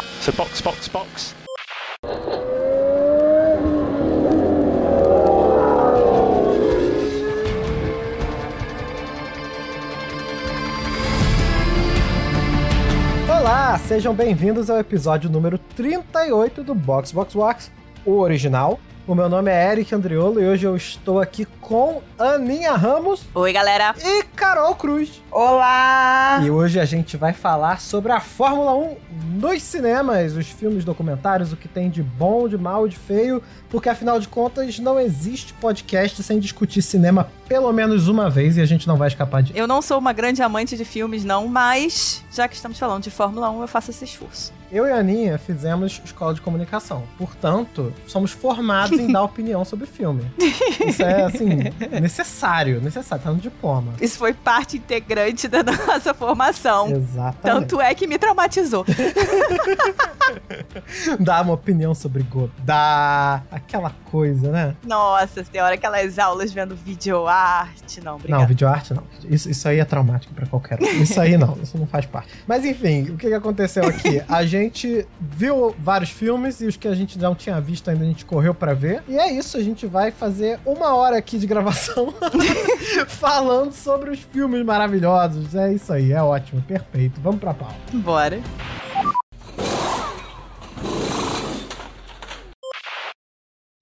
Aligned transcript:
So 0.00 0.32
box, 0.32 0.60
box, 0.62 0.88
box. 0.88 1.34
Olá, 13.28 13.78
sejam 13.78 14.14
bem-vindos 14.14 14.70
ao 14.70 14.78
episódio 14.78 15.28
número 15.28 15.58
38 15.58 16.64
do 16.64 16.74
Box 16.74 17.12
Box 17.12 17.34
Box, 17.34 17.72
o 18.06 18.18
original. 18.20 18.80
O 19.06 19.14
meu 19.14 19.28
nome 19.28 19.50
é 19.50 19.72
Eric 19.72 19.92
Andriolo 19.92 20.40
e 20.40 20.46
hoje 20.46 20.66
eu 20.66 20.76
estou 20.76 21.20
aqui 21.20 21.44
com 21.60 22.00
Aninha 22.16 22.74
Ramos 22.74 23.24
Oi, 23.34 23.52
galera. 23.52 23.94
e 23.98 24.22
Carol 24.36 24.74
Cruz. 24.76 25.20
Olá! 25.32 26.38
E 26.44 26.50
hoje 26.50 26.78
a 26.78 26.84
gente 26.84 27.16
vai 27.16 27.32
falar 27.32 27.80
sobre 27.80 28.12
a 28.12 28.20
Fórmula 28.20 28.72
1 28.74 28.96
nos 29.40 29.62
cinemas, 29.62 30.36
os 30.36 30.46
filmes 30.46 30.84
documentários, 30.84 31.52
o 31.52 31.56
que 31.56 31.66
tem 31.66 31.90
de 31.90 32.02
bom, 32.02 32.46
de 32.46 32.56
mal, 32.56 32.86
de 32.86 32.96
feio, 32.96 33.42
porque 33.68 33.88
afinal 33.88 34.20
de 34.20 34.28
contas 34.28 34.78
não 34.78 35.00
existe 35.00 35.54
podcast 35.54 36.22
sem 36.22 36.38
discutir 36.38 36.82
cinema 36.82 37.28
pelo 37.48 37.72
menos 37.72 38.06
uma 38.06 38.30
vez 38.30 38.58
e 38.58 38.60
a 38.60 38.66
gente 38.66 38.86
não 38.86 38.96
vai 38.96 39.08
escapar 39.08 39.42
disso. 39.42 39.58
Eu 39.58 39.66
não 39.66 39.82
sou 39.82 39.98
uma 39.98 40.12
grande 40.12 40.40
amante 40.40 40.76
de 40.76 40.84
filmes, 40.84 41.24
não, 41.24 41.48
mas 41.48 42.22
já 42.30 42.46
que 42.46 42.54
estamos 42.54 42.78
falando 42.78 43.02
de 43.02 43.10
Fórmula 43.10 43.50
1, 43.50 43.62
eu 43.62 43.68
faço 43.68 43.90
esse 43.90 44.04
esforço. 44.04 44.59
Eu 44.72 44.86
e 44.86 44.92
a 44.92 44.96
Aninha 44.98 45.36
fizemos 45.36 46.00
escola 46.04 46.32
de 46.32 46.40
comunicação. 46.40 47.02
Portanto, 47.18 47.92
somos 48.06 48.30
formados 48.30 48.96
em 48.98 49.10
dar 49.10 49.24
opinião 49.24 49.64
sobre 49.64 49.84
filme. 49.84 50.24
Isso 50.86 51.02
é, 51.02 51.24
assim, 51.24 51.58
necessário. 52.00 52.80
Necessário, 52.80 53.24
tá 53.24 53.30
no 53.32 53.38
diploma. 53.38 53.92
Isso 54.00 54.16
foi 54.16 54.32
parte 54.32 54.76
integrante 54.76 55.48
da 55.48 55.64
nossa 55.64 56.14
formação. 56.14 56.88
Exatamente. 56.88 57.40
Tanto 57.42 57.80
é 57.80 57.92
que 57.94 58.06
me 58.06 58.16
traumatizou. 58.16 58.84
Dar 61.18 61.42
uma 61.42 61.54
opinião 61.54 61.92
sobre 61.94 62.22
Godard, 62.22 63.44
aquela 63.50 63.90
coisa, 64.10 64.52
né? 64.52 64.76
Nossa 64.86 65.42
senhora, 65.42 65.74
aquelas 65.74 66.18
aulas 66.18 66.52
vendo 66.52 66.76
videoarte. 66.76 67.98
Não, 67.98 68.12
Não, 68.12 68.16
obrigada. 68.18 68.46
videoarte 68.46 68.94
não. 68.94 69.02
Isso, 69.28 69.50
isso 69.50 69.68
aí 69.68 69.80
é 69.80 69.84
traumático 69.84 70.32
pra 70.32 70.46
qualquer 70.46 70.78
um. 70.80 71.02
Isso 71.02 71.20
aí 71.20 71.36
não, 71.36 71.58
isso 71.60 71.76
não 71.76 71.86
faz 71.86 72.06
parte. 72.06 72.28
Mas 72.46 72.64
enfim, 72.64 73.10
o 73.10 73.16
que 73.16 73.32
aconteceu 73.34 73.84
aqui? 73.84 74.22
A 74.28 74.44
gente 74.44 74.59
viu 75.20 75.74
vários 75.78 76.10
filmes 76.10 76.60
e 76.60 76.66
os 76.66 76.76
que 76.76 76.86
a 76.88 76.94
gente 76.94 77.18
não 77.18 77.34
tinha 77.34 77.60
visto 77.60 77.88
ainda 77.88 78.04
a 78.04 78.06
gente 78.06 78.24
correu 78.24 78.54
pra 78.54 78.74
ver. 78.74 79.02
E 79.08 79.16
é 79.16 79.32
isso, 79.32 79.56
a 79.56 79.62
gente 79.62 79.86
vai 79.86 80.10
fazer 80.10 80.58
uma 80.66 80.94
hora 80.94 81.16
aqui 81.16 81.38
de 81.38 81.46
gravação 81.46 82.12
falando 83.08 83.72
sobre 83.72 84.10
os 84.10 84.20
filmes 84.20 84.64
maravilhosos. 84.64 85.54
É 85.54 85.72
isso 85.72 85.92
aí, 85.92 86.12
é 86.12 86.22
ótimo, 86.22 86.62
perfeito. 86.62 87.20
Vamos 87.20 87.40
pra 87.40 87.54
pau. 87.54 87.74
Bora. 87.92 88.40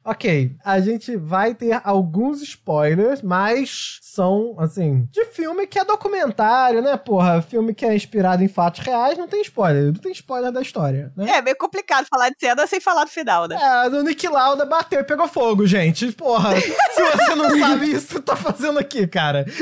Ok, 0.09 0.57
a 0.65 0.81
gente 0.81 1.15
vai 1.19 1.55
ter 1.55 1.79
alguns 1.85 2.41
spoilers, 2.41 3.21
mas 3.21 3.99
são, 4.01 4.57
assim, 4.59 5.07
de 5.13 5.23
filme 5.27 5.67
que 5.67 5.79
é 5.79 5.85
documentário, 5.85 6.81
né, 6.81 6.97
porra? 6.97 7.43
Filme 7.43 7.75
que 7.75 7.85
é 7.85 7.95
inspirado 7.95 8.43
em 8.43 8.49
fatos 8.49 8.81
reais, 8.81 9.19
não 9.19 9.29
tem 9.29 9.43
spoiler. 9.43 9.93
Não 9.93 10.01
tem 10.01 10.11
spoiler 10.13 10.51
da 10.51 10.63
história, 10.63 11.13
né? 11.15 11.31
É 11.31 11.43
meio 11.43 11.57
complicado 11.59 12.07
falar 12.09 12.31
de 12.31 12.37
cena 12.41 12.67
sem 12.67 12.81
falar 12.81 13.05
do 13.05 13.11
final, 13.11 13.47
né? 13.47 13.59
É, 13.61 13.91
do 13.91 14.03
Nick 14.03 14.27
Lauda 14.27 14.65
bateu 14.65 15.01
e 15.01 15.05
pegou 15.05 15.29
fogo, 15.29 15.67
gente. 15.67 16.11
Porra, 16.13 16.57
se 16.59 17.03
você 17.03 17.35
não 17.35 17.59
sabe 17.59 17.93
isso, 17.93 18.15
você 18.15 18.23
tá 18.23 18.35
fazendo 18.35 18.79
aqui, 18.79 19.07
cara. 19.07 19.45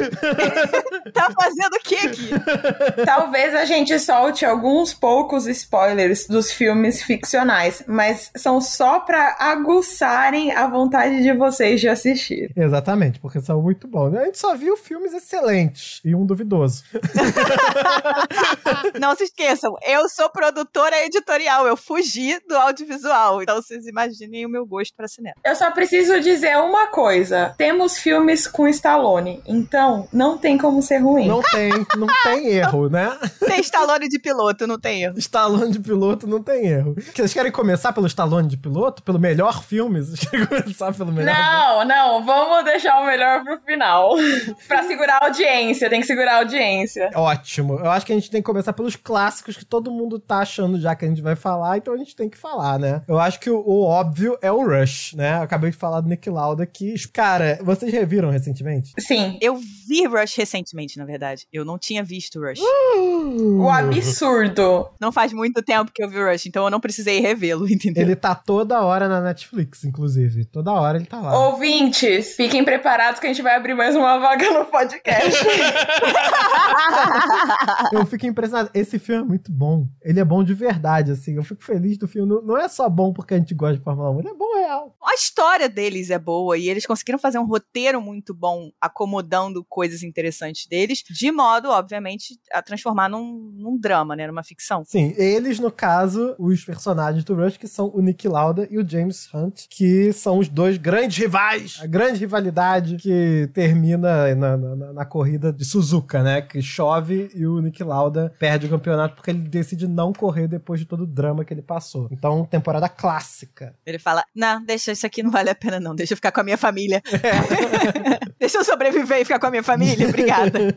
Tá 1.12 1.30
fazendo 1.30 1.74
o 1.74 1.80
que 1.80 1.94
aqui? 1.94 2.30
Talvez 3.06 3.54
a 3.54 3.64
gente 3.64 3.98
solte 3.98 4.44
alguns 4.44 4.92
poucos 4.92 5.46
spoilers 5.46 6.26
dos 6.26 6.50
filmes 6.50 7.02
ficcionais, 7.02 7.82
mas 7.86 8.30
são 8.36 8.60
só 8.60 9.00
pra 9.00 9.36
aguçarem 9.38 10.35
a 10.52 10.66
vontade 10.66 11.22
de 11.22 11.32
vocês 11.32 11.80
de 11.80 11.88
assistir. 11.88 12.50
Exatamente, 12.56 13.18
porque 13.20 13.40
são 13.40 13.60
muito 13.60 13.88
bons. 13.88 14.14
A 14.14 14.24
gente 14.24 14.38
só 14.38 14.54
viu 14.54 14.76
filmes 14.76 15.12
excelentes 15.12 16.00
e 16.04 16.14
um 16.14 16.24
duvidoso. 16.24 16.84
Não 19.00 19.14
se 19.14 19.24
esqueçam, 19.24 19.74
eu 19.86 20.08
sou 20.08 20.30
produtora 20.30 21.04
editorial, 21.04 21.66
eu 21.66 21.76
fugi 21.76 22.38
do 22.48 22.56
audiovisual. 22.56 23.42
Então 23.42 23.60
vocês 23.60 23.86
imaginem 23.86 24.46
o 24.46 24.48
meu 24.48 24.66
gosto 24.66 24.94
pra 24.96 25.08
cinema. 25.08 25.36
Eu 25.44 25.54
só 25.54 25.70
preciso 25.70 26.20
dizer 26.20 26.56
uma 26.58 26.88
coisa: 26.88 27.54
temos 27.56 27.98
filmes 27.98 28.46
com 28.46 28.68
Stallone, 28.68 29.42
então 29.46 30.08
não 30.12 30.38
tem 30.38 30.58
como 30.58 30.82
ser 30.82 30.98
ruim. 30.98 31.28
Não 31.28 31.42
tem, 31.42 31.70
não 31.96 32.06
tem 32.22 32.48
erro, 32.48 32.88
né? 32.88 33.16
Tem 33.46 33.60
Stallone 33.60 34.08
de 34.08 34.18
piloto, 34.18 34.66
não 34.66 34.78
tem 34.78 35.04
erro. 35.04 35.18
Stallone 35.18 35.72
de 35.72 35.80
piloto 35.80 36.26
não 36.26 36.42
tem 36.42 36.66
erro. 36.66 36.94
Vocês 37.14 37.32
querem 37.32 37.52
começar 37.52 37.92
pelo 37.92 38.06
Stallone 38.06 38.48
de 38.48 38.56
piloto? 38.56 39.02
Pelo 39.02 39.18
melhor 39.18 39.62
filme? 39.62 40.00
Querem 40.30 40.46
começar 40.46 40.92
pelo 40.92 41.12
melhor 41.12 41.34
Não, 41.34 41.84
não, 41.84 42.24
vamos 42.24 42.64
deixar 42.64 43.00
o 43.00 43.06
melhor 43.06 43.44
pro 43.44 43.60
final. 43.60 44.14
pra 44.66 44.82
segurar 44.84 45.18
a 45.20 45.26
audiência, 45.26 45.90
tem 45.90 46.00
que 46.00 46.06
segurar 46.06 46.34
a 46.34 46.38
audiência. 46.38 47.10
Ótimo. 47.14 47.78
Eu 47.78 47.90
acho 47.90 48.06
que 48.06 48.12
a 48.12 48.14
gente 48.14 48.30
tem 48.30 48.40
que 48.40 48.46
começar 48.46 48.72
pelos 48.72 48.96
clássicos 48.96 49.56
que 49.56 49.64
todo 49.64 49.90
mundo 49.90 50.18
tá 50.18 50.38
achando 50.38 50.80
já 50.80 50.94
que 50.94 51.04
a 51.04 51.08
gente 51.08 51.22
vai 51.22 51.36
falar, 51.36 51.78
então 51.78 51.94
a 51.94 51.96
gente 51.96 52.14
tem 52.14 52.28
que 52.28 52.38
falar, 52.38 52.78
né? 52.78 53.02
Eu 53.06 53.18
acho 53.18 53.40
que 53.40 53.50
o, 53.50 53.58
o 53.58 53.82
óbvio 53.82 54.38
é 54.42 54.50
o 54.50 54.66
Rush, 54.66 55.14
né? 55.14 55.38
Eu 55.38 55.42
acabei 55.42 55.70
de 55.70 55.76
falar 55.76 56.00
do 56.00 56.08
Nick 56.08 56.28
Lauda 56.28 56.66
que, 56.66 56.94
cara, 57.08 57.58
vocês 57.62 57.92
reviram 57.92 58.30
recentemente? 58.30 58.92
Sim, 58.98 59.38
Eu 59.40 59.56
vi 59.56 60.06
Rush 60.06 60.36
recentemente, 60.36 60.98
na 60.98 61.04
verdade. 61.04 61.46
Eu 61.52 61.64
não 61.64 61.78
tinha 61.78 62.02
visto 62.02 62.40
Rush. 62.40 62.60
o 62.60 63.68
absurdo. 63.68 64.88
Não 65.00 65.12
faz 65.12 65.32
muito 65.32 65.62
tempo 65.62 65.90
que 65.92 66.02
eu 66.02 66.08
vi 66.08 66.22
Rush, 66.22 66.46
então 66.46 66.64
eu 66.64 66.70
não 66.70 66.80
precisei 66.80 67.20
revê-lo, 67.20 67.68
entendeu? 67.70 68.02
Ele 68.02 68.16
tá 68.16 68.34
toda 68.34 68.80
hora 68.80 69.08
na 69.08 69.20
Netflix, 69.20 69.84
inclusive. 69.84 70.05
Toda 70.52 70.72
hora 70.72 70.98
ele 70.98 71.06
tá 71.06 71.20
lá. 71.20 71.48
Ouvintes, 71.48 72.34
fiquem 72.36 72.64
preparados 72.64 73.18
que 73.20 73.26
a 73.26 73.30
gente 73.30 73.42
vai 73.42 73.56
abrir 73.56 73.74
mais 73.74 73.94
uma 73.96 74.18
vaga 74.18 74.50
no 74.50 74.64
podcast. 74.66 75.44
Eu 77.92 78.04
fico 78.06 78.26
impressionado. 78.26 78.70
Esse 78.74 78.98
filme 78.98 79.22
é 79.22 79.26
muito 79.26 79.52
bom. 79.52 79.86
Ele 80.02 80.20
é 80.20 80.24
bom 80.24 80.42
de 80.42 80.54
verdade, 80.54 81.12
assim. 81.12 81.36
Eu 81.36 81.42
fico 81.44 81.62
feliz 81.64 81.96
do 81.98 82.08
filme. 82.08 82.28
Não- 82.28 82.42
Não 82.42 82.56
é 82.58 82.68
só 82.68 82.88
bom 82.88 83.12
porque 83.12 83.34
a 83.34 83.38
gente 83.38 83.54
gosta 83.54 83.76
de 83.78 83.82
Fórmula 83.84 84.10
1. 84.10 84.18
Ele 84.20 84.28
é 84.28 84.34
bom 84.34 84.54
real. 84.56 84.96
A 85.04 85.14
história 85.14 85.68
deles 85.68 86.10
é 86.10 86.18
boa 86.18 86.56
e 86.58 86.68
eles 86.68 86.86
conseguiram 86.86 87.18
fazer 87.18 87.38
um 87.38 87.46
roteiro 87.46 88.00
muito 88.00 88.34
bom, 88.34 88.70
acomodando 88.80 89.64
coisas 89.68 90.02
interessantes 90.02 90.66
deles, 90.66 91.02
de 91.10 91.30
modo, 91.32 91.68
obviamente, 91.70 92.38
a 92.52 92.62
transformar 92.62 93.08
num, 93.08 93.52
num 93.56 93.78
drama, 93.78 94.14
né? 94.16 94.26
Numa 94.26 94.42
ficção. 94.42 94.82
Sim, 94.84 95.14
eles, 95.16 95.58
no 95.58 95.70
caso, 95.70 96.34
os 96.38 96.64
personagens 96.64 97.24
do 97.24 97.34
Rush, 97.34 97.56
que 97.56 97.68
são 97.68 97.90
o 97.94 98.00
Nick 98.00 98.26
Lauda 98.28 98.66
e 98.70 98.78
o 98.78 98.88
James 98.88 99.28
Hunt, 99.32 99.66
que 99.70 99.86
são 100.12 100.38
os 100.38 100.48
dois 100.48 100.76
grandes 100.76 101.16
rivais. 101.18 101.78
A 101.82 101.86
grande 101.86 102.20
rivalidade 102.20 102.96
que 102.96 103.48
termina 103.52 104.34
na, 104.34 104.56
na- 104.56 104.92
na 104.92 105.04
corrida 105.04 105.52
de 105.52 105.64
Suzuka, 105.64 106.22
né? 106.22 106.40
Que 106.42 106.60
chove 106.62 107.30
e 107.34 107.46
o 107.46 107.60
Nick 107.60 107.82
Lauda 107.82 108.32
perde 108.38 108.66
o 108.66 108.68
campeonato 108.70 109.14
porque 109.16 109.30
ele 109.30 109.40
decide 109.40 109.86
não 109.86 110.12
correr 110.12 110.48
depois 110.48 110.80
de 110.80 110.86
todo 110.86 111.02
o 111.04 111.06
drama 111.06 111.44
que 111.44 111.52
ele 111.54 111.62
passou. 111.62 112.08
Então, 112.10 112.44
temporada 112.44 112.88
clássica. 112.88 113.74
Ele 113.84 113.98
fala: 113.98 114.24
Não, 114.34 114.64
deixa 114.64 114.92
isso 114.92 115.06
aqui, 115.06 115.22
não 115.22 115.30
vale 115.30 115.50
a 115.50 115.54
pena, 115.54 115.78
não. 115.80 115.94
Deixa 115.94 116.12
eu 116.12 116.16
ficar 116.16 116.32
com 116.32 116.40
a 116.40 116.44
minha 116.44 116.56
família. 116.58 117.02
deixa 118.38 118.58
eu 118.58 118.64
sobreviver 118.64 119.20
e 119.20 119.24
ficar 119.24 119.38
com 119.38 119.46
a 119.46 119.50
minha 119.50 119.62
família. 119.62 120.08
Obrigada. 120.08 120.58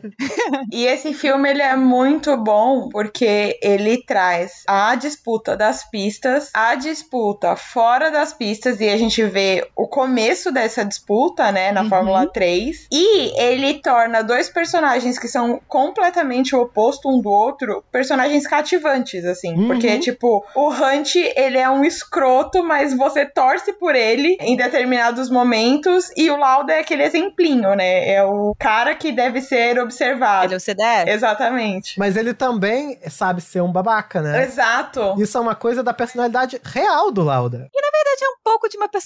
E 0.72 0.84
esse 0.84 1.12
filme 1.14 1.48
ele 1.48 1.62
é 1.62 1.74
muito 1.76 2.36
bom 2.36 2.88
porque 2.90 3.58
ele 3.62 4.02
traz 4.04 4.62
a 4.66 4.94
disputa 4.94 5.56
das 5.56 5.88
pistas, 5.88 6.50
a 6.54 6.74
disputa 6.74 7.56
fora 7.56 8.10
das 8.10 8.32
pistas 8.32 8.80
e 8.80 8.88
a 8.88 8.96
gente 8.96 9.09
vê 9.18 9.66
o 9.76 9.86
começo 9.88 10.52
dessa 10.52 10.84
disputa, 10.84 11.50
né, 11.52 11.72
na 11.72 11.82
Uhum. 11.82 11.88
Fórmula 11.88 12.26
3. 12.26 12.86
E 12.92 13.40
ele 13.40 13.74
torna 13.80 14.22
dois 14.22 14.48
personagens 14.48 15.18
que 15.18 15.28
são 15.28 15.60
completamente 15.68 16.54
o 16.54 16.60
oposto 16.62 17.08
um 17.08 17.20
do 17.20 17.30
outro, 17.30 17.82
personagens 17.90 18.46
cativantes 18.46 19.24
assim, 19.24 19.54
Uhum. 19.54 19.66
porque 19.68 19.98
tipo, 19.98 20.44
o 20.54 20.68
Hunt, 20.70 21.16
ele 21.36 21.58
é 21.58 21.68
um 21.68 21.84
escroto, 21.84 22.62
mas 22.62 22.94
você 22.96 23.24
torce 23.26 23.72
por 23.72 23.94
ele 23.94 24.36
em 24.40 24.56
determinados 24.56 25.30
momentos 25.30 26.10
e 26.16 26.30
o 26.30 26.36
Lauda 26.36 26.72
é 26.72 26.80
aquele 26.80 27.02
exemplinho, 27.02 27.74
né? 27.74 28.08
É 28.12 28.22
o 28.24 28.54
cara 28.58 28.94
que 28.94 29.12
deve 29.12 29.40
ser 29.40 29.78
observado. 29.78 30.46
Ele 30.46 30.54
é 30.54 30.56
o 30.56 30.60
CDF? 30.60 31.08
Exatamente. 31.10 31.98
Mas 31.98 32.16
ele 32.16 32.34
também 32.34 32.98
sabe 33.08 33.40
ser 33.40 33.60
um 33.60 33.72
babaca, 33.72 34.20
né? 34.20 34.44
Exato. 34.44 35.14
Isso 35.18 35.36
é 35.36 35.40
uma 35.40 35.54
coisa 35.54 35.82
da 35.82 35.92
personalidade 35.92 36.60
real 36.64 37.10
do 37.10 37.22
Lauda. 37.22 37.58
Na 37.58 37.90
verdade, 37.90 38.24
é 38.24 38.28
um 38.28 38.36
pouco 38.44 38.68
de 38.68 38.76
uma 38.76 38.88
personalidade 38.88 38.99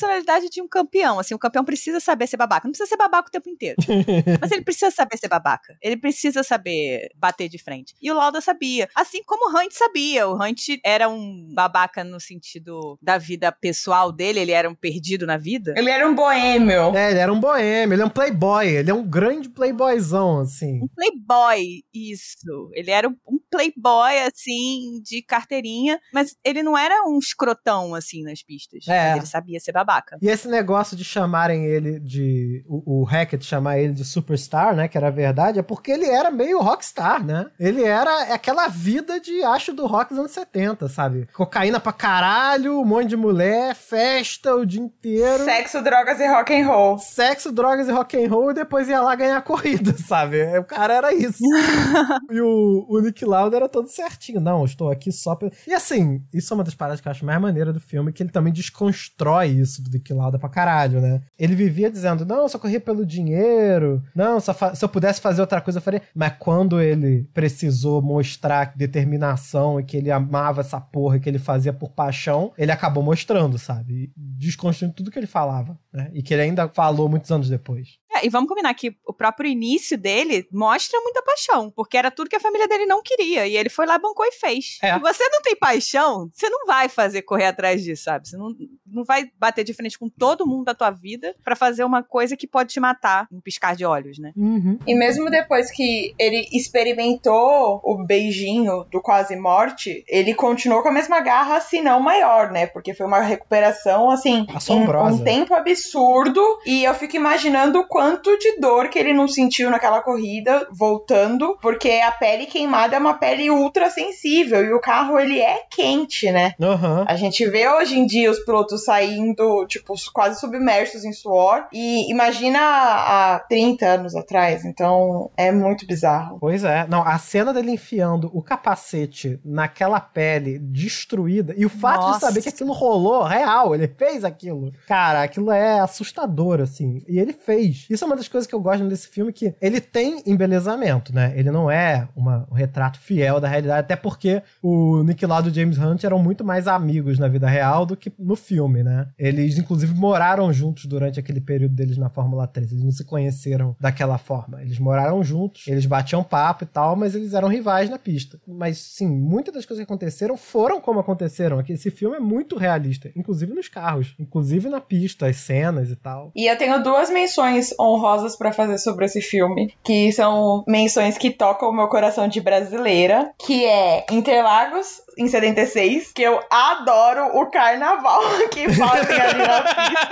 de 0.51 0.63
um 0.63 0.69
campeão. 0.69 1.19
Assim, 1.19 1.35
o 1.35 1.39
campeão 1.39 1.65
precisa 1.65 2.01
saber 2.01 2.27
ser 2.27 2.37
babaca. 2.37 2.67
Não 2.67 2.73
precisa 2.73 2.89
ser 2.89 2.97
babaca 2.97 3.29
o 3.29 3.31
tempo 3.31 3.49
inteiro. 3.49 3.77
mas 4.41 4.51
ele 4.51 4.63
precisa 4.63 4.91
saber 4.91 5.17
ser 5.19 5.29
babaca. 5.29 5.77
Ele 5.83 5.97
precisa 5.97 6.43
saber 6.43 7.11
bater 7.17 7.49
de 7.49 7.59
frente. 7.59 7.95
E 8.01 8.11
o 8.11 8.15
Lauda 8.15 8.41
sabia. 8.41 8.89
Assim 8.95 9.23
como 9.25 9.51
o 9.51 9.59
Hunt 9.59 9.73
sabia. 9.73 10.29
O 10.29 10.35
Hunt 10.35 10.79
era 10.85 11.09
um 11.09 11.53
babaca 11.55 12.05
no 12.05 12.21
sentido 12.21 12.99
da 13.01 13.19
vida 13.19 13.51
pessoal 13.53 14.13
dele. 14.13 14.41
Ele 14.41 14.53
era 14.53 14.69
um 14.69 14.75
perdido 14.75 15.27
na 15.27 15.37
vida. 15.37 15.75
Ele 15.77 15.91
era 15.91 16.09
um 16.09 16.15
boêmio. 16.15 16.95
É, 16.97 17.11
ele 17.11 17.19
era 17.21 17.33
um 17.33 17.41
boêmio. 17.41 17.95
Ele 17.95 18.03
é 18.03 18.07
um 18.07 18.11
playboy. 18.11 18.67
Ele 18.67 18.91
é 18.91 18.95
um 18.95 19.07
grande 19.07 19.49
playboyzão, 19.49 20.41
assim. 20.41 20.81
Um 20.83 20.89
playboy, 20.89 21.83
isso. 21.93 22.71
Ele 22.75 22.91
era 22.91 23.09
um 23.09 23.39
playboy, 23.51 24.19
assim, 24.27 25.01
de 25.03 25.23
carteirinha. 25.23 26.01
Mas 26.13 26.37
ele 26.45 26.63
não 26.63 26.77
era 26.77 27.03
um 27.07 27.19
escrotão, 27.19 27.95
assim, 27.95 28.23
nas 28.23 28.43
pistas. 28.43 28.87
É. 28.89 29.11
Mas 29.11 29.17
ele 29.19 29.27
sabia 29.27 29.61
ser 29.61 29.73
babaca. 29.73 29.84
E 30.21 30.29
esse 30.29 30.49
negócio 30.49 30.97
de 30.97 31.05
chamarem 31.05 31.65
ele 31.65 32.01
de. 32.01 32.65
O, 32.67 33.01
o 33.01 33.05
Hackett 33.05 33.45
chamar 33.45 33.79
ele 33.79 33.93
de 33.93 34.05
superstar, 34.05 34.75
né? 34.75 34.89
Que 34.89 34.97
era 34.97 35.11
verdade, 35.11 35.59
é 35.59 35.63
porque 35.63 35.91
ele 35.91 36.07
era 36.07 36.31
meio 36.31 36.61
rockstar, 36.61 37.25
né? 37.25 37.47
Ele 37.59 37.83
era 37.83 38.35
aquela 38.35 38.69
vida 38.69 39.21
de 39.21 39.43
acho 39.43 39.73
do 39.73 39.87
rock 39.87 40.11
dos 40.11 40.19
anos 40.19 40.33
70, 40.33 40.89
sabe? 40.89 41.29
Cocaína 41.33 41.81
pra 41.81 41.93
caralho, 41.93 42.81
um 42.81 42.85
monte 42.85 43.09
de 43.09 43.17
mulher, 43.17 43.75
festa 43.75 44.55
o 44.55 44.67
dia 44.67 44.81
inteiro. 44.81 45.45
Sexo, 45.45 45.83
drogas 45.83 46.21
e 46.21 46.27
rock 46.27 46.55
and 46.55 46.67
roll. 46.67 46.99
Sexo, 46.99 47.53
drogas 47.53 47.89
e 47.89 47.93
rock 47.93 48.17
and 48.17 48.29
roll 48.29 48.51
e 48.51 48.55
depois 48.55 48.89
ia 48.89 49.01
lá 49.01 49.15
ganhar 49.15 49.39
a 49.39 49.43
corrida, 49.43 49.95
sabe? 50.07 50.43
O 50.59 50.65
cara 50.65 50.95
era 50.95 51.15
isso. 51.15 51.39
e 52.31 52.41
o, 52.41 52.87
o 52.89 53.01
Nick 53.01 53.25
Lauda 53.25 53.57
era 53.57 53.69
todo 53.69 53.89
certinho. 53.89 54.41
Não, 54.41 54.61
eu 54.61 54.65
estou 54.65 54.91
aqui 54.91 55.13
só 55.13 55.35
pra... 55.35 55.51
E 55.67 55.73
assim, 55.73 56.23
isso 56.33 56.53
é 56.53 56.55
uma 56.55 56.65
das 56.65 56.75
paradas 56.75 57.01
que 57.01 57.09
eu 57.09 57.13
acho 57.13 57.25
mais 57.25 57.41
maneira 57.41 57.73
do 57.73 57.81
filme, 57.81 58.13
que 58.13 58.23
ele 58.23 58.31
também 58.31 58.53
desconstrói 58.53 59.49
isso 59.49 59.74
Lauda 60.15 60.39
pra 60.39 60.49
caralho, 60.49 61.01
né? 61.01 61.23
Ele 61.39 61.55
vivia 61.55 61.91
dizendo, 61.91 62.25
não, 62.25 62.49
só 62.49 62.59
corria 62.59 62.81
pelo 62.81 63.05
dinheiro, 63.05 64.03
não, 64.15 64.39
se 64.41 64.51
eu 64.83 64.89
pudesse 64.89 65.21
fazer 65.21 65.41
outra 65.41 65.61
coisa 65.61 65.79
eu 65.79 65.83
faria. 65.83 66.03
Mas 66.15 66.35
quando 66.39 66.81
ele 66.81 67.29
precisou 67.33 68.01
mostrar 68.03 68.73
determinação 68.77 69.81
e 69.81 69.85
que 69.85 69.97
ele 69.97 70.11
amava 70.11 70.61
essa 70.61 70.81
porra 70.81 71.19
que 71.19 71.29
ele 71.29 71.39
fazia 71.39 71.73
por 71.73 71.91
paixão, 71.91 72.53
ele 72.57 72.71
acabou 72.71 73.03
mostrando, 73.03 73.59
sabe? 73.59 74.13
Desconstruindo 74.17 74.95
tudo 74.95 75.11
que 75.11 75.19
ele 75.19 75.27
falava, 75.27 75.79
né? 75.93 76.11
E 76.13 76.23
que 76.23 76.35
ele 76.35 76.43
ainda 76.43 76.69
falou 76.69 77.09
muitos 77.09 77.31
anos 77.31 77.49
depois. 77.49 77.99
E 78.25 78.29
vamos 78.31 78.49
combinar 78.49 78.73
que 78.75 78.97
o 79.07 79.13
próprio 79.13 79.51
início 79.51 79.99
dele 79.99 80.47
mostra 80.51 80.99
muita 81.01 81.23
paixão, 81.23 81.71
porque 81.71 81.97
era 81.97 82.11
tudo 82.11 82.31
que 82.31 82.37
a 82.37 82.41
família 82.41 82.67
dele 82.67 82.87
não 82.87 83.03
queria, 83.03 83.47
e 83.47 83.57
ele 83.57 83.69
foi 83.69 83.87
lá, 83.87 83.99
bancou 83.99 84.25
e 84.25 84.33
fez. 84.33 84.79
É. 84.83 84.95
Se 84.95 85.01
você 85.01 85.29
não 85.29 85.43
tem 85.43 85.55
paixão, 85.55 86.31
você 86.33 86.49
não 86.49 86.67
vai 86.67 86.89
fazer 86.89 87.23
correr 87.23 87.47
atrás 87.47 87.83
disso, 87.83 88.05
sabe? 88.05 88.27
Você 88.27 88.37
não, 88.37 88.55
não 88.87 89.05
vai 89.05 89.31
bater 89.39 89.63
de 89.63 89.75
frente 89.75 89.99
com 89.99 90.09
todo 90.09 90.47
mundo 90.47 90.65
da 90.65 90.75
tua 90.75 90.91
vida 90.91 91.37
pra 91.45 91.55
fazer 91.55 91.85
uma 91.85 92.03
coisa 92.03 92.37
que 92.37 92.47
pode 92.47 92.73
te 92.73 92.81
matar 92.81 93.29
em 93.31 93.41
piscar 93.41 93.77
de 93.77 93.85
olhos, 93.85 94.19
né? 94.19 94.33
Uhum. 94.35 94.79
E 94.87 94.95
mesmo 94.95 95.31
depois 95.31 95.71
que 95.71 96.15
ele 96.19 96.49
experimentou 96.51 97.81
o 97.85 98.05
beijinho 98.07 98.85
do 98.85 99.03
quase 99.03 99.37
morte, 99.37 100.05
ele 100.09 100.35
continuou 100.35 100.83
com 100.83 100.89
a 100.89 100.93
mesma 100.93 101.21
garra, 101.21 101.61
se 101.61 101.81
não 101.81 102.01
maior, 102.01 102.51
né? 102.51 102.67
Porque 102.67 102.95
foi 102.95 103.07
uma 103.07 103.21
recuperação, 103.21 104.11
assim, 104.11 104.47
Assombrosa. 104.55 105.17
em 105.17 105.21
um 105.21 105.25
tempo 105.25 105.55
absurdo. 105.55 106.41
E 106.65 106.85
eu 106.85 106.95
fico 106.95 107.17
imaginando 107.17 107.81
o 107.81 107.87
quanto 107.87 108.14
de 108.23 108.61
dor 108.61 108.89
que 108.89 108.99
ele 108.99 109.13
não 109.13 109.29
sentiu 109.29 109.71
naquela 109.71 110.01
corrida, 110.01 110.67
voltando, 110.71 111.57
porque 111.61 111.91
a 111.91 112.11
pele 112.13 112.47
queimada 112.47 112.97
é 112.97 112.99
uma 112.99 113.15
pele 113.15 113.51
ultra 113.51 113.91
sensível. 113.91 114.65
E 114.65 114.73
o 114.73 114.81
carro, 114.81 115.19
ele 115.19 115.41
é 115.41 115.63
quente, 115.71 116.31
né? 116.31 116.55
Aham. 116.61 117.05
A 117.09 117.17
gente 117.17 117.47
vê 117.49 117.69
hoje 117.69 117.99
em 117.99 118.07
dia 118.07 118.31
os 118.31 118.39
pilotos 118.41 118.85
saindo, 118.85 119.67
tipo, 119.67 119.95
quase 120.13 120.41
submersos 120.41 121.05
em 121.05 121.13
suor. 121.13 121.67
E 121.73 122.11
imagina 122.11 122.59
há 122.61 123.45
30 123.49 123.87
anos 123.87 124.15
atrás. 124.15 124.65
Então, 124.65 125.31
é 125.37 125.51
muito 125.51 125.87
bizarro. 125.87 126.39
Pois 126.41 126.65
é. 126.65 126.87
Não, 126.89 127.07
a 127.07 127.19
cena 127.19 127.53
dele 127.53 127.73
enfiando 127.73 128.31
o 128.33 128.43
capacete 128.43 129.41
naquela 129.45 130.01
pele 130.01 130.59
destruída 130.59 131.55
e 131.57 131.65
o 131.65 131.71
fato 131.71 132.01
de 132.01 132.07
Nossa. 132.13 132.27
saber 132.27 132.43
que 132.43 132.49
aquilo 132.49 132.73
rolou 132.73 133.23
real, 133.25 133.75
ele 133.75 133.89
fez 133.89 134.25
aquilo. 134.25 134.73
Cara, 134.87 135.23
aquilo 135.23 135.51
é 135.51 135.81
assustador, 135.81 136.61
assim. 136.61 137.03
E 137.09 137.19
ele 137.19 137.33
fez. 137.33 137.87
Isso 137.89 138.04
é 138.05 138.07
uma 138.07 138.17
das 138.17 138.29
coisas 138.29 138.47
que 138.47 138.55
eu 138.55 138.61
gosto 138.61 138.87
desse 138.89 139.09
filme, 139.09 139.33
que 139.33 139.55
ele 139.61 139.81
tem 139.81 140.23
embelezamento, 140.27 141.15
né? 141.15 141.33
Ele 141.37 141.51
não 141.51 141.71
é 141.71 142.09
uma- 142.15 142.47
um 142.51 142.55
retrato 142.55 142.99
fiel 142.99 143.41
da 143.41 143.49
realidade, 143.49 143.81
até 143.81 143.97
porque 143.97 144.43
o 144.63 145.03
Nick 145.03 145.25
Lauda 145.27 145.49
e 145.49 145.51
o 145.51 145.55
James 145.55 145.79
Hunt 145.79 146.05
eram 146.05 146.19
muito 146.19 146.45
mais 146.45 146.69
amigos 146.69 147.19
na 147.19 147.29
vida 147.29 147.49
real 147.49 147.85
do 147.87 147.97
que 147.97 148.13
no 148.19 148.37
filme, 148.37 148.83
né? 148.83 149.09
Eles, 149.19 149.59
inclusive, 149.59 149.95
moraram 149.95 150.53
juntos 150.53 150.87
durante 150.87 151.19
aquele 151.19 151.41
período 151.41 151.75
deles 151.75 151.97
na 151.97 152.09
Fórmula 152.09 152.47
3. 152.47 152.73
Eles 152.73 152.85
não 152.85 152.91
se 152.93 153.05
conheceram 153.05 153.77
daquela 153.81 154.19
forma. 154.19 154.63
Eles 154.63 154.79
moraram 154.79 155.23
juntos, 155.25 155.67
eles 155.67 155.87
batiam 155.87 156.23
papo 156.23 156.65
e 156.65 156.67
tal, 156.67 156.97
mas 156.97 157.15
eles 157.15 157.35
eram 157.35 157.49
rivais 157.49 157.89
na 157.91 157.99
pista. 157.99 158.39
Mas, 158.47 158.79
sim, 158.79 159.07
muitas 159.09 159.55
das 159.55 159.65
coisas 159.67 159.85
que 159.85 159.91
aconteceram 159.91 160.37
foram 160.37 160.81
como 160.81 161.01
aconteceram. 161.01 161.63
Esse 161.69 161.91
filme 161.91 162.17
é 162.17 162.21
muito 162.21 162.57
realista, 162.57 163.11
inclusive 163.17 163.53
nos 163.55 163.69
carros, 163.69 164.15
inclusive 164.19 164.69
na 164.69 164.81
pista, 164.81 165.27
as 165.27 165.37
cenas 165.37 165.91
e 165.91 165.97
tal. 165.97 166.31
E 166.35 166.47
eu 166.51 166.57
tenho 166.59 166.83
duas 166.83 167.11
menções 167.11 167.73
honrosas 167.85 168.37
pra 168.37 168.53
fazer 168.53 168.79
sobre 168.79 169.05
esse 169.07 169.21
filme, 169.21 169.75
que 169.85 170.11
são 170.13 170.65
menções 170.67 171.17
que 171.19 171.31
tocam 171.31 171.69
o 171.69 171.73
meu 171.73 171.89
coração 171.89 172.27
de 172.29 172.41
brasileira, 172.41 173.31
que 173.39 173.65
é 173.65 174.05
Interlagos 174.11 175.03
em 175.17 175.29
76, 175.29 176.13
que 176.13 176.23
eu 176.23 176.41
adoro 176.51 177.39
o 177.39 177.47
carnaval 177.49 178.21
que 178.51 178.69
fazem 178.73 179.21
ali 179.21 179.39
na 179.47 179.63
pista. 179.63 180.09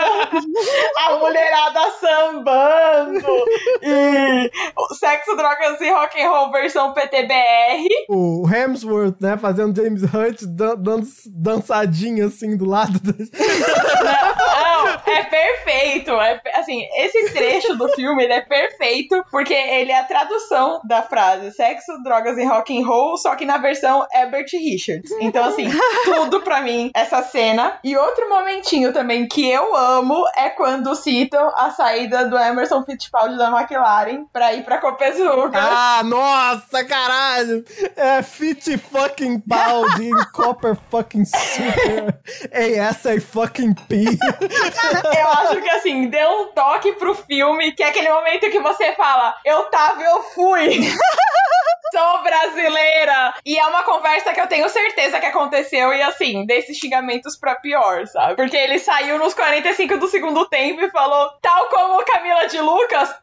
A 0.99 1.19
mulherada 1.19 1.81
sambando 2.01 3.45
e 3.83 4.51
o 4.77 4.95
sexo, 4.95 5.35
drogas 5.37 5.81
e 5.81 5.91
rock 5.91 6.23
and 6.23 6.29
roll 6.31 6.53
versão 6.53 6.93
PTBR. 6.95 7.89
O 8.09 8.49
Hemsworth, 8.49 9.17
né, 9.21 9.37
fazendo 9.37 9.75
James 9.75 10.03
Hunt 10.03 10.43
dan- 10.47 10.77
dando 10.77 11.07
dançadinha 11.27 12.27
assim 12.27 12.57
do 12.57 12.65
lado 12.65 13.01
das... 13.01 13.29
Não, 13.31 14.89
é 15.15 15.23
perfeito. 15.25 16.11
É, 16.13 16.41
assim, 16.55 16.81
esse 16.97 17.33
trecho 17.33 17.62
do 17.77 17.89
filme 17.91 18.25
ele 18.25 18.33
é 18.33 18.41
perfeito 18.41 19.25
porque 19.31 19.55
ele 19.55 19.93
é 19.93 19.99
a 19.99 20.05
tradução 20.05 20.81
da 20.85 21.03
frase 21.03 21.51
sexo, 21.53 22.03
drogas 22.03 22.37
e 22.39 22.45
rock 22.45 22.77
and 22.77 22.87
roll, 22.87 23.17
só 23.17 23.35
que 23.35 23.45
na 23.45 23.59
versão 23.59 24.07
Herbert 24.13 24.47
Richards. 24.53 25.11
Então, 25.21 25.45
assim, 25.45 25.69
tudo 26.05 26.41
pra 26.41 26.63
mim 26.63 26.91
essa 26.95 27.23
cena. 27.23 27.79
E 27.83 27.97
outro 27.97 28.29
momentinho 28.29 28.93
também 28.93 29.27
que 29.27 29.49
eu 29.49 29.75
amo 29.77 30.25
é 30.37 30.51
quando 30.51 30.95
citam 30.95 31.53
a 31.57 31.71
saída 31.71 32.27
do 32.27 32.39
Emerson 32.39 32.83
Fittipaldi 32.85 33.37
da 33.37 33.49
McLaren 33.49 34.25
pra 34.33 34.53
ir 34.55 34.65
pra 34.65 34.79
Copesuca. 34.79 35.59
Ah, 35.59 36.03
nossa, 36.05 36.85
caralho! 36.85 37.65
É 37.97 38.23
fit 38.23 38.79
fucking 38.79 39.41
pound 39.41 40.03
em 40.03 40.13
copper 40.33 40.77
fucking 40.91 41.25
super 41.25 42.21
ASA 42.53 43.21
fucking 43.21 43.75
P. 43.75 44.05
Eu 44.05 45.29
acho 45.29 45.61
que 45.61 45.71
assim, 45.71 46.09
deu 46.09 46.29
um 46.29 46.47
toque 46.53 46.93
pro 46.93 47.15
filme, 47.15 47.52
que 47.75 47.83
é 47.83 47.89
aquele 47.89 48.11
momento 48.11 48.51
que 48.51 48.61
você 48.61 48.93
fala, 48.93 49.35
eu 49.45 49.65
tava, 49.65 50.03
eu 50.03 50.23
fui. 50.23 50.81
Sou 51.93 52.23
brasileira! 52.23 53.35
E 53.45 53.59
é 53.59 53.67
uma 53.67 53.83
conversa 53.83 54.33
que 54.33 54.41
eu 54.41 54.47
tenho 54.47 54.67
certeza 54.71 55.21
que 55.21 55.27
aconteceu, 55.27 55.93
e 55.93 56.01
assim, 56.01 56.47
desses 56.47 56.79
xingamentos 56.79 57.37
pra 57.37 57.55
pior, 57.55 58.07
sabe? 58.07 58.35
Porque 58.35 58.57
ele 58.57 58.79
saiu 58.79 59.19
nos 59.19 59.35
45 59.35 59.99
do 59.99 60.09
segundo 60.09 60.49
tempo 60.49 60.81
e 60.81 60.91
falou, 60.91 61.31
tal 61.43 61.69
como 61.69 62.03
Camila 62.05 62.47
de 62.47 62.61
Lucas, 62.61 63.15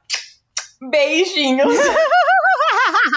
beijinhos. 0.80 1.78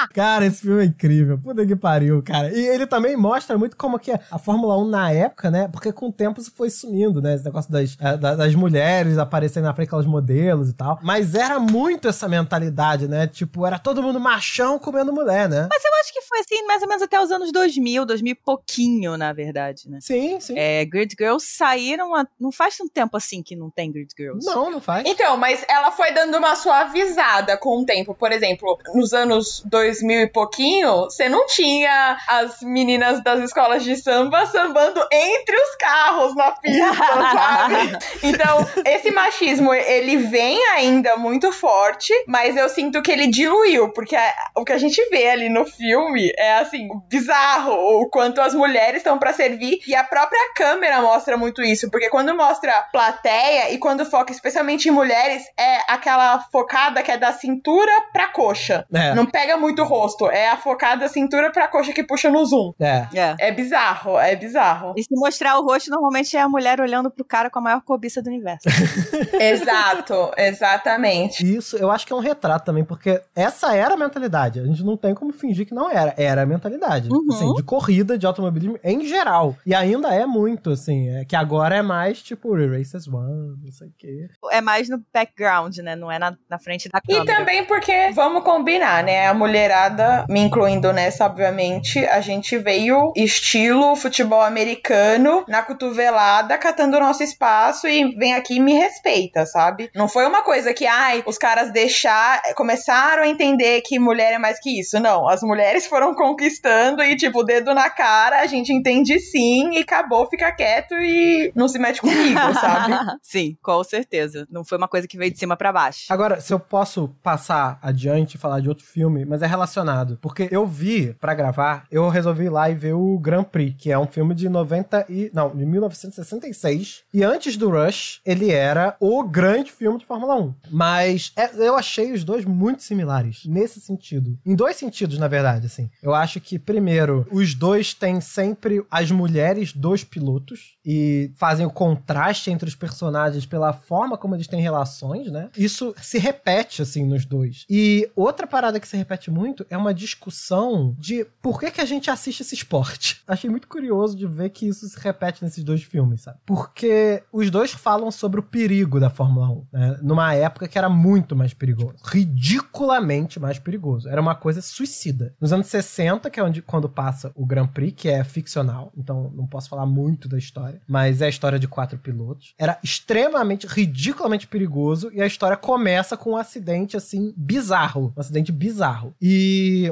Cara, 0.14 0.47
esse 0.47 0.62
filme 0.62 0.82
é 0.82 0.87
incrível. 0.87 1.38
Puta 1.38 1.64
que 1.66 1.76
pariu, 1.76 2.23
cara. 2.23 2.52
E 2.52 2.66
ele 2.66 2.87
também 2.87 3.16
mostra 3.16 3.56
muito 3.59 3.76
como 3.76 3.99
que 3.99 4.12
a 4.12 4.38
Fórmula 4.38 4.76
1 4.78 4.88
na 4.88 5.11
época, 5.11 5.50
né? 5.50 5.68
Porque 5.68 5.92
com 5.92 6.09
o 6.09 6.12
tempo 6.12 6.40
isso 6.40 6.52
foi 6.54 6.71
sumindo, 6.71 7.21
né? 7.21 7.35
Esse 7.35 7.44
negócio 7.44 7.71
das, 7.71 7.97
eh, 8.00 8.16
da- 8.16 8.35
das 8.35 8.54
mulheres 8.54 9.18
aparecendo 9.18 9.64
na 9.64 9.75
frente 9.75 9.88
aquelas 9.88 10.06
modelos 10.06 10.68
e 10.71 10.73
tal. 10.73 10.99
Mas 11.02 11.35
era 11.35 11.59
muito 11.59 12.09
essa 12.09 12.28
mentalidade, 12.28 13.06
né? 13.09 13.26
Tipo, 13.26 13.66
era 13.66 13.78
todo 13.78 14.02
mundo 14.02 14.18
machão 14.21 14.78
comendo 14.78 15.12
mulher, 15.12 15.49
né? 15.49 15.68
Mas 15.71 15.85
eu 15.85 15.90
acho 16.00 16.12
que 16.12 16.23
foi 16.23 16.38
assim, 16.40 16.66
mais 16.66 16.82
ou 16.82 16.88
menos 16.88 17.02
até 17.02 17.21
os 17.21 17.30
anos 17.30 17.52
2000, 17.52 18.04
2000 18.04 18.32
e 18.32 18.35
pouquinho, 18.35 19.16
na 19.16 19.32
verdade, 19.32 19.88
né? 19.88 19.99
Sim, 20.00 20.40
sim. 20.40 20.54
É, 20.59 20.85
Grid 20.85 21.14
Girls 21.18 21.47
saíram. 21.47 22.14
a- 22.14 22.26
Não 22.40 22.50
faz 22.52 22.76
tanto 22.76 22.90
tempo 22.90 23.16
assim 23.16 23.42
que 23.42 23.54
não 23.56 23.71
tem 23.71 23.90
Grid 23.92 24.11
Girls. 24.16 24.44
Não, 24.47 24.71
não 24.71 24.80
faz. 24.80 25.04
Então, 25.06 25.37
mas 25.37 25.64
ela 25.68 25.90
foi 25.92 26.12
dando 26.12 26.37
uma 26.38 26.54
suavizada 26.56 27.56
com 27.56 27.80
o 27.80 27.85
tempo. 27.87 28.14
Por 28.14 28.32
exemplo, 28.32 28.78
nos 28.94 29.12
anos 29.12 29.62
2000 29.64 29.91
e 30.00 30.26
pouquinho, 30.28 31.04
você 31.04 31.28
não 31.28 31.46
tinha 31.46 32.16
as 32.28 32.61
meninas 32.62 33.22
das 33.22 33.40
escolas 33.40 33.84
de 33.84 33.96
samba 33.96 34.46
sambando 34.46 35.00
entre 35.12 35.56
os 35.56 35.76
carros 35.76 36.34
na 36.34 36.52
pista, 36.52 36.94
sabe? 36.94 37.99
Então, 38.22 38.66
esse 38.87 39.11
machismo, 39.11 39.75
ele 39.75 40.16
vem 40.16 40.58
ainda 40.68 41.16
muito 41.16 41.52
forte, 41.52 42.12
mas 42.26 42.56
eu 42.56 42.68
sinto 42.68 43.02
que 43.02 43.11
ele 43.11 43.26
diluiu, 43.26 43.92
porque 43.92 44.16
o 44.56 44.64
que 44.64 44.72
a 44.72 44.78
gente 44.78 45.02
vê 45.11 45.28
ali 45.28 45.49
no 45.49 45.64
filme 45.64 46.32
é, 46.37 46.58
assim, 46.58 46.88
bizarro, 47.08 47.72
o 47.72 48.08
quanto 48.08 48.40
as 48.40 48.54
mulheres 48.54 48.99
estão 48.99 49.18
para 49.18 49.32
servir, 49.32 49.80
e 49.87 49.94
a 49.94 50.04
própria 50.04 50.52
câmera 50.54 51.02
mostra 51.02 51.37
muito 51.37 51.62
isso, 51.62 51.90
porque 51.90 52.08
quando 52.08 52.34
mostra 52.34 52.72
plateia 52.92 53.72
e 53.72 53.78
quando 53.78 54.04
foca 54.06 54.32
especialmente 54.32 54.88
em 54.88 54.92
mulheres, 54.92 55.42
é 55.58 55.80
aquela 55.88 56.40
focada 56.50 57.02
que 57.02 57.11
é 57.11 57.18
da 57.18 57.32
cintura 57.32 57.92
pra 58.12 58.28
coxa. 58.28 58.87
É. 58.94 59.14
Não 59.14 59.26
pega 59.26 59.56
muito 59.56 59.81
o 59.82 59.86
rosto, 59.86 60.30
é 60.30 60.48
a 60.50 60.56
focada 60.56 61.08
cintura 61.08 61.50
pra 61.50 61.68
coxa 61.68 61.92
que 61.92 62.02
puxa 62.04 62.30
no 62.30 62.44
zoom. 62.44 62.72
É. 62.80 63.06
É. 63.14 63.36
É 63.38 63.52
bizarro, 63.52 64.18
é 64.18 64.34
bizarro. 64.36 64.94
E 64.96 65.02
se 65.02 65.14
mostrar 65.14 65.58
o 65.58 65.64
rosto, 65.64 65.90
normalmente 65.90 66.36
é 66.36 66.40
a 66.40 66.48
mulher 66.48 66.80
olhando 66.80 67.10
pro 67.10 67.24
cara 67.24 67.50
com 67.50 67.58
a 67.58 67.62
maior 67.62 67.80
cobiça 67.82 68.22
do 68.22 68.28
universo. 68.28 68.68
Exato, 69.38 70.30
exatamente. 70.36 71.44
E 71.44 71.56
Isso 71.56 71.76
eu 71.76 71.90
acho 71.90 72.06
que 72.06 72.12
é 72.12 72.16
um 72.16 72.20
retrato 72.20 72.64
também, 72.64 72.84
porque 72.84 73.20
essa 73.34 73.74
era 73.74 73.94
a 73.94 73.96
mentalidade. 73.96 74.60
A 74.60 74.64
gente 74.64 74.82
não 74.84 74.96
tem 74.96 75.14
como 75.14 75.32
fingir 75.32 75.66
que 75.66 75.74
não 75.74 75.90
era. 75.90 76.14
Era 76.16 76.42
a 76.42 76.46
mentalidade. 76.46 77.08
Uhum. 77.10 77.26
Assim, 77.30 77.52
de 77.54 77.62
corrida, 77.62 78.16
de 78.18 78.26
automobilismo 78.26 78.78
em 78.82 79.04
geral. 79.06 79.56
E 79.66 79.74
ainda 79.74 80.12
é 80.14 80.26
muito, 80.26 80.70
assim. 80.70 81.08
É 81.10 81.24
que 81.24 81.36
agora 81.36 81.76
é 81.76 81.82
mais 81.82 82.22
tipo 82.22 82.54
Races 82.54 83.06
One, 83.08 83.56
não 83.62 83.72
sei 83.72 83.88
o 83.88 83.92
quê. 83.98 84.28
é 84.50 84.60
mais 84.60 84.88
no 84.88 85.02
background, 85.12 85.76
né? 85.78 85.96
Não 85.96 86.10
é 86.10 86.18
na, 86.18 86.36
na 86.48 86.58
frente 86.58 86.88
da 86.88 87.00
E 87.08 87.14
câmera. 87.18 87.38
também 87.38 87.64
porque, 87.64 88.10
vamos 88.12 88.42
combinar, 88.44 89.02
né? 89.04 89.26
A 89.26 89.34
mulherada, 89.73 90.26
me 90.29 90.41
incluindo 90.41 90.93
nessa, 90.93 91.25
obviamente, 91.25 91.99
a 92.07 92.21
gente 92.21 92.59
veio 92.59 93.12
estilo 93.17 93.97
futebol 93.97 94.43
americano, 94.43 95.45
na 95.49 95.62
cotovelada, 95.62 96.59
catando 96.59 96.97
o 96.97 97.00
nosso 97.00 97.23
espaço 97.23 97.88
e 97.88 98.14
vem 98.17 98.35
aqui 98.35 98.57
e 98.57 98.61
me 98.61 98.75
respeita, 98.75 99.47
sabe? 99.47 99.91
Não 99.95 100.09
foi 100.09 100.26
uma 100.26 100.43
coisa 100.43 100.75
que, 100.75 100.87
ai, 100.87 101.23
os 101.26 101.38
caras 101.38 101.73
deixar, 101.73 102.43
começaram 102.55 103.23
a 103.23 103.29
entender 103.29 103.81
que 103.83 103.99
mulher 103.99 104.35
é 104.35 104.38
mais 104.38 104.61
que 104.61 104.79
isso. 104.79 105.00
Não, 105.00 105.29
as 105.29 105.43
mulheres 105.43 105.87
foram 105.87 106.14
conquistando 106.14 107.02
e, 107.02 107.17
tipo, 107.17 107.43
dedo 107.43 107.75
na 107.75 107.88
cara, 107.88 108.41
a 108.41 108.47
gente 108.47 108.73
entende 108.73 109.19
sim 109.19 109.71
e 109.73 109.79
acabou, 109.79 110.29
fica 110.29 110.52
quieto 110.52 110.95
e 110.95 111.50
não 111.55 111.69
se 111.69 111.79
mete 111.79 112.00
comigo, 112.00 112.38
sabe? 112.61 112.95
Sim, 113.23 113.57
com 113.62 113.83
certeza. 113.83 114.47
Não 114.50 114.64
foi 114.64 114.76
uma 114.76 114.88
coisa 114.88 115.09
que 115.09 115.17
veio 115.17 115.33
de 115.33 115.38
cima 115.38 115.57
pra 115.57 115.73
baixo. 115.73 116.07
Agora, 116.11 116.41
se 116.41 116.52
eu 116.52 116.61
posso 116.61 117.09
passar 117.23 117.79
adiante 117.83 118.35
e 118.35 118.38
falar 118.38 118.61
de 118.61 118.69
outro 118.69 118.85
filme, 118.85 119.25
mas 119.25 119.41
é 119.41 119.47
relacionado. 119.52 120.18
Porque 120.21 120.49
eu 120.50 120.66
vi, 120.66 121.14
pra 121.21 121.35
gravar, 121.35 121.85
eu 121.90 122.09
resolvi 122.09 122.44
ir 122.44 122.49
lá 122.50 122.68
e 122.71 122.75
ver 122.75 122.94
o 122.94 123.18
Grand 123.18 123.44
Prix, 123.44 123.76
que 123.78 123.90
é 123.92 123.99
um 123.99 124.06
filme 124.06 124.35
de 124.35 124.49
90 124.49 125.06
e... 125.09 125.30
Não, 125.32 125.54
de 125.54 125.64
1966. 125.66 127.02
E 127.12 127.23
antes 127.23 127.56
do 127.56 127.71
Rush, 127.71 128.21
ele 128.25 128.50
era 128.50 128.97
o 129.00 129.23
grande 129.25 129.71
filme 129.71 129.99
de 129.99 130.06
Fórmula 130.06 130.35
1. 130.37 130.54
Mas 130.71 131.32
é- 131.37 131.50
eu 131.66 131.76
achei 131.76 132.12
os 132.12 132.25
dois 132.25 132.44
muito 132.44 132.82
similares, 132.82 133.42
nesse 133.47 133.80
sentido. 133.80 134.38
Em 134.44 134.54
dois 134.54 134.76
sentidos, 134.76 135.18
na 135.18 135.28
verdade, 135.28 135.66
assim. 135.66 135.90
Eu 136.02 136.14
acho 136.14 136.40
que, 136.40 136.59
primeiro, 136.59 137.26
os 137.30 137.54
dois 137.54 137.92
têm 137.94 138.21
sempre 138.21 138.85
as 138.90 139.11
mulheres 139.11 139.73
dos 139.73 140.04
pilotos 140.04 140.76
e 140.85 141.30
fazem 141.37 141.66
o 141.66 141.71
contraste 141.71 142.50
entre 142.50 142.68
os 142.68 142.75
personagens 142.75 143.47
pela 143.47 143.73
forma 143.73 144.16
como 144.16 144.35
eles 144.35 144.47
têm 144.47 144.61
relações, 144.61 145.30
né? 145.30 145.50
Isso 145.56 145.94
se 146.00 146.18
repete, 146.18 146.82
assim, 146.82 147.04
nos 147.04 147.25
dois. 147.25 147.64
E 147.68 148.09
outra 148.16 148.47
parada 148.47 148.80
que 148.80 148.88
se 148.88 148.97
repete 148.97 149.30
muito 149.30 149.41
é 149.68 149.76
uma 149.76 149.94
discussão 149.94 150.94
de 150.99 151.26
por 151.40 151.58
que, 151.58 151.70
que 151.70 151.80
a 151.80 151.84
gente 151.84 152.11
assiste 152.11 152.40
esse 152.40 152.54
esporte. 152.54 153.22
Achei 153.26 153.49
muito 153.49 153.68
curioso 153.68 154.16
de 154.16 154.26
ver 154.26 154.50
que 154.50 154.66
isso 154.66 154.87
se 154.87 154.99
repete 154.99 155.42
nesses 155.42 155.64
dois 155.64 155.82
filmes, 155.82 156.22
sabe? 156.22 156.38
Porque 156.46 157.22
os 157.32 157.50
dois 157.50 157.72
falam 157.72 158.11
sobre 158.11 158.40
o 158.40 158.42
perigo 158.42 159.00
da 159.00 159.11
Fórmula 159.11 159.49
1, 159.49 159.66
né? 159.72 159.99
Numa 160.02 160.34
época 160.34 160.68
que 160.68 160.78
era 160.78 160.88
muito 160.88 161.34
mais 161.34 161.54
perigoso. 161.54 161.96
Ridiculamente 162.04 163.40
mais 163.40 163.58
perigoso. 163.58 164.08
Era 164.08 164.20
uma 164.20 164.34
coisa 164.34 164.61
suicida. 164.61 165.34
Nos 165.40 165.52
anos 165.52 165.66
60, 165.66 166.30
que 166.30 166.40
é 166.40 166.42
onde, 166.42 166.62
quando 166.62 166.88
passa 166.88 167.32
o 167.34 167.46
Grand 167.46 167.68
Prix, 167.68 168.00
que 168.00 168.08
é 168.08 168.22
ficcional, 168.25 168.92
então 168.96 169.32
não 169.34 169.46
posso 169.46 169.68
falar 169.68 169.87
muito 169.87 170.28
da 170.28 170.38
história, 170.38 170.80
mas 170.87 171.20
é 171.20 171.26
a 171.26 171.28
história 171.28 171.58
de 171.58 171.68
quatro 171.68 171.99
pilotos. 171.99 172.54
Era 172.58 172.78
extremamente, 172.82 173.66
ridiculamente 173.66 174.46
perigoso 174.46 175.11
e 175.12 175.20
a 175.20 175.26
história 175.26 175.56
começa 175.56 176.16
com 176.16 176.32
um 176.32 176.37
acidente, 176.37 176.96
assim, 176.96 177.32
bizarro. 177.37 178.12
Um 178.16 178.20
acidente 178.20 178.52
bizarro. 178.52 179.14
E 179.20 179.31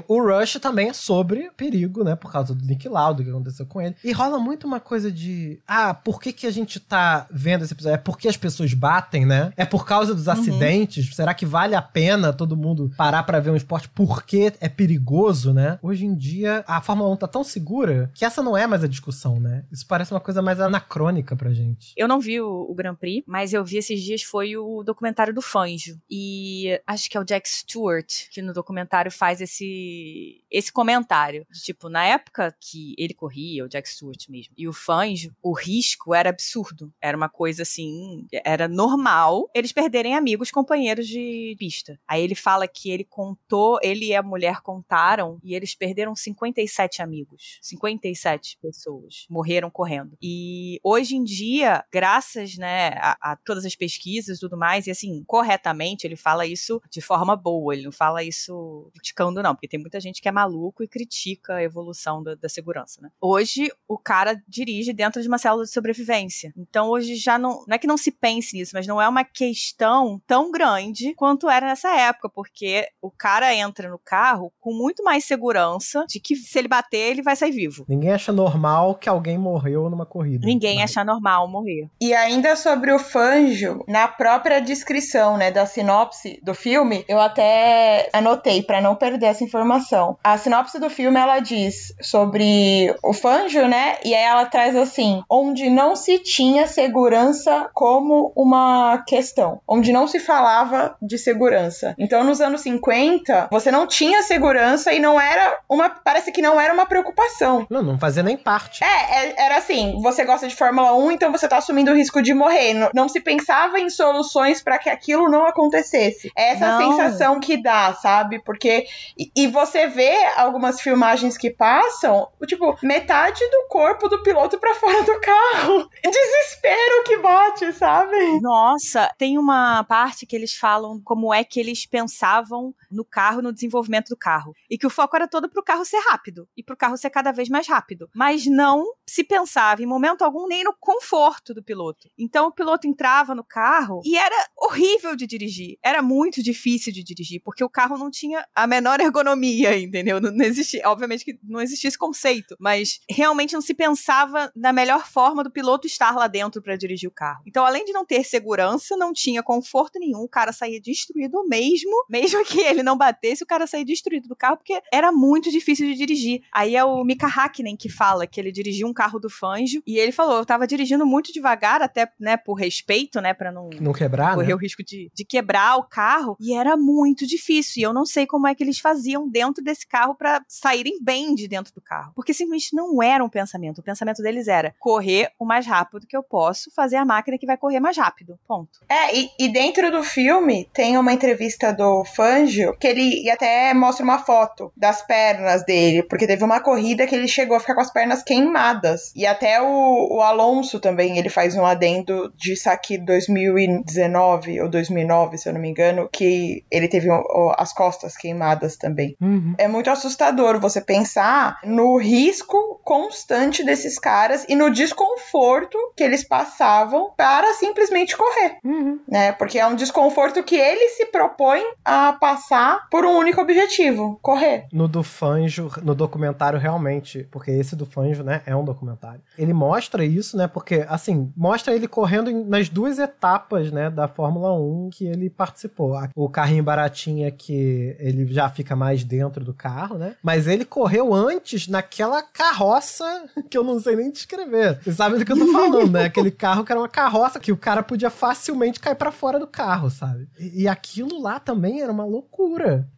o 0.09 0.21
Rush 0.21 0.59
também 0.61 0.89
é 0.89 0.93
sobre 0.93 1.51
perigo, 1.57 2.05
né? 2.05 2.17
Por 2.17 2.33
causa 2.33 2.55
do 2.55 2.65
Nick 2.65 2.89
Lauda, 2.89 3.23
o 3.23 3.25
que 3.25 3.31
aconteceu 3.31 3.67
com 3.67 3.81
ele. 3.81 3.95
E 4.03 4.13
rola 4.13 4.39
muito 4.39 4.67
uma 4.67 4.81
coisa 4.81 5.11
de, 5.11 5.61
ah, 5.67 5.95
por 5.95 6.21
que 6.21 6.33
que 6.33 6.47
a 6.47 6.51
gente 6.51 6.81
tá 6.81 7.27
vendo 7.31 7.65
esse 7.65 7.73
episódio? 7.73 7.95
É 7.95 7.99
porque 7.99 8.29
as 8.29 8.37
pessoas 8.37 8.75
batem, 8.75 9.25
né? 9.25 9.53
É 9.57 9.65
por 9.65 9.87
causa 9.87 10.15
dos 10.15 10.29
acidentes? 10.29 11.15
Será 11.15 11.35
que 11.35 11.47
vale 11.47 11.75
a 11.75 11.83
pena 11.83 12.33
todo 12.33 12.57
mundo 12.57 12.91
parar 12.97 13.23
pra 13.23 13.41
ver 13.41 13.51
um 13.51 13.57
esporte 13.57 13.89
porque 13.89 14.53
é 14.61 14.69
perigoso, 14.69 15.53
né? 15.53 15.79
Hoje 15.83 16.07
em 16.07 16.15
dia, 16.15 16.65
a 16.67 16.81
Fórmula 16.81 17.11
1 17.11 17.17
tá 17.17 17.29
tão 17.29 17.45
segura 17.45 18.11
que 18.15 18.25
essa 18.25 18.43
não 18.43 18.57
é 18.57 18.67
mais 18.67 18.85
a 18.85 18.89
discussão, 18.89 19.39
né? 19.39 19.65
Isso 19.71 19.87
parece 19.87 20.13
uma 20.13 20.21
coisa 20.21 20.43
mais 20.43 20.61
anacrônica 20.61 21.37
pra 21.37 21.53
gente. 21.53 21.93
Eu 21.97 22.09
não 22.09 22.21
vi 22.21 22.41
o, 22.41 22.67
o 22.69 22.75
Grand 22.75 22.95
Prix, 22.95 23.25
mas 23.27 23.53
eu 23.53 23.65
vi 23.65 23.77
esses 23.77 24.01
dias 24.03 24.23
foi 24.23 24.57
o 24.57 24.83
documentário 24.83 25.35
do 25.35 25.43
Fanjo. 25.43 25.99
E 26.11 26.81
acho 26.87 27.11
que 27.11 27.17
é 27.17 27.21
o 27.21 27.25
Jack 27.25 27.49
Stewart 27.49 28.29
que 28.31 28.43
no 28.43 28.53
documentário 28.53 29.11
faz 29.11 29.30
esse 29.39 30.40
esse 30.51 30.73
comentário. 30.73 31.47
Tipo, 31.53 31.89
na 31.89 32.05
época 32.05 32.55
que 32.61 32.95
ele 32.99 33.15
corria, 33.15 33.65
o 33.65 33.69
Jack 33.69 33.89
Stewart 33.89 34.29
mesmo, 34.29 34.53
e 34.57 34.67
o 34.67 34.73
Fanjo, 34.73 35.35
o 35.43 35.53
risco 35.53 36.15
era 36.15 36.31
absurdo. 36.31 36.93
Era 37.01 37.17
uma 37.17 37.29
coisa 37.29 37.63
assim, 37.63 38.27
era 38.45 38.67
normal 38.67 39.49
eles 39.55 39.73
perderem 39.73 40.15
amigos, 40.15 40.51
companheiros 40.51 41.07
de 41.07 41.55
pista. 41.59 41.99
Aí 42.07 42.23
ele 42.23 42.35
fala 42.35 42.67
que 42.67 42.91
ele 42.91 43.05
contou, 43.05 43.79
ele 43.83 44.07
e 44.07 44.15
a 44.15 44.23
mulher 44.23 44.61
contaram 44.61 45.39
e 45.43 45.55
eles 45.55 45.75
perderam 45.75 46.15
57 46.15 47.03
amigos. 47.03 47.59
57 47.63 48.59
pessoas 48.61 49.27
morreram 49.29 49.71
correndo. 49.71 50.17
E 50.21 50.81
hoje 50.83 51.17
em 51.17 51.25
dia, 51.25 51.85
graças, 51.93 52.57
né, 52.57 52.91
a, 52.97 53.33
a 53.33 53.37
todas 53.37 53.65
as 53.65 53.75
pesquisas 53.75 54.39
e 54.39 54.41
tudo 54.41 54.57
mais, 54.57 54.87
e 54.87 54.91
assim, 54.91 55.23
corretamente, 55.27 56.07
ele 56.07 56.17
fala 56.17 56.47
isso 56.47 56.81
de 56.91 57.01
forma 57.01 57.37
boa, 57.37 57.75
ele 57.75 57.85
não 57.85 57.93
fala 57.93 58.23
isso 58.23 58.91
criticando, 58.95 59.43
não, 59.43 59.55
porque 59.55 59.69
tem 59.69 59.81
muita 59.81 60.01
gente 60.01 60.21
que 60.21 60.29
é 60.29 60.33
maluco 60.41 60.83
e 60.83 60.89
critica 60.89 61.55
a 61.55 61.63
evolução 61.63 62.23
da, 62.23 62.35
da 62.35 62.49
segurança, 62.49 63.01
né? 63.03 63.11
Hoje, 63.21 63.71
o 63.87 63.99
cara 63.99 64.41
dirige 64.49 64.93
dentro 64.93 65.21
de 65.21 65.29
uma 65.29 65.39
célula 65.39 65.65
de 65.65 65.73
sobrevivência. 65.73 66.53
Então, 66.57 66.89
hoje 66.89 67.17
já 67.17 67.39
não, 67.39 67.65
não 67.67 67.75
é 67.75 67.79
que 67.79 67.87
não 67.87 67.97
se 67.97 68.11
pense 68.11 68.57
nisso, 68.57 68.73
mas 68.75 68.87
não 68.87 69.01
é 69.01 69.09
uma 69.09 69.25
questão 69.25 70.21
tão 70.27 70.51
grande 70.51 71.15
quanto 71.15 71.49
era 71.49 71.67
nessa 71.67 71.95
época, 71.95 72.29
porque 72.29 72.89
o 73.03 73.11
cara 73.11 73.55
entra 73.55 73.91
no 73.91 73.99
carro 73.99 74.53
com 74.61 74.73
muito 74.73 75.05
mais 75.05 75.25
segurança 75.25 76.05
de 76.09 76.19
que 76.21 76.35
se 76.37 76.59
ele 76.59 76.69
bater, 76.69 77.11
ele 77.11 77.23
vai 77.23 77.37
sair 77.37 77.53
vivo. 77.53 77.85
Ninguém 77.89 78.13
acha 78.13 78.33
normal 78.33 78.95
que 78.95 79.09
alguém 79.09 79.39
morreu 79.39 79.91
numa 79.91 80.07
corrida. 80.07 80.47
Ninguém 80.47 80.77
Não. 80.77 80.85
achar 80.85 81.05
normal 81.05 81.49
morrer. 81.49 81.89
E 82.01 82.15
ainda 82.15 82.57
sobre 82.57 82.93
o 82.93 82.99
Fanjo, 82.99 83.85
na 83.87 84.09
própria 84.09 84.61
descrição, 84.61 85.37
né, 85.37 85.51
da 85.51 85.67
sinopse 85.67 86.41
do 86.43 86.55
filme, 86.55 87.05
eu 87.09 87.21
até 87.21 88.09
anotei 88.13 88.63
pra 88.63 88.81
não 88.81 88.95
perder 88.95 89.27
essa 89.27 89.45
informação. 89.45 90.17
A 90.31 90.39
sinopse 90.39 90.79
do 90.79 90.89
filme 90.89 91.19
ela 91.19 91.41
diz 91.41 91.93
sobre 92.01 92.95
o 93.03 93.13
Fanjo, 93.13 93.67
né? 93.67 93.97
E 94.05 94.15
aí 94.15 94.23
ela 94.23 94.47
traz 94.47 94.77
assim: 94.77 95.23
onde 95.29 95.69
não 95.69 95.97
se 95.97 96.21
tinha 96.21 96.69
segurança 96.69 97.69
como 97.75 98.33
uma 98.37 99.03
questão, 99.09 99.61
onde 99.67 99.91
não 99.93 100.07
se 100.07 100.21
falava 100.21 100.97
de 101.03 101.19
segurança. 101.19 101.97
Então, 101.99 102.23
nos 102.23 102.41
anos 102.41 102.61
50, 102.61 103.49
você 103.51 103.73
não 103.73 103.89
tinha 103.89 104.23
segurança 104.23 104.93
e 104.93 105.01
não 105.01 105.21
era 105.21 105.59
uma, 105.69 105.91
parece 105.91 106.31
que 106.31 106.41
não 106.41 106.61
era 106.61 106.73
uma 106.73 106.87
preocupação. 106.87 107.67
Não, 107.69 107.83
não 107.83 107.99
fazia 107.99 108.23
nem 108.23 108.37
parte. 108.37 108.85
É, 108.85 109.27
é- 109.27 109.35
era 109.47 109.57
assim, 109.57 110.01
você 110.01 110.25
gosta 110.25 110.47
de 110.47 110.55
Fórmula 110.55 110.95
1, 110.95 111.11
então 111.11 111.33
você 111.33 111.49
tá 111.49 111.57
assumindo 111.57 111.91
o 111.91 111.95
risco 111.97 112.23
de 112.23 112.33
morrer. 112.33 112.75
Não, 112.75 112.91
não 112.95 113.09
se 113.09 113.21
pensava 113.21 113.81
em 113.81 113.91
soluções 113.91 114.63
pra 114.63 114.79
que 114.79 114.89
aquilo 114.89 115.29
não 115.29 115.45
acontecesse. 115.47 116.31
É 116.37 116.51
essa 116.53 116.79
Não. 116.79 116.91
sensação 116.93 117.41
que 117.41 117.57
dá, 117.61 117.95
sabe? 117.95 118.41
Porque 118.45 118.85
e, 119.19 119.31
e 119.37 119.47
você 119.49 119.89
vê 119.89 120.20
algumas 120.37 120.81
filmagens 120.81 121.37
que 121.37 121.51
passam, 121.51 122.29
tipo, 122.47 122.77
metade 122.83 123.41
do 123.51 123.67
corpo 123.69 124.09
do 124.09 124.23
piloto 124.23 124.59
pra 124.59 124.75
fora 124.75 125.03
do 125.03 125.21
carro. 125.21 125.89
Desespero 126.03 127.05
que 127.05 127.17
bate, 127.19 127.73
sabe? 127.73 128.41
Nossa, 128.41 129.13
tem 129.19 129.39
uma 129.39 129.85
parte 129.85 130.27
que 130.27 130.37
eles 130.37 130.55
falam 130.55 131.01
como 131.05 131.33
é 131.33 131.45
que 131.45 131.61
eles 131.61 131.87
pensavam 131.87 132.75
no 132.91 133.05
carro, 133.05 133.43
no 133.43 133.53
desenvolvimento 133.53 134.09
do 134.09 134.17
carro. 134.17 134.55
E 134.69 134.77
que 134.77 134.87
o 134.87 134.91
foco 134.91 135.17
era 135.17 135.29
todo 135.29 135.49
pro 135.49 135.63
carro 135.63 135.85
ser 135.85 136.01
rápido 136.09 136.49
e 136.57 136.63
pro 136.63 136.77
carro 136.77 136.97
ser 136.97 137.11
cada 137.11 137.33
vez 137.33 137.49
mais 137.49 137.67
rápido. 137.67 138.09
Mas 138.15 138.47
não 138.47 138.85
se 139.07 139.25
pensava 139.25 139.83
em 139.83 139.87
momento 139.87 140.23
algum 140.23 140.47
nem 140.47 140.65
no 140.65 140.75
conforto 140.79 141.55
do 141.55 141.63
piloto. 141.63 142.09
Então 142.19 142.47
o 142.47 142.53
piloto 142.53 142.87
entrava 142.87 143.35
no 143.35 143.45
carro 143.45 144.01
e 144.05 144.17
era 144.17 144.37
horrível 144.57 145.17
de 145.17 145.27
dirigir. 145.27 145.79
Era 145.85 146.03
muito 146.03 146.43
difícil 146.43 146.93
de 146.93 147.03
dirigir, 147.03 147.41
porque 147.45 147.65
o 147.65 147.69
carro 147.69 147.97
não 147.97 148.11
tinha 148.11 148.47
a 148.55 148.67
menor 148.67 149.01
ergonomia, 149.01 149.79
entendeu? 149.79 150.21
Não, 150.21 150.31
não 150.31 150.45
existia, 150.45 150.83
obviamente 150.87 151.25
que 151.25 151.39
não 151.43 151.61
existia 151.61 151.89
esse 151.89 151.99
conceito, 151.99 152.57
mas 152.59 153.01
realmente 153.11 153.55
não 153.55 153.61
se 153.61 153.75
pensava 153.75 154.51
na 154.55 154.73
melhor 154.73 155.07
forma 155.07 155.43
do 155.43 155.51
piloto 155.51 155.87
estar 155.87 156.15
lá 156.15 156.27
dentro 156.27 156.63
para 156.63 156.77
dirigir 156.77 157.09
o 157.09 157.13
carro. 157.13 157.43
Então, 157.47 157.65
além 157.65 157.85
de 157.85 157.93
não 157.93 158.05
ter 158.05 158.25
segurança, 158.25 158.97
não 158.97 159.13
tinha 159.13 159.43
conforto 159.43 159.99
nenhum, 159.99 160.21
o 160.21 160.29
cara 160.29 160.53
saía 160.53 160.81
destruído 160.81 161.47
mesmo, 161.47 162.05
mesmo 162.09 162.45
que 162.47 162.61
ele 162.61 162.80
não 162.83 162.97
batesse, 162.97 163.43
o 163.43 163.47
cara 163.47 163.67
saía 163.67 163.85
destruído 163.85 164.29
do 164.29 164.37
carro, 164.37 164.57
porque 164.57 164.81
era 164.93 165.13
muito 165.13 165.51
difícil 165.51 165.87
de 165.87 165.95
dirigir. 165.95 166.43
Aí 166.53 166.77
é 166.77 166.85
o 166.85 167.03
Mika 167.05 167.27
Hakkinen 167.27 167.77
que 167.77 167.89
fala 167.89 168.27
que 168.27 168.41
ele 168.41 168.53
dirigiu 168.53 168.87
um 168.87 168.93
carro 168.93 169.19
do 169.19 169.31
Fangio, 169.31 169.83
e 169.87 169.99
ele 169.99 170.13
falou, 170.13 170.39
eu 170.39 170.47
tava 170.47 170.67
dirigindo 170.67 171.07
muito 171.07 171.33
devagar, 171.33 171.83
até, 171.83 172.11
né, 172.19 172.37
por 172.37 172.55
respeito, 172.55 173.21
né, 173.21 173.35
pra 173.35 173.51
não... 173.51 173.71
Não 173.81 173.93
quebrar, 173.93 174.35
Correr 174.35 174.49
né? 174.49 174.55
o 174.55 174.59
risco 174.59 174.83
de, 174.83 175.11
de 175.15 175.25
quebrar 175.25 175.77
o 175.77 175.85
carro, 175.85 176.37
e 176.41 176.55
era 176.55 176.77
muito 176.77 177.27
difícil, 177.27 177.81
e 177.81 177.83
eu 177.83 177.93
não 177.93 178.05
sei 178.05 178.27
como 178.27 178.47
é 178.47 178.55
que 178.55 178.63
eles 178.63 178.79
faziam 178.79 179.29
dentro 179.29 179.63
desse 179.63 179.87
carro 179.87 180.15
para 180.15 180.43
saírem 180.49 180.99
bem 181.03 181.35
de 181.35 181.49
dentro 181.49 181.73
do 181.75 181.81
carro. 181.81 182.13
Porque 182.15 182.35
simplesmente 182.35 182.75
não 182.75 183.03
era 183.03 183.25
um 183.25 183.29
pensamento. 183.29 183.79
O 183.79 183.83
pensamento 183.83 184.23
deles 184.23 184.49
era 184.49 184.75
correr 184.79 185.31
o 185.39 185.45
mais 185.45 185.67
rápido 185.67 186.07
que 186.07 186.17
eu 186.17 186.23
posso, 186.23 186.71
fazer 186.71 186.97
a 186.97 187.05
máquina 187.05 187.39
que 187.39 187.47
vai 187.47 187.57
correr 187.57 187.81
mais 187.81 187.97
rápido. 187.97 188.39
Ponto. 188.47 188.81
É, 188.89 189.17
e, 189.17 189.31
e 189.39 189.49
dentro 189.49 189.91
do 189.91 190.03
filme 190.03 190.69
tem 190.73 190.97
uma 190.97 191.13
entrevista 191.13 191.73
do 191.73 192.05
Fangio 192.05 192.70
que 192.79 192.87
ele 192.87 193.23
e 193.23 193.31
até 193.31 193.73
mostra 193.75 194.05
uma 194.05 194.19
foto 194.19 194.73
das 194.77 195.03
pernas 195.03 195.65
dele, 195.65 196.03
porque 196.03 196.27
teve 196.27 196.45
uma 196.45 196.61
corrida 196.61 197.07
que 197.07 197.15
ele 197.15 197.29
chegou 197.29 197.57
a 197.57 197.61
ficar 197.61 197.75
com 197.75 197.81
as 197.81 197.93
pernas 197.93 198.23
queimadas. 198.23 199.13
E 199.15 199.27
até 199.27 199.61
o, 199.61 200.17
o 200.17 200.21
Alonso 200.21 200.81
também, 200.81 201.19
ele 201.19 201.29
faz 201.29 201.55
um 201.57 201.65
adendo 201.65 202.33
disso 202.37 202.69
aqui 202.71 202.99
2019 202.99 204.61
ou 204.61 204.69
2009, 204.69 205.39
se 205.39 205.49
eu 205.49 205.53
não 205.53 205.61
me 205.61 205.69
engano, 205.71 206.09
que 206.13 206.65
ele 206.71 206.89
teve 206.89 207.11
o- 207.11 207.55
as 207.59 207.73
costas 207.73 208.17
queimadas 208.17 208.77
também. 208.77 209.17
Uhum. 209.21 209.55
É 209.59 209.69
muito 209.69 209.91
assustador 209.91 210.59
você 210.61 210.81
pensar 210.81 211.59
no 211.65 211.97
risco 211.99 212.81
constante 212.85 213.65
desses 213.65 213.99
caras 213.99 214.45
e 214.49 214.55
no 214.57 214.71
desconforto 214.71 215.79
que 215.97 216.03
eles 216.03 216.27
passavam 216.27 217.13
para 217.17 217.53
simplesmente 217.55 218.17
correr, 218.17 218.57
Uhum. 218.65 219.01
né? 219.09 219.33
Porque 219.33 219.59
é 219.59 219.67
um 219.67 219.75
desconforto 219.75 220.43
que 220.43 220.57
ele 220.57 220.89
se 220.91 221.07
propõe 221.07 221.63
a 221.85 222.13
passar 222.15 222.60
por 222.91 223.05
um 223.05 223.19
único 223.19 223.41
objetivo, 223.41 224.19
correr. 224.23 224.67
No 224.73 224.89
do 224.89 225.03
Fanjo, 225.03 225.71
no 225.83 225.95
documentário, 225.95 226.59
realmente, 226.59 227.27
porque 227.31 227.51
esse 227.51 227.75
do 227.77 227.87
Fanjo, 227.87 228.23
né, 228.23 228.43
é 228.47 228.55
um 228.55 228.65
documentário. 228.65 229.21
Ele 229.39 229.53
mostra 229.53 230.05
isso, 230.05 230.37
né, 230.37 230.47
porque, 230.47 230.85
assim, 230.89 231.33
mostra 231.37 231.75
ele 231.75 231.89
correndo 231.89 232.31
nas 232.45 232.69
duas 232.69 232.99
etapas, 232.99 233.71
né, 233.71 233.91
da 233.91 234.09
Fórmula 234.09 234.53
1 234.53 234.91
que 234.93 235.07
ele 235.07 235.31
participou. 235.31 235.99
O 236.15 236.29
carrinho 236.29 236.63
baratinho 236.63 237.27
é 237.27 237.31
que 237.31 237.97
ele 237.99 238.27
já 238.33 238.49
fica 238.49 238.77
mais 238.77 239.05
dentro 239.05 239.45
do 239.45 239.55
carro, 239.55 239.97
né, 239.99 240.17
mas 240.23 240.47
ele 240.47 240.65
correu 240.65 241.13
antes 241.15 241.69
naquela 241.69 242.23
carroça 242.23 243.25
que 243.49 243.57
eu 243.57 243.65
não 243.65 243.81
sei 243.81 243.97
nem 243.97 244.11
descrever. 244.11 244.79
Vocês 244.83 244.97
sabem 244.97 245.19
do 245.19 245.25
que 245.25 245.33
eu 245.33 245.39
tô 245.39 245.53
falando, 245.53 245.91
né? 245.91 246.05
Aquele 246.05 246.31
carro 246.31 246.65
que 246.65 246.73
era 246.73 246.81
uma 246.81 246.89
carroça 246.89 247.41
que 247.41 247.53
o 247.53 247.57
cara 247.57 247.83
podia 247.83 248.11
facilmente 248.11 248.81
cair 248.81 248.95
pra 248.95 249.11
fora 249.11 249.39
do 249.39 249.47
carro, 249.47 249.91
sabe? 249.91 250.29
E, 250.39 250.63
e 250.63 250.69
aquilo 250.69 251.21
lá 251.21 251.39
também 251.39 251.81
era 251.81 251.93
uma 251.93 252.05
loucura. 252.05 252.50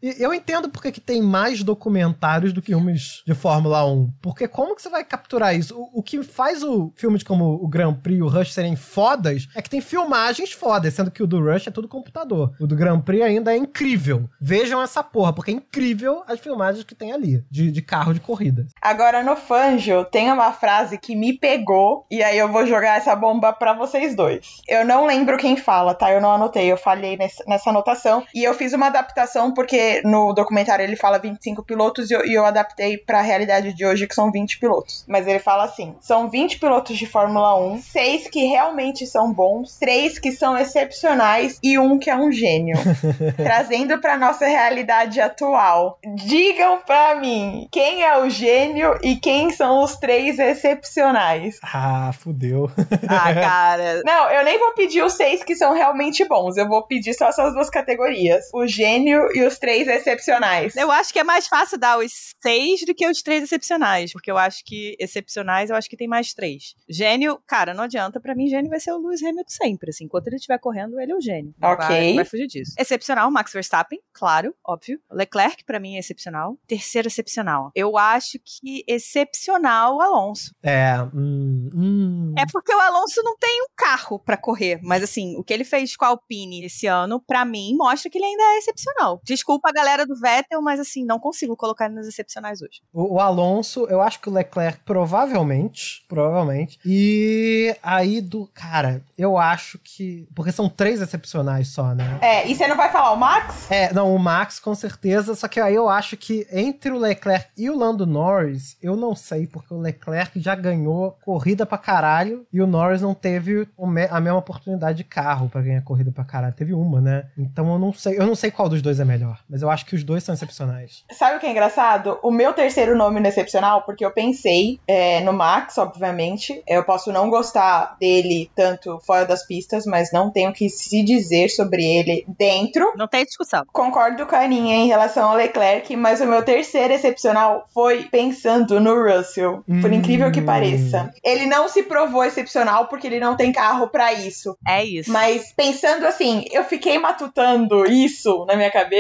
E 0.03 0.17
eu 0.19 0.35
entendo 0.35 0.69
porque 0.69 0.93
que 0.93 1.01
tem 1.01 1.23
mais 1.23 1.63
documentários 1.63 2.53
do 2.53 2.61
que 2.61 2.73
filmes 2.73 3.23
de 3.27 3.35
Fórmula 3.35 3.85
1. 3.85 4.11
Porque 4.23 4.49
como 4.49 4.75
que 4.75 4.81
você 4.81 4.89
vai 4.89 5.05
capturar 5.05 5.55
isso? 5.55 5.79
O, 5.79 6.01
o 6.01 6.03
que 6.03 6.23
faz 6.23 6.63
o 6.63 6.91
filmes 6.97 7.23
como 7.23 7.45
o 7.63 7.69
Grand 7.69 7.95
Prix 7.95 8.19
e 8.19 8.23
o 8.23 8.29
Rush 8.29 8.55
serem 8.55 8.77
fodas 8.77 9.47
é 9.55 9.61
que 9.61 9.69
tem 9.69 9.81
filmagens 9.81 10.53
fodas, 10.53 10.95
sendo 10.95 11.11
que 11.11 11.23
o 11.23 11.27
do 11.27 11.45
Rush 11.45 11.67
é 11.67 11.71
tudo 11.71 11.87
computador. 11.87 12.55
O 12.59 12.67
do 12.67 12.75
Grand 12.75 13.01
Prix 13.01 13.23
ainda 13.23 13.53
é 13.53 13.57
incrível. 13.59 14.29
Vejam 14.41 14.81
essa 14.81 15.03
porra, 15.03 15.35
porque 15.35 15.51
é 15.51 15.55
incrível 15.55 16.23
as 16.27 16.41
filmagens 16.41 16.83
que 16.85 16.95
tem 16.95 17.13
ali, 17.13 17.45
de, 17.51 17.71
de 17.71 17.83
carro 17.83 18.15
de 18.15 18.21
corrida. 18.21 18.67
Agora 18.81 19.23
no 19.23 19.37
Fangio 19.37 20.07
tem 20.07 20.33
uma 20.33 20.53
frase 20.53 20.97
que 20.97 21.15
me 21.15 21.39
pegou 21.39 22.07
e 22.11 22.23
aí 22.23 22.39
eu 22.39 22.51
vou 22.51 22.67
jogar 22.67 22.97
essa 22.97 23.15
bomba 23.15 23.53
pra 23.53 23.75
vocês 23.75 24.17
dois. 24.17 24.63
Eu 24.67 24.85
não 24.85 25.07
lembro 25.07 25.37
quem 25.37 25.59
fala, 25.59 25.95
tá? 25.95 26.11
Eu 26.11 26.23
não 26.23 26.33
anotei, 26.33 26.73
eu 26.73 26.77
falhei 26.79 27.19
nessa 27.19 27.69
anotação 27.69 28.25
e 28.35 28.43
eu 28.43 28.55
fiz 28.55 28.73
uma 28.73 28.87
adaptação 28.87 29.42
porque 29.51 30.03
no 30.05 30.33
documentário 30.33 30.85
ele 30.85 30.97
fala 30.97 31.19
25 31.19 31.63
pilotos 31.63 32.11
e 32.11 32.15
eu, 32.15 32.25
e 32.25 32.35
eu 32.35 32.45
adaptei 32.45 32.97
pra 32.97 33.21
realidade 33.21 33.73
de 33.73 33.85
hoje 33.85 34.07
que 34.07 34.15
são 34.15 34.31
20 34.31 34.59
pilotos. 34.59 35.05
Mas 35.09 35.27
ele 35.27 35.39
fala 35.39 35.65
assim: 35.65 35.95
são 36.01 36.29
20 36.29 36.59
pilotos 36.59 36.97
de 36.97 37.07
Fórmula 37.07 37.59
1, 37.59 37.83
seis 37.83 38.29
que 38.29 38.45
realmente 38.45 39.07
são 39.07 39.33
bons, 39.33 39.79
três 39.79 40.19
que 40.19 40.33
são 40.33 40.57
excepcionais 40.57 41.59
e 41.63 41.79
um 41.79 41.99
que 41.99 42.11
é 42.11 42.17
um 42.17 42.31
gênio. 42.31 42.77
Trazendo 43.37 43.99
pra 44.01 44.17
nossa 44.17 44.47
realidade 44.47 45.21
atual. 45.21 45.99
Digam 46.15 46.79
pra 46.87 47.15
mim 47.17 47.67
quem 47.71 48.05
é 48.05 48.19
o 48.19 48.29
gênio 48.29 48.99
e 49.03 49.17
quem 49.17 49.51
são 49.51 49.83
os 49.83 49.97
três 49.97 50.39
excepcionais. 50.39 51.59
Ah, 51.63 52.13
fudeu. 52.13 52.71
Ah, 53.09 53.35
cara. 53.35 54.03
Não, 54.05 54.31
eu 54.31 54.45
nem 54.45 54.59
vou 54.59 54.75
pedir 54.75 55.03
os 55.03 55.15
seis 55.15 55.43
que 55.43 55.57
são 55.57 55.73
realmente 55.73 56.25
bons. 56.27 56.57
Eu 56.57 56.69
vou 56.69 56.83
pedir 56.83 57.15
só 57.15 57.29
essas 57.29 57.53
duas 57.53 57.71
categorias: 57.71 58.51
o 58.53 58.67
gênio 58.67 59.29
e 59.35 59.45
os 59.45 59.59
três 59.59 59.89
excepcionais. 59.89 60.77
Eu 60.77 60.91
acho 60.91 61.13
que 61.13 61.19
é 61.19 61.25
mais 61.25 61.47
fácil 61.47 61.79
dar 61.79 61.99
os 61.99 62.13
seis 62.43 62.85
do 62.85 62.95
que 62.95 63.07
os 63.07 63.23
três 63.23 63.45
excepcionais, 63.45 64.13
porque 64.13 64.31
eu 64.31 64.39
acho 64.39 64.65
que 64.65 64.97
excepcionais 64.99 65.71
eu 65.71 65.77
acho 65.77 65.89
que 65.89 65.97
tem 65.97 66.09
mais 66.09 66.33
três. 66.35 66.75
Gênio, 66.89 67.41
cara, 67.47 67.75
não 67.75 67.85
adianta. 67.85 68.21
Pra 68.21 68.35
mim, 68.35 68.49
gênio 68.49 68.71
vai 68.71 68.81
ser 68.81 68.93
o 68.93 68.99
Lewis 68.99 69.23
Hamilton 69.23 69.45
sempre. 69.49 69.91
Assim, 69.91 70.05
enquanto 70.05 70.27
ele 70.29 70.37
estiver 70.37 70.59
correndo, 70.59 71.01
ele 71.01 71.13
é 71.13 71.15
o 71.15 71.21
gênio. 71.21 71.55
Não 71.59 71.71
Ok. 71.71 71.87
Vai, 71.87 72.09
não 72.09 72.17
vai 72.17 72.25
fugir 72.25 72.47
disso. 72.47 72.73
Excepcional, 72.79 73.31
Max 73.31 73.53
Verstappen, 73.53 74.01
claro, 74.13 74.55
óbvio. 74.65 75.01
Leclerc, 75.11 75.65
pra 75.65 75.81
mim, 75.81 75.97
é 75.97 75.99
excepcional. 75.99 76.59
Terceiro, 76.67 77.09
excepcional. 77.09 77.71
Eu 77.75 77.97
acho 77.97 78.39
que 78.45 78.85
excepcional, 78.87 80.01
Alonso. 80.01 80.55
É, 80.63 81.01
hum, 81.15 81.71
hum. 81.75 82.35
É 82.39 82.45
porque 82.51 82.75
o 82.75 82.81
Alonso 82.81 83.23
não 83.23 83.37
tem 83.37 83.63
um 83.63 83.73
carro 83.77 84.19
pra 84.19 84.37
correr, 84.37 84.81
mas 84.83 85.03
assim, 85.03 85.37
o 85.37 85.45
que 85.45 85.53
ele 85.53 85.65
fez 85.65 85.97
com 85.97 86.05
a 86.05 86.09
Alpine 86.09 86.65
esse 86.65 86.87
ano, 86.87 87.21
pra 87.21 87.45
mim, 87.45 87.75
mostra 87.77 88.11
que 88.11 88.19
ele 88.19 88.25
ainda 88.25 88.43
é 88.43 88.59
excepcional. 88.59 89.12
Desculpa 89.25 89.69
a 89.69 89.73
galera 89.73 90.07
do 90.07 90.15
Vettel, 90.15 90.63
mas 90.63 90.81
assim, 90.81 91.05
não 91.05 91.19
consigo 91.19 91.57
colocar 91.57 91.87
ele 91.87 91.95
nos 91.95 92.09
excepcionais 92.09 92.63
hoje. 92.63 92.81
O, 92.93 93.15
o 93.15 93.21
Alonso, 93.21 93.87
eu 93.89 94.01
acho 94.01 94.21
que 94.21 94.29
o 94.29 94.33
Leclerc 94.33 94.81
provavelmente, 94.85 96.05
provavelmente. 96.09 96.79
E 96.85 97.75
aí 97.83 98.21
do, 98.21 98.49
cara, 98.55 99.03
eu 99.17 99.37
acho 99.37 99.79
que, 99.79 100.27
porque 100.35 100.53
são 100.53 100.69
três 100.69 101.01
excepcionais 101.01 101.69
só, 101.69 101.95
né? 101.95 102.19
É, 102.21 102.49
e 102.49 102.55
você 102.55 102.67
não 102.67 102.77
vai 102.77 102.91
falar 102.91 103.13
o 103.13 103.17
Max? 103.17 103.71
É, 103.71 103.93
não, 103.93 104.15
o 104.15 104.19
Max 104.19 104.59
com 104.59 104.75
certeza, 104.75 105.35
só 105.35 105.49
que 105.49 105.61
aí 105.61 105.75
eu 105.75 105.89
acho 105.89 106.17
que 106.17 106.47
entre 106.51 106.91
o 106.91 106.99
Leclerc 106.99 107.49
e 107.57 107.69
o 107.71 107.77
Lando 107.77 108.07
Norris, 108.07 108.77
eu 108.83 108.97
não 108.97 109.15
sei, 109.15 109.47
porque 109.47 109.73
o 109.73 109.79
Leclerc 109.79 110.39
já 110.41 110.55
ganhou 110.55 111.17
corrida 111.25 111.65
pra 111.67 111.79
caralho 111.79 112.47
e 112.53 112.61
o 112.61 112.67
Norris 112.67 113.03
não 113.03 113.15
teve 113.15 113.69
a 114.11 114.21
mesma 114.21 114.39
oportunidade 114.39 114.99
de 114.99 115.05
carro 115.05 115.49
pra 115.49 115.63
ganhar 115.63 115.83
corrida 115.83 116.11
pra 116.11 116.25
caralho. 116.25 116.55
Teve 116.55 116.75
uma, 116.75 117.01
né? 117.01 117.27
Então 117.37 117.73
eu 117.73 117.79
não 117.79 117.93
sei, 117.93 118.19
eu 118.19 118.27
não 118.27 118.35
sei 118.35 118.51
qual 118.51 118.69
dos 118.69 118.83
dois 118.83 119.01
é 119.01 119.02
melhor, 119.05 119.39
mas 119.49 119.63
eu 119.63 119.71
acho 119.71 119.85
que 119.87 119.95
os 119.95 120.05
dois 120.05 120.23
são 120.25 120.35
excepcionais. 120.35 121.05
Sabe 121.13 121.37
o 121.37 121.41
que 121.41 121.47
é 121.47 121.51
engraçado? 121.51 122.19
O 122.23 122.31
meu 122.31 122.53
terceiro 122.53 122.97
nome 122.97 123.21
no 123.21 123.27
excepcional, 123.27 123.83
porque 123.83 124.05
eu 124.05 124.11
pensei 124.13 124.79
é, 124.87 125.21
no 125.21 125.33
Max, 125.33 125.79
obviamente. 125.79 126.63
Eu 126.67 126.85
posso 126.85 127.13
não 127.13 127.29
gostar 127.31 127.97
dele 128.01 128.51
tanto 128.55 128.99
fora 129.07 129.25
das 129.25 129.47
pistas, 129.47 129.85
mas 129.87 130.13
não 130.13 130.31
tenho 130.31 130.53
que 130.53 130.69
se 130.69 131.03
dizer 131.03 131.49
sobre 131.49 131.85
ele 131.85 132.25
dentro. 132.39 132.93
Não 132.97 133.09
tem 133.09 133.25
discussão. 133.25 133.63
Concordo 133.73 134.27
com 134.27 134.35
a 134.37 134.41
Aninha 134.41 134.77
em 134.77 134.87
relação 134.89 135.31
ao 135.31 135.37
Leclerc, 135.37 135.95
mas 135.97 136.21
o 136.21 136.27
meu 136.27 136.43
terceiro 136.45 136.93
excepcional 136.93 137.67
foi 137.73 138.05
pensando 138.05 138.81
no 138.81 138.95
Russell. 139.03 139.63
Por 139.81 139.91
Hum. 139.91 139.95
incrível 139.95 140.31
que 140.33 140.43
pareça. 140.43 141.13
Ele 141.25 141.47
não 141.47 141.69
se 141.69 141.83
provou 141.85 142.25
excepcional 142.25 142.87
porque 142.89 143.07
ele 143.07 143.21
não 143.21 143.37
tem 143.37 143.53
carro 143.53 143.89
pra 143.89 144.13
isso. 144.13 144.57
É 144.67 144.85
isso. 144.85 145.11
Mas 145.13 145.53
pensando 145.57 146.07
assim, 146.07 146.45
eu 146.51 146.65
fiquei 146.65 146.99
matutando 146.99 147.85
isso 147.87 148.45
na 148.47 148.57
minha 148.57 148.71
cabeça 148.71 148.92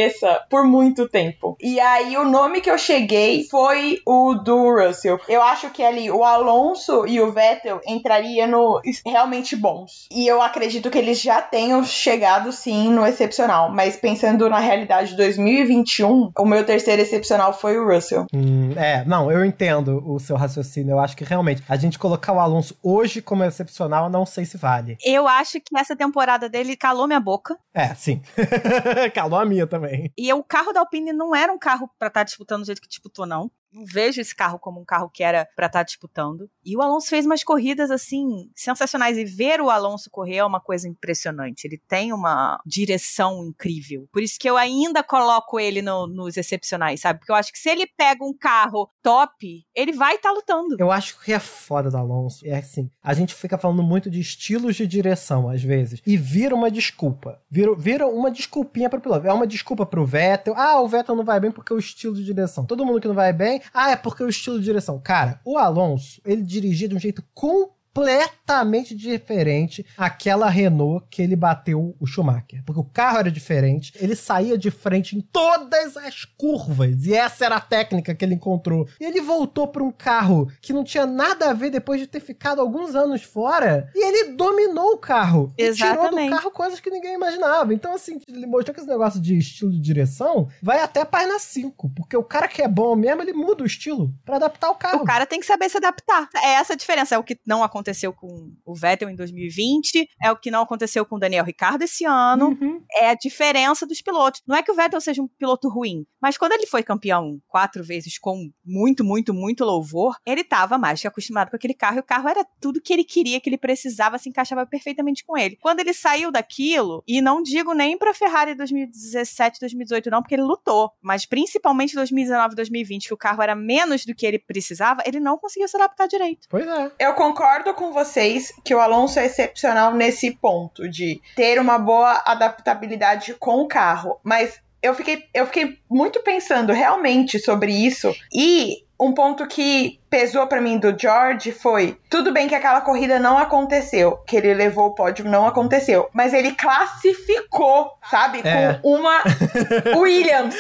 por 0.49 0.65
muito 0.65 1.09
tempo. 1.09 1.57
E 1.61 1.79
aí 1.81 2.17
o 2.17 2.25
nome 2.25 2.61
que 2.61 2.71
eu 2.71 2.79
cheguei 2.79 3.45
foi 3.45 3.99
o 4.07 4.35
do 4.35 4.71
Russell. 4.71 5.21
Eu 5.29 5.43
acho 5.43 5.71
que 5.71 5.83
ali 5.83 6.11
o 6.11 6.25
Alonso 6.25 7.07
e 7.07 7.21
o 7.21 7.31
Vettel 7.33 7.81
entraria 7.87 8.47
no 8.47 8.81
realmente 9.05 9.57
bons. 9.57 10.07
E 10.11 10.27
eu 10.27 10.41
acredito 10.41 10.91
que 10.91 10.99
eles 10.99 11.21
já 11.21 11.41
tenham 11.41 11.85
chegado 11.85 12.53
sim 12.53 12.91
no 12.91 13.07
excepcional. 13.07 13.71
Mas 13.71 13.97
pensando 13.97 14.49
na 14.49 14.59
realidade 14.59 15.11
de 15.11 15.17
2021, 15.17 16.33
o 16.39 16.45
meu 16.45 16.65
terceiro 16.65 17.03
excepcional 17.03 17.53
foi 17.53 17.79
o 17.79 17.87
Russell. 17.87 18.27
Hum, 18.33 18.73
é, 18.77 19.05
não, 19.05 19.31
eu 19.31 19.45
entendo 19.45 20.03
o 20.07 20.19
seu 20.19 20.37
raciocínio. 20.37 20.93
Eu 20.93 21.01
acho 21.01 21.17
que 21.17 21.25
realmente 21.25 21.63
a 21.69 21.77
gente 21.77 21.99
colocar 21.99 22.33
o 22.33 22.41
Alonso 22.41 22.77
hoje 22.83 23.21
como 23.21 23.45
excepcional, 23.45 24.05
eu 24.05 24.11
não 24.11 24.25
sei 24.25 24.45
se 24.45 24.57
vale. 24.57 24.97
Eu 25.05 25.27
acho 25.29 25.61
que 25.61 25.77
essa 25.77 25.97
temporada 25.97 26.49
dele 26.49 26.77
calou 26.77 27.07
minha 27.07 27.21
boca. 27.21 27.57
É, 27.75 27.95
sim. 27.95 28.21
Calou 29.15 29.39
a 29.39 29.45
minha 29.45 29.67
também. 29.67 29.82
Também. 29.83 30.13
E 30.17 30.33
o 30.33 30.43
carro 30.43 30.73
da 30.73 30.81
Alpine 30.81 31.13
não 31.13 31.35
era 31.35 31.53
um 31.53 31.59
carro 31.59 31.89
para 31.99 32.09
estar 32.09 32.21
tá 32.21 32.25
disputando 32.25 32.61
do 32.61 32.67
jeito 32.67 32.81
que 32.81 32.89
disputou, 32.89 33.27
não 33.27 33.51
não 33.73 33.85
vejo 33.85 34.21
esse 34.21 34.35
carro 34.35 34.59
como 34.59 34.81
um 34.81 34.85
carro 34.85 35.09
que 35.09 35.23
era 35.23 35.49
para 35.57 35.67
estar 35.67 35.81
tá 35.81 35.85
disputando. 35.85 36.49
E 36.65 36.77
o 36.77 36.83
Alonso 36.83 37.09
fez 37.09 37.25
umas 37.25 37.43
corridas 37.43 37.91
assim 37.91 38.51
sensacionais 38.55 39.17
e 39.17 39.25
ver 39.25 39.61
o 39.61 39.71
Alonso 39.71 40.11
correr 40.11 40.37
é 40.37 40.45
uma 40.45 40.61
coisa 40.61 40.89
impressionante. 40.89 41.65
Ele 41.65 41.81
tem 41.89 42.13
uma 42.13 42.61
direção 42.67 43.45
incrível. 43.47 44.07
Por 44.13 44.23
isso 44.23 44.39
que 44.39 44.49
eu 44.49 44.57
ainda 44.57 45.03
coloco 45.03 45.59
ele 45.59 45.81
no, 45.83 46.07
nos 46.07 46.37
excepcionais, 46.37 47.01
sabe? 47.01 47.19
Porque 47.19 47.33
eu 47.33 47.37
acho 47.37 47.53
que 47.53 47.59
se 47.59 47.71
ele 47.71 47.87
pega 47.97 48.25
um 48.25 48.37
carro 48.37 48.91
top, 49.03 49.65
ele 49.75 49.93
vai 49.93 50.17
estar 50.17 50.29
tá 50.29 50.35
lutando. 50.35 50.77
Eu 50.79 50.91
acho 50.91 51.19
que 51.21 51.33
é 51.33 51.39
foda 51.39 51.91
do 51.91 51.97
Alonso. 51.97 52.47
É 52.47 52.59
assim, 52.59 52.91
a 53.03 53.15
gente 53.15 53.35
fica 53.35 53.57
falando 53.57 53.83
muito 53.83 54.11
de 54.11 54.21
estilos 54.21 54.77
de 54.77 54.87
direção 54.87 55.49
às 55.49 55.63
vezes 55.63 56.03
e 56.07 56.17
vira 56.17 56.55
uma 56.55 56.71
desculpa. 56.71 57.41
Vira, 57.51 57.75
vira 57.75 58.07
uma 58.07 58.31
desculpinha 58.31 58.91
para 58.91 59.01
piloto. 59.01 59.27
É 59.27 59.33
uma 59.33 59.47
desculpa 59.47 59.87
pro 59.87 60.05
Vettel. 60.05 60.55
Ah, 60.57 60.81
o 60.81 60.89
Vettel 60.89 61.17
não 61.17 61.25
vai 61.25 61.41
bem 61.41 61.51
porque 61.51 61.73
é 61.73 61.77
o 61.77 61.79
estilo 61.79 62.15
de 62.15 62.25
direção. 62.25 62.67
Todo 62.67 62.85
mundo 62.85 63.01
que 63.01 63.09
não 63.09 63.15
vai 63.15 63.33
bem 63.33 63.62
ah, 63.73 63.91
é 63.91 63.97
porque 63.97 64.23
o 64.23 64.29
estilo 64.29 64.59
de 64.59 64.65
direção. 64.65 65.01
Cara, 65.01 65.41
o 65.45 65.59
Alonso, 65.59 66.21
ele 66.25 66.43
dirigia 66.43 66.89
de 66.89 66.95
um 66.95 67.01
jeito 67.01 67.23
completamente 67.35 67.82
completamente 67.95 68.95
diferente 68.95 69.85
aquela 69.97 70.49
Renault 70.49 71.07
que 71.11 71.23
ele 71.23 71.37
bateu 71.37 71.95
o 72.01 72.07
Schumacher. 72.07 72.63
Porque 72.65 72.81
o 72.81 72.85
carro 72.85 73.19
era 73.19 73.31
diferente, 73.31 73.93
ele 73.97 74.17
saía 74.17 74.57
de 74.57 74.71
frente 74.71 75.17
em 75.17 75.21
todas 75.21 75.97
as 75.97 76.25
curvas. 76.25 77.05
E 77.05 77.15
essa 77.15 77.45
era 77.45 77.57
a 77.57 77.61
técnica 77.61 78.15
que 78.15 78.25
ele 78.25 78.35
encontrou. 78.35 78.89
E 78.99 79.05
ele 79.05 79.21
voltou 79.21 79.69
para 79.69 79.83
um 79.83 79.93
carro 79.93 80.51
que 80.61 80.73
não 80.73 80.85
tinha 80.85 81.07
nada 81.07 81.51
a 81.51 81.53
ver 81.53 81.71
depois 81.71 82.01
de 82.01 82.07
ter 82.07 82.21
ficado 82.21 82.61
alguns 82.61 82.95
anos 82.95 83.23
fora. 83.23 83.91
E 83.95 84.05
ele 84.05 84.33
dominou 84.33 84.93
o 84.93 84.99
carro. 84.99 85.53
Exatamente. 85.57 86.05
E 86.05 86.09
tirou 86.09 86.25
do 86.25 86.31
carro 86.31 86.51
coisas 86.51 86.81
que 86.81 86.91
ninguém 86.91 87.15
imaginava. 87.15 87.75
Então, 87.75 87.95
assim, 87.95 88.21
ele 88.29 88.47
mostrou 88.47 88.75
que 88.75 88.81
esse 88.81 88.89
negócio 88.89 89.21
de 89.21 89.37
estilo 89.37 89.71
de 89.71 89.81
direção 89.81 90.49
vai 90.63 90.81
até 90.81 91.03
a 91.03 91.07
página 91.07 91.39
5. 91.39 91.91
Porque 91.91 92.17
o 92.17 92.25
cara 92.25 92.49
que 92.49 92.63
é 92.63 92.69
bom 92.69 92.97
mesmo, 92.97 93.23
ele 93.23 93.33
muda 93.33 93.63
o 93.63 93.67
estilo 93.67 94.13
para 94.25 94.37
adaptar 94.37 94.71
o 94.71 94.75
carro. 94.75 95.03
O 95.03 95.05
cara 95.05 95.27
tem 95.27 95.41
que 95.41 95.47
saber 95.47 95.69
se 95.69 95.77
adaptar. 95.77 96.29
É 96.37 96.55
essa 96.55 96.73
a 96.73 96.77
diferença. 96.77 97.15
É 97.15 97.19
o 97.19 97.25
que 97.25 97.39
não 97.47 97.63
aconteceu 97.63 97.82
aconteceu 97.83 98.13
com 98.13 98.53
o 98.65 98.75
Vettel 98.75 99.11
em 99.11 99.17
2020, 99.17 100.09
é 100.23 100.31
o 100.31 100.37
que 100.37 100.51
não 100.51 100.63
aconteceu 100.63 101.05
com 101.05 101.17
o 101.17 101.19
Daniel 101.19 101.45
Ricciardo 101.45 101.85
esse 101.85 102.05
ano, 102.05 102.57
uhum. 102.61 102.83
é 102.93 103.11
a 103.11 103.15
diferença 103.15 103.87
dos 103.87 104.01
pilotos. 104.01 104.41
Não 104.47 104.57
é 104.57 104.63
que 104.63 104.71
o 104.71 104.75
Vettel 104.75 105.01
seja 105.01 105.21
um 105.21 105.29
piloto 105.29 105.69
ruim, 105.69 106.07
mas 106.21 106.39
quando 106.39 106.53
ele 106.53 106.67
foi 106.67 106.83
campeão 106.83 107.41
quatro 107.49 107.83
vezes 107.83 108.19
com 108.19 108.51
muito, 108.65 109.05
muito, 109.05 109.35
muito 109.35 109.65
louvor, 109.65 110.17
ele 110.25 110.43
estava 110.43 110.79
mais 110.79 111.01
que 111.01 111.09
acostumado 111.09 111.51
com 111.51 111.57
aquele 111.57 111.75
carro 111.75 111.97
e 111.97 112.01
o 112.01 112.05
carro 112.05 112.29
era 112.29 112.47
tudo 112.61 112.81
que 112.81 112.93
ele 112.93 113.05
queria, 113.05 113.41
que 113.41 113.49
ele 113.49 113.59
precisava, 113.59 114.19
se 114.19 114.29
encaixava 114.29 114.65
perfeitamente 114.65 115.25
com 115.25 115.37
ele. 115.37 115.57
Quando 115.61 115.81
ele 115.81 115.93
saiu 115.93 116.31
daquilo, 116.31 117.03
e 117.07 117.21
não 117.21 117.43
digo 117.43 117.75
nem 117.75 117.99
para 117.99 118.15
Ferrari 118.15 118.55
2017, 118.55 119.59
2018 119.61 120.11
não, 120.11 120.23
porque 120.23 120.35
ele 120.35 120.43
lutou, 120.43 120.91
mas 121.03 121.27
principalmente 121.27 121.95
2019, 121.95 122.55
2020, 122.55 123.09
que 123.09 123.15
o 123.15 123.17
carro 123.17 123.43
era 123.43 123.55
menos 123.55 124.05
do 124.05 124.15
que 124.15 124.25
ele 124.25 124.39
precisava, 124.39 125.03
ele 125.05 125.19
não 125.19 125.37
conseguiu 125.37 125.67
se 125.67 125.77
adaptar 125.77 126.07
direito. 126.07 126.47
Pois 126.49 126.67
é. 126.67 126.93
Eu 126.99 127.15
concordo 127.15 127.72
com 127.75 127.93
vocês 127.93 128.53
que 128.65 128.75
o 128.75 128.81
Alonso 128.81 129.19
é 129.19 129.27
excepcional 129.27 129.95
nesse 129.95 130.31
ponto 130.33 130.89
de 130.89 131.21
ter 131.37 131.61
uma 131.61 131.79
boa 131.79 132.23
adaptabilidade 132.27 133.35
com 133.35 133.63
o 133.63 133.69
carro, 133.69 134.19
mas 134.23 134.61
eu 134.83 134.95
fiquei, 134.95 135.25
eu 135.33 135.47
fiquei 135.47 135.79
muito 135.89 136.21
pensando 136.23 136.73
realmente 136.73 137.39
sobre 137.39 137.73
isso 137.73 138.13
e 138.35 138.85
um 138.99 139.13
ponto 139.13 139.47
que 139.47 139.99
pesou 140.09 140.47
para 140.47 140.61
mim 140.61 140.79
do 140.79 140.97
George 140.97 141.53
foi: 141.53 141.99
tudo 142.09 142.33
bem 142.33 142.47
que 142.47 142.55
aquela 142.55 142.81
corrida 142.81 143.19
não 143.19 143.39
aconteceu, 143.39 144.19
que 144.27 144.37
ele 144.37 144.55
levou 144.55 144.87
o 144.87 144.95
pódio 144.95 145.25
não 145.25 145.47
aconteceu, 145.47 146.09
mas 146.13 146.33
ele 146.33 146.53
classificou, 146.53 147.93
sabe? 148.11 148.41
É. 148.45 148.75
Com 148.75 148.97
uma 148.97 149.23
Williams. 149.97 150.55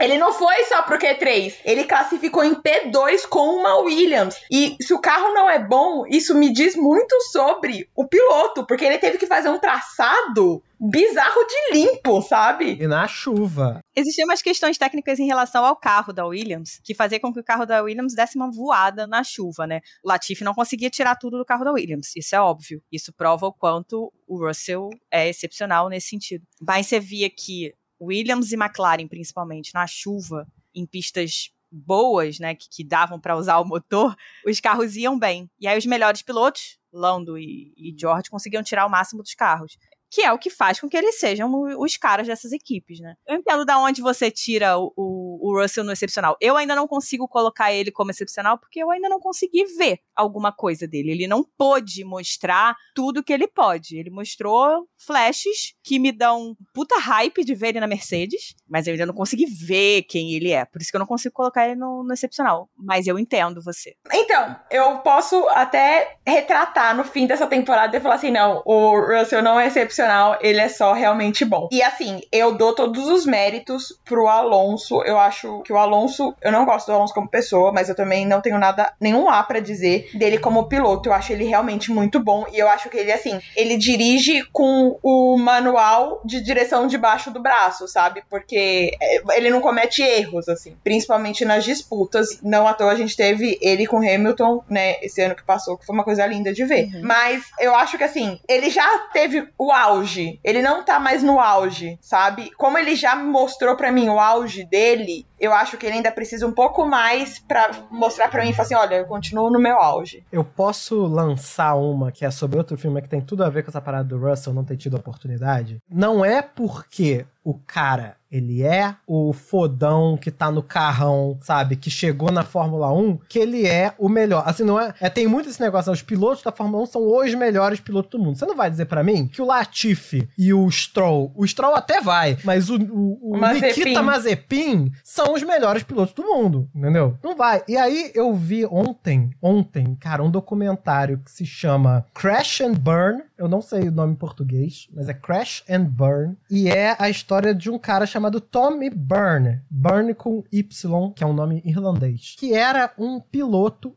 ele 0.00 0.18
não 0.18 0.32
foi 0.32 0.64
só 0.64 0.82
pro 0.82 0.98
Q3, 0.98 1.54
ele 1.64 1.84
classificou 1.84 2.44
em 2.44 2.54
P2 2.54 3.26
com 3.28 3.60
uma 3.60 3.76
Williams. 3.78 4.36
E 4.50 4.76
se 4.80 4.92
o 4.92 5.00
carro 5.00 5.32
não 5.32 5.48
é 5.48 5.58
bom, 5.58 6.04
isso 6.08 6.34
me 6.34 6.52
diz 6.52 6.74
muito 6.76 7.18
sobre 7.30 7.88
o 7.94 8.06
piloto, 8.06 8.66
porque 8.66 8.84
ele 8.84 8.98
teve 8.98 9.18
que 9.18 9.26
fazer 9.26 9.48
um 9.48 9.58
traçado 9.58 10.62
bizarro 10.78 11.46
de 11.46 11.78
limpo, 11.78 12.20
sabe? 12.20 12.76
E 12.80 12.86
na 12.86 13.06
chuva. 13.06 13.83
Existiam 13.96 14.26
umas 14.26 14.42
questões 14.42 14.76
técnicas 14.76 15.20
em 15.20 15.26
relação 15.26 15.64
ao 15.64 15.76
carro 15.76 16.12
da 16.12 16.26
Williams, 16.26 16.80
que 16.82 16.94
fazia 16.94 17.20
com 17.20 17.32
que 17.32 17.38
o 17.38 17.44
carro 17.44 17.64
da 17.64 17.80
Williams 17.80 18.14
desse 18.14 18.36
uma 18.36 18.50
voada 18.50 19.06
na 19.06 19.22
chuva, 19.22 19.68
né? 19.68 19.80
O 20.02 20.08
Latifi 20.08 20.42
não 20.42 20.52
conseguia 20.52 20.90
tirar 20.90 21.14
tudo 21.14 21.38
do 21.38 21.44
carro 21.44 21.64
da 21.64 21.72
Williams, 21.72 22.10
isso 22.16 22.34
é 22.34 22.40
óbvio. 22.40 22.82
Isso 22.90 23.12
prova 23.12 23.46
o 23.46 23.52
quanto 23.52 24.12
o 24.26 24.44
Russell 24.44 24.90
é 25.10 25.28
excepcional 25.28 25.88
nesse 25.88 26.08
sentido. 26.08 26.44
Mas 26.60 26.88
você 26.88 26.98
via 26.98 27.30
que 27.30 27.72
Williams 28.00 28.50
e 28.50 28.56
McLaren, 28.56 29.06
principalmente, 29.06 29.72
na 29.72 29.86
chuva, 29.86 30.44
em 30.74 30.84
pistas 30.84 31.52
boas, 31.70 32.38
né, 32.40 32.54
que, 32.54 32.68
que 32.68 32.84
davam 32.84 33.20
para 33.20 33.36
usar 33.36 33.58
o 33.58 33.64
motor, 33.64 34.16
os 34.44 34.60
carros 34.60 34.96
iam 34.96 35.16
bem. 35.16 35.48
E 35.60 35.68
aí 35.68 35.78
os 35.78 35.86
melhores 35.86 36.22
pilotos, 36.22 36.78
Lando 36.92 37.36
e, 37.36 37.72
e 37.76 37.94
George, 37.98 38.30
conseguiam 38.30 38.62
tirar 38.62 38.86
o 38.86 38.90
máximo 38.90 39.22
dos 39.22 39.34
carros 39.34 39.76
que 40.14 40.22
é 40.22 40.32
o 40.32 40.38
que 40.38 40.48
faz 40.48 40.78
com 40.78 40.88
que 40.88 40.96
eles 40.96 41.18
sejam 41.18 41.50
os 41.76 41.96
caras 41.96 42.28
dessas 42.28 42.52
equipes, 42.52 43.00
né? 43.00 43.16
Eu 43.26 43.34
entendo 43.34 43.64
da 43.64 43.76
onde 43.80 44.00
você 44.00 44.30
tira 44.30 44.78
o, 44.78 44.92
o, 44.96 45.50
o, 45.50 45.60
Russell 45.60 45.82
no 45.82 45.90
excepcional. 45.90 46.36
Eu 46.40 46.56
ainda 46.56 46.76
não 46.76 46.86
consigo 46.86 47.26
colocar 47.26 47.72
ele 47.72 47.90
como 47.90 48.12
excepcional 48.12 48.56
porque 48.56 48.80
eu 48.80 48.92
ainda 48.92 49.08
não 49.08 49.18
consegui 49.18 49.64
ver 49.76 49.98
alguma 50.14 50.52
coisa 50.52 50.86
dele. 50.86 51.10
Ele 51.10 51.26
não 51.26 51.42
pôde 51.42 52.04
mostrar 52.04 52.76
tudo 52.94 53.24
que 53.24 53.32
ele 53.32 53.48
pode. 53.48 53.96
Ele 53.96 54.08
mostrou 54.08 54.88
flashes 54.96 55.74
que 55.82 55.98
me 55.98 56.12
dão 56.12 56.56
puta 56.72 56.96
hype 56.96 57.44
de 57.44 57.52
ver 57.52 57.70
ele 57.70 57.80
na 57.80 57.88
Mercedes, 57.88 58.54
mas 58.68 58.86
eu 58.86 58.92
ainda 58.92 59.06
não 59.06 59.14
consegui 59.14 59.46
ver 59.46 60.02
quem 60.02 60.32
ele 60.34 60.52
é. 60.52 60.64
Por 60.64 60.80
isso 60.80 60.92
que 60.92 60.96
eu 60.96 61.00
não 61.00 61.08
consigo 61.08 61.34
colocar 61.34 61.66
ele 61.66 61.74
no, 61.74 62.04
no 62.04 62.14
excepcional. 62.14 62.70
Mas 62.78 63.08
eu 63.08 63.18
entendo 63.18 63.60
você. 63.60 63.96
Então, 64.12 64.56
eu 64.70 64.98
posso 64.98 65.48
até 65.48 66.18
retratar 66.24 66.96
no 66.96 67.02
fim 67.02 67.26
dessa 67.26 67.48
temporada 67.48 67.96
e 67.96 68.00
falar 68.00 68.14
assim: 68.14 68.30
não, 68.30 68.62
o 68.64 69.00
Russell 69.00 69.42
não 69.42 69.58
é 69.58 69.66
excepcional 69.66 70.03
ele 70.40 70.60
é 70.60 70.68
só 70.68 70.92
realmente 70.92 71.44
bom. 71.44 71.68
E 71.70 71.82
assim, 71.82 72.20
eu 72.32 72.56
dou 72.56 72.74
todos 72.74 73.06
os 73.08 73.26
méritos 73.26 73.98
pro 74.04 74.28
Alonso. 74.28 75.02
Eu 75.02 75.18
acho 75.18 75.62
que 75.62 75.72
o 75.72 75.78
Alonso, 75.78 76.34
eu 76.42 76.52
não 76.52 76.64
gosto 76.64 76.86
do 76.86 76.92
Alonso 76.92 77.14
como 77.14 77.28
pessoa, 77.28 77.72
mas 77.72 77.88
eu 77.88 77.94
também 77.94 78.26
não 78.26 78.40
tenho 78.40 78.58
nada, 78.58 78.92
nenhum 79.00 79.28
A 79.28 79.42
para 79.42 79.60
dizer 79.60 80.10
dele 80.14 80.38
como 80.38 80.68
piloto. 80.68 81.08
Eu 81.08 81.12
acho 81.12 81.32
ele 81.32 81.44
realmente 81.44 81.90
muito 81.90 82.20
bom 82.20 82.44
e 82.52 82.58
eu 82.58 82.68
acho 82.68 82.88
que 82.88 82.96
ele 82.96 83.12
assim, 83.12 83.40
ele 83.56 83.76
dirige 83.76 84.44
com 84.52 84.98
o 85.02 85.36
manual 85.38 86.20
de 86.24 86.40
direção 86.40 86.86
debaixo 86.86 87.30
do 87.30 87.40
braço, 87.40 87.86
sabe? 87.88 88.22
Porque 88.28 88.96
é, 89.00 89.22
ele 89.36 89.50
não 89.50 89.60
comete 89.60 90.02
erros 90.02 90.48
assim, 90.48 90.76
principalmente 90.82 91.44
nas 91.44 91.64
disputas. 91.64 92.40
Não 92.42 92.66
à 92.66 92.74
toa 92.74 92.92
a 92.92 92.96
gente 92.96 93.16
teve 93.16 93.58
ele 93.60 93.86
com 93.86 93.98
Hamilton, 93.98 94.62
né, 94.68 94.96
esse 95.02 95.20
ano 95.20 95.34
que 95.34 95.44
passou, 95.44 95.76
que 95.76 95.86
foi 95.86 95.94
uma 95.94 96.04
coisa 96.04 96.26
linda 96.26 96.52
de 96.52 96.64
ver. 96.64 96.84
Uhum. 96.94 97.00
Mas 97.02 97.44
eu 97.58 97.74
acho 97.74 97.96
que 97.96 98.04
assim, 98.04 98.38
ele 98.48 98.70
já 98.70 98.86
teve 99.12 99.48
o 99.58 99.70
auge 99.70 99.83
auge. 99.84 100.38
Ele 100.42 100.62
não 100.62 100.84
tá 100.84 100.98
mais 100.98 101.22
no 101.22 101.40
auge, 101.40 101.98
sabe? 102.00 102.50
Como 102.56 102.78
ele 102.78 102.96
já 102.96 103.14
mostrou 103.16 103.76
para 103.76 103.92
mim 103.92 104.08
o 104.08 104.18
auge 104.18 104.64
dele, 104.64 105.26
eu 105.38 105.52
acho 105.52 105.76
que 105.76 105.86
ele 105.86 105.96
ainda 105.96 106.10
precisa 106.10 106.46
um 106.46 106.52
pouco 106.52 106.86
mais 106.86 107.38
para 107.38 107.70
mostrar 107.90 108.28
para 108.28 108.44
mim, 108.44 108.52
falar 108.52 108.64
assim, 108.64 108.74
olha, 108.74 108.96
eu 108.96 109.06
continuo 109.06 109.50
no 109.50 109.58
meu 109.58 109.78
auge. 109.78 110.24
Eu 110.32 110.44
posso 110.44 111.06
lançar 111.06 111.74
uma 111.74 112.10
que 112.10 112.24
é 112.24 112.30
sobre 112.30 112.58
outro 112.58 112.76
filme 112.76 113.02
que 113.02 113.08
tem 113.08 113.20
tudo 113.20 113.44
a 113.44 113.50
ver 113.50 113.62
com 113.62 113.70
essa 113.70 113.80
parada 113.80 114.08
do 114.08 114.18
Russell 114.18 114.54
não 114.54 114.64
ter 114.64 114.76
tido 114.76 114.96
oportunidade. 114.96 115.78
Não 115.88 116.24
é 116.24 116.40
porque 116.40 117.26
o 117.44 117.54
cara 117.54 118.16
ele 118.34 118.64
é 118.64 118.96
o 119.06 119.32
fodão 119.32 120.16
que 120.16 120.28
tá 120.28 120.50
no 120.50 120.60
carrão, 120.60 121.38
sabe? 121.40 121.76
Que 121.76 121.88
chegou 121.88 122.32
na 122.32 122.42
Fórmula 122.42 122.92
1, 122.92 123.18
que 123.28 123.38
ele 123.38 123.64
é 123.64 123.94
o 123.96 124.08
melhor. 124.08 124.42
Assim, 124.44 124.64
não 124.64 124.80
é. 124.80 124.92
é 125.00 125.08
tem 125.08 125.28
muito 125.28 125.48
esse 125.48 125.60
negócio, 125.60 125.92
os 125.92 126.02
pilotos 126.02 126.42
da 126.42 126.50
Fórmula 126.50 126.82
1 126.82 126.86
são 126.86 127.16
os 127.16 127.32
melhores 127.34 127.78
pilotos 127.78 128.10
do 128.10 128.18
mundo. 128.18 128.36
Você 128.36 128.44
não 128.44 128.56
vai 128.56 128.68
dizer 128.68 128.86
para 128.86 129.04
mim 129.04 129.28
que 129.28 129.40
o 129.40 129.46
Latifi 129.46 130.28
e 130.36 130.52
o 130.52 130.68
Stroll, 130.68 131.30
o 131.36 131.46
Stroll 131.46 131.76
até 131.76 132.00
vai, 132.00 132.36
mas 132.42 132.68
o, 132.68 132.76
o, 132.76 133.34
o 133.34 133.38
Mazepin. 133.38 133.66
Nikita 133.66 134.02
Mazepin 134.02 134.92
são 135.04 135.32
os 135.34 135.44
melhores 135.44 135.84
pilotos 135.84 136.12
do 136.12 136.24
mundo, 136.24 136.68
entendeu? 136.74 137.16
Não 137.22 137.36
vai. 137.36 137.62
E 137.68 137.76
aí 137.76 138.10
eu 138.16 138.34
vi 138.34 138.66
ontem, 138.66 139.30
ontem, 139.40 139.94
cara, 139.94 140.24
um 140.24 140.30
documentário 140.30 141.20
que 141.24 141.30
se 141.30 141.46
chama 141.46 142.04
Crash 142.12 142.62
and 142.62 142.74
Burn. 142.74 143.22
Eu 143.44 143.48
não 143.50 143.60
sei 143.60 143.88
o 143.88 143.92
nome 143.92 144.14
em 144.14 144.16
português, 144.16 144.88
mas 144.90 145.06
é 145.06 145.12
Crash 145.12 145.62
and 145.68 145.84
Burn. 145.84 146.34
E 146.50 146.66
é 146.70 146.96
a 146.98 147.10
história 147.10 147.54
de 147.54 147.68
um 147.68 147.78
cara 147.78 148.06
chamado 148.06 148.40
Tommy 148.40 148.88
Byrne, 148.88 149.60
Byrne 149.68 150.14
com 150.14 150.42
Y, 150.50 151.12
que 151.12 151.22
é 151.22 151.26
um 151.26 151.34
nome 151.34 151.60
irlandês, 151.62 152.36
que 152.38 152.54
era 152.54 152.94
um 152.96 153.20
piloto 153.20 153.94